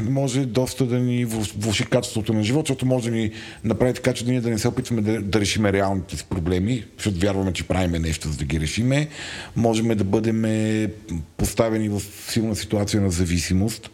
[0.00, 3.30] може доста да ни влу- влуши качеството на живот, защото може да ни
[3.64, 7.18] направи така, че ние да не се опитваме да, да решиме реалните си проблеми, защото
[7.20, 9.08] вярваме, че правиме нещо, за да ги решиме.
[9.56, 10.42] Можем да бъдем
[11.36, 13.90] поставени в силна ситуация на зависимост.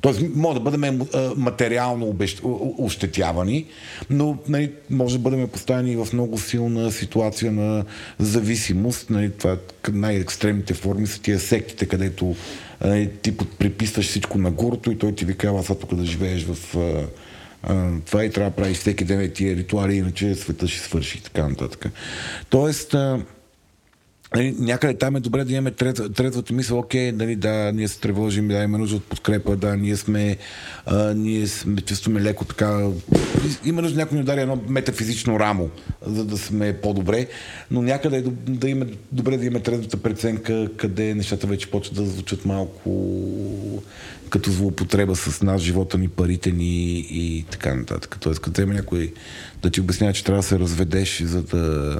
[0.00, 1.00] Тоест, може да бъдем
[1.36, 2.16] материално
[2.78, 3.66] ощетявани,
[4.10, 7.84] но нали, може да бъдем поставени в много силна ситуация на
[8.18, 9.10] зависимост.
[9.10, 12.36] Нали, това, к- най-екстремните форми са тия сектите, където
[13.22, 16.76] ти приписваш всичко на гурото и той ти ви казва, сега тук да живееш в
[18.06, 21.48] това и трябва да правиш всеки ден тия ритуали, иначе света ще свърши и така
[21.48, 21.86] нататък.
[22.50, 23.20] Тоест, а,
[24.34, 28.00] Нали, някъде там е добре да имаме трет, трезвата мисъл, окей, нали, да, ние се
[28.00, 30.36] тревожим, да, имаме нужда от подкрепа, да, ние сме,
[30.86, 32.88] а, ние сме, чувстваме леко така,
[33.64, 35.70] има нужда някой ни удари едно метафизично рамо,
[36.06, 37.26] за да сме по-добре,
[37.70, 42.06] но някъде е да има, добре да имаме трезвата преценка, къде нещата вече почват да
[42.06, 42.90] звучат малко
[44.30, 48.16] като злоупотреба с нас, живота ни, парите ни и така нататък.
[48.20, 49.12] Тоест, като има някой
[49.62, 51.98] да ти обяснява, че трябва да се разведеш, за да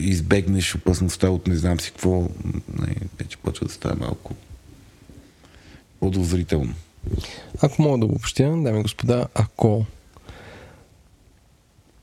[0.00, 2.28] избегнеш опасността от не знам си какво,
[3.18, 4.34] вече почва да става малко
[6.00, 6.74] подозрително.
[7.62, 9.86] Ако мога да обобщя, дами и господа, ако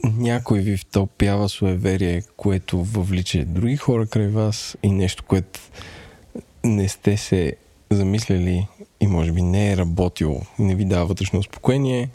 [0.03, 5.59] някой ви втълпява суеверие, което въвлича други хора край вас и нещо, което
[6.63, 7.55] не сте се
[7.89, 8.67] замисляли
[8.99, 12.09] и може би не е работило и не ви дава вътрешно успокоение,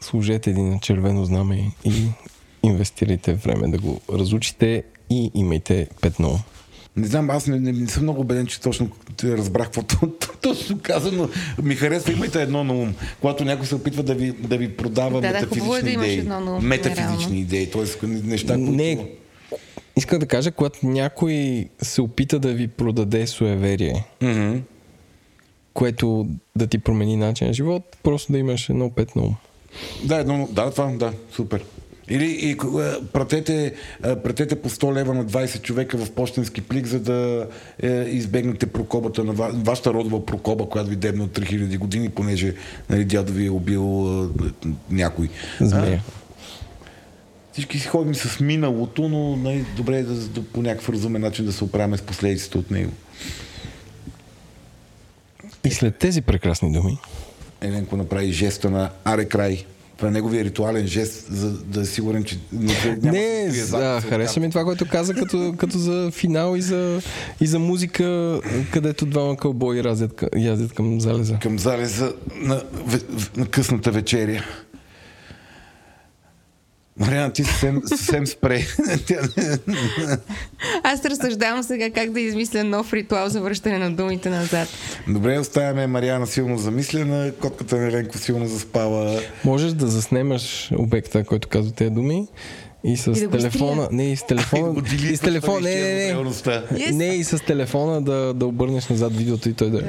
[0.00, 2.04] служете един червено знаме и
[2.62, 6.40] инвестирайте време да го разучите и имайте петно.
[6.96, 8.90] Не знам, аз не, не, не съм много убеден, че точно
[9.24, 9.82] разбрах какво
[10.42, 11.28] точно каза, но
[11.62, 12.94] ми харесва, имайте едно на ум.
[13.20, 16.06] Когато някой се опитва да ви, да ви продава Да, да, хубаво е метафизични да
[16.06, 16.18] идеи.
[16.18, 17.34] едно на ум, метафизични нереално.
[17.36, 18.06] идеи, т.е.
[18.06, 18.70] неща, които...
[18.72, 19.06] Не,
[19.96, 24.56] исках да кажа, когато някой се опита да ви продаде суеверие, Мгм.
[25.74, 26.26] което
[26.56, 29.34] да ти промени начин на живот, просто да имаш едно пет на ум.
[30.04, 31.64] Да, едно, да, това, да, супер.
[32.10, 36.86] Или и, а, пратете, а, пратете по 100 лева на 20 човека в почтенски плик,
[36.86, 37.48] за да
[37.82, 42.54] е, избегнете прокобата на ва, вашата родова прокоба, която ви дебна от 3000 години, понеже
[42.90, 44.28] нали, дядо ви е убил а,
[44.90, 45.28] някой.
[45.60, 46.02] Змея.
[47.52, 51.44] Всички си ходим с миналото, но нали, добре е да, да по някакъв разумен начин
[51.44, 52.92] да се оправяме с последиците от него.
[55.64, 56.98] И след тези прекрасни думи,
[57.60, 59.64] Еленко направи жеста на аре край.
[60.00, 64.08] Това неговия ритуален жест, за да е сигурен, че не, няма да не, за, се
[64.08, 67.00] хареса ми това, което каза като, като за финал и за,
[67.40, 68.40] и за музика,
[68.72, 69.82] където двама кълбои
[70.36, 71.38] язят към залеза.
[71.38, 72.62] към залеза на,
[73.36, 74.44] на късната вечеря.
[77.00, 78.66] Мариана, ти съвсем, съвсем спре.
[80.82, 84.68] Аз разсъждавам сега как да измисля нов ритуал за връщане на думите назад.
[85.08, 89.20] Добре, оставяме Мариана силно замислена, котката на Еленко силно заспала.
[89.44, 92.28] Можеш да заснемаш обекта, който казва тези думи
[92.84, 96.14] и с И да телефона, не, и с телефона, и с телефона, не, не,
[96.72, 99.82] не, не, и с телефона да, да обърнеш назад видеото и той да...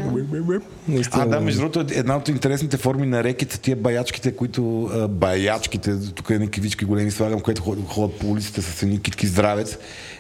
[0.88, 5.08] Наистина, А, да, между другото, една от интересните форми на реките, тия баячките, които а,
[5.08, 9.28] баячките, тук е някакви кавички големи слагам, които ходят, ходят по улиците с едни китки
[9.28, 9.78] здравец.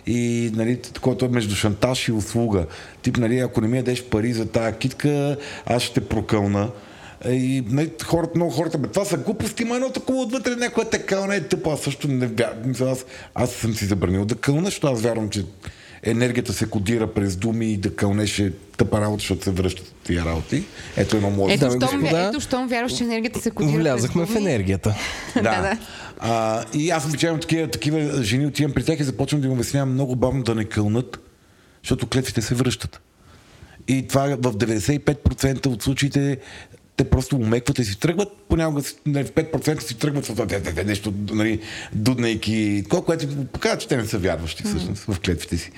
[0.07, 2.65] И, нали, което е между шантаж и услуга.
[3.01, 6.69] Тип, нали, ако не ми ядеш пари за тая китка, аз ще те прокълна.
[7.29, 11.25] И нали, хората, много хората, бе, това са глупости, има едно такова отвътре, някоя така,
[11.27, 11.73] не е тъпа.
[11.73, 12.91] Аз също не вярвам.
[12.91, 15.45] Аз, аз съм си забранил да кълна, защото аз вярвам, че
[16.03, 20.25] енергията се кодира през думи и да кълнеш е тъпа работа, защото се връщат тия
[20.25, 20.63] работи.
[20.97, 21.53] Ето едно мое.
[21.53, 24.95] Ето, и щом, ето, щом вярваш, че енергията се кодира Влязахме през в енергията.
[25.35, 25.77] да, да.
[26.19, 29.93] А, и аз обичавам такива, такива жени, отивам при тях и започвам да им обяснявам
[29.93, 31.19] много бавно да не кълнат,
[31.83, 33.01] защото клетвите се връщат.
[33.87, 36.37] И това в 95% от случаите
[36.97, 40.45] те просто умекват и си тръгват, понякога нали, в 5% си тръгват с това,
[40.85, 41.59] нещо, нали,
[41.93, 45.71] дуднейки, такова, което показва, че те не са вярващи всъщност в клетвите си.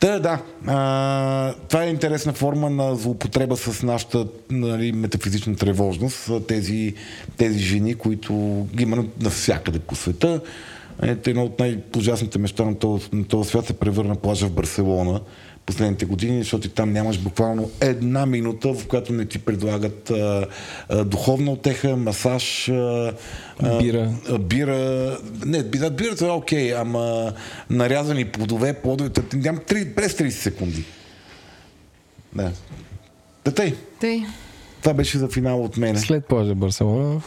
[0.00, 6.30] Та, да, а, това е интересна форма на злоупотреба с нашата нали, метафизична тревожност.
[6.48, 6.94] Тези,
[7.36, 10.40] тези жени, които ги има навсякъде по света.
[11.02, 15.20] Едно от най-ужасните места на този, на този свят се превърна плажа в Барселона
[15.66, 20.46] последните години, защото там нямаш буквално една минута, в която не ти предлагат а,
[20.88, 23.12] а, духовна отеха, масаж, а,
[23.78, 24.12] бира.
[24.28, 25.18] А, бира.
[25.46, 27.32] Не, бира, бирата е окей, ама
[27.70, 30.84] нарязани плодове, плодовете, нямам през 30 секунди.
[32.34, 32.52] Да.
[33.44, 33.74] Да тъй.
[34.00, 34.26] Тъй.
[34.84, 35.98] Това беше за финал от мен.
[35.98, 37.20] След плажа Барселона.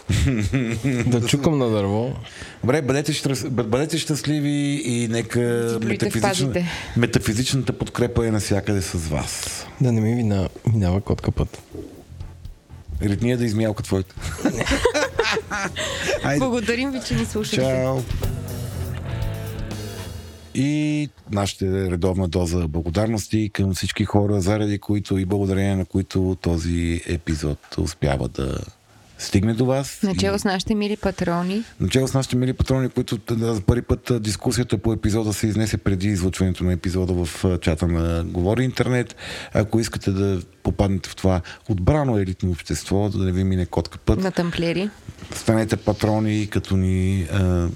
[1.05, 2.13] да чукам на дърво.
[2.61, 3.49] Добре, бъдете, щаст...
[3.51, 5.39] бъдете щастливи и нека
[5.83, 6.53] метафизична...
[6.97, 9.65] метафизичната подкрепа е навсякъде с вас.
[9.81, 10.49] Да не ми вина...
[10.73, 11.61] минава котка път.
[13.01, 14.15] Ритния да измялка твоята.
[16.37, 17.65] Благодарим ви, че ни слушахте.
[17.65, 18.01] Чао
[20.59, 27.01] и нашата редовна доза благодарности към всички хора, заради които и благодарение на които този
[27.07, 28.59] епизод успява да
[29.19, 29.99] стигне до вас.
[30.03, 30.39] Начало и...
[30.39, 31.63] с нашите мили патрони.
[31.79, 36.07] Начало с нашите мили патрони, които за първи път дискусията по епизода се изнесе преди
[36.07, 39.15] излъчването на епизода в чата на Говори Интернет.
[39.53, 44.19] Ако искате да попаднете в това отбрано елитно общество, да не ви мине котка път.
[44.19, 44.89] На тамплери.
[45.35, 47.69] Станете патрони, като ни а,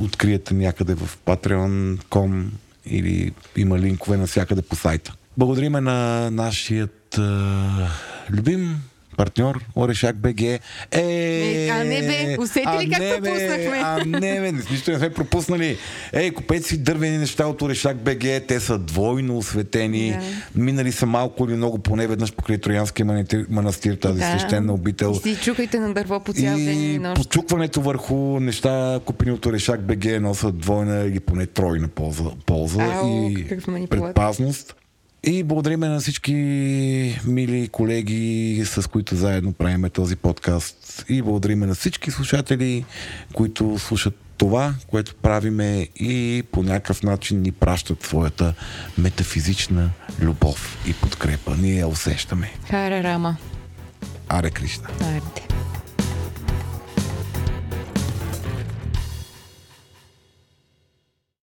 [0.00, 2.44] откриете някъде в Patreon.com
[2.86, 5.14] или има линкове навсякъде по сайта.
[5.36, 7.88] Благодариме на нашият а,
[8.30, 8.82] любим
[9.16, 10.42] партньор Орешак БГ.
[10.42, 10.60] Е,
[10.92, 13.80] е, а не бе, усети ли как не, пропуснахме?
[13.82, 15.78] А не бе, нищо не сме пропуснали.
[16.12, 20.62] Ей, купете си дървени неща от Орешак БГ, те са двойно осветени, да.
[20.62, 23.06] минали са малко или много, поне веднъж покрай Троянския
[23.50, 24.30] манастир, тази да.
[24.30, 25.20] свещена обител.
[25.24, 27.22] И си чукайте на дърво по цял ден и нощ.
[27.22, 33.28] почукването върху неща, купени от Орешак БГ, носят двойна или поне тройна полза, полза Ау,
[33.28, 34.74] и предпазност.
[35.24, 36.34] И благодариме на всички
[37.24, 41.04] мили колеги, с които заедно правиме този подкаст.
[41.08, 42.84] И благодариме на всички слушатели,
[43.32, 48.54] които слушат това, което правиме и по някакъв начин ни пращат своята
[48.98, 49.90] метафизична
[50.20, 51.56] любов и подкрепа.
[51.56, 52.52] Ние я усещаме.
[52.70, 53.36] Харе Рама.
[54.28, 54.88] Аре Кришна.
[55.00, 55.20] Аре.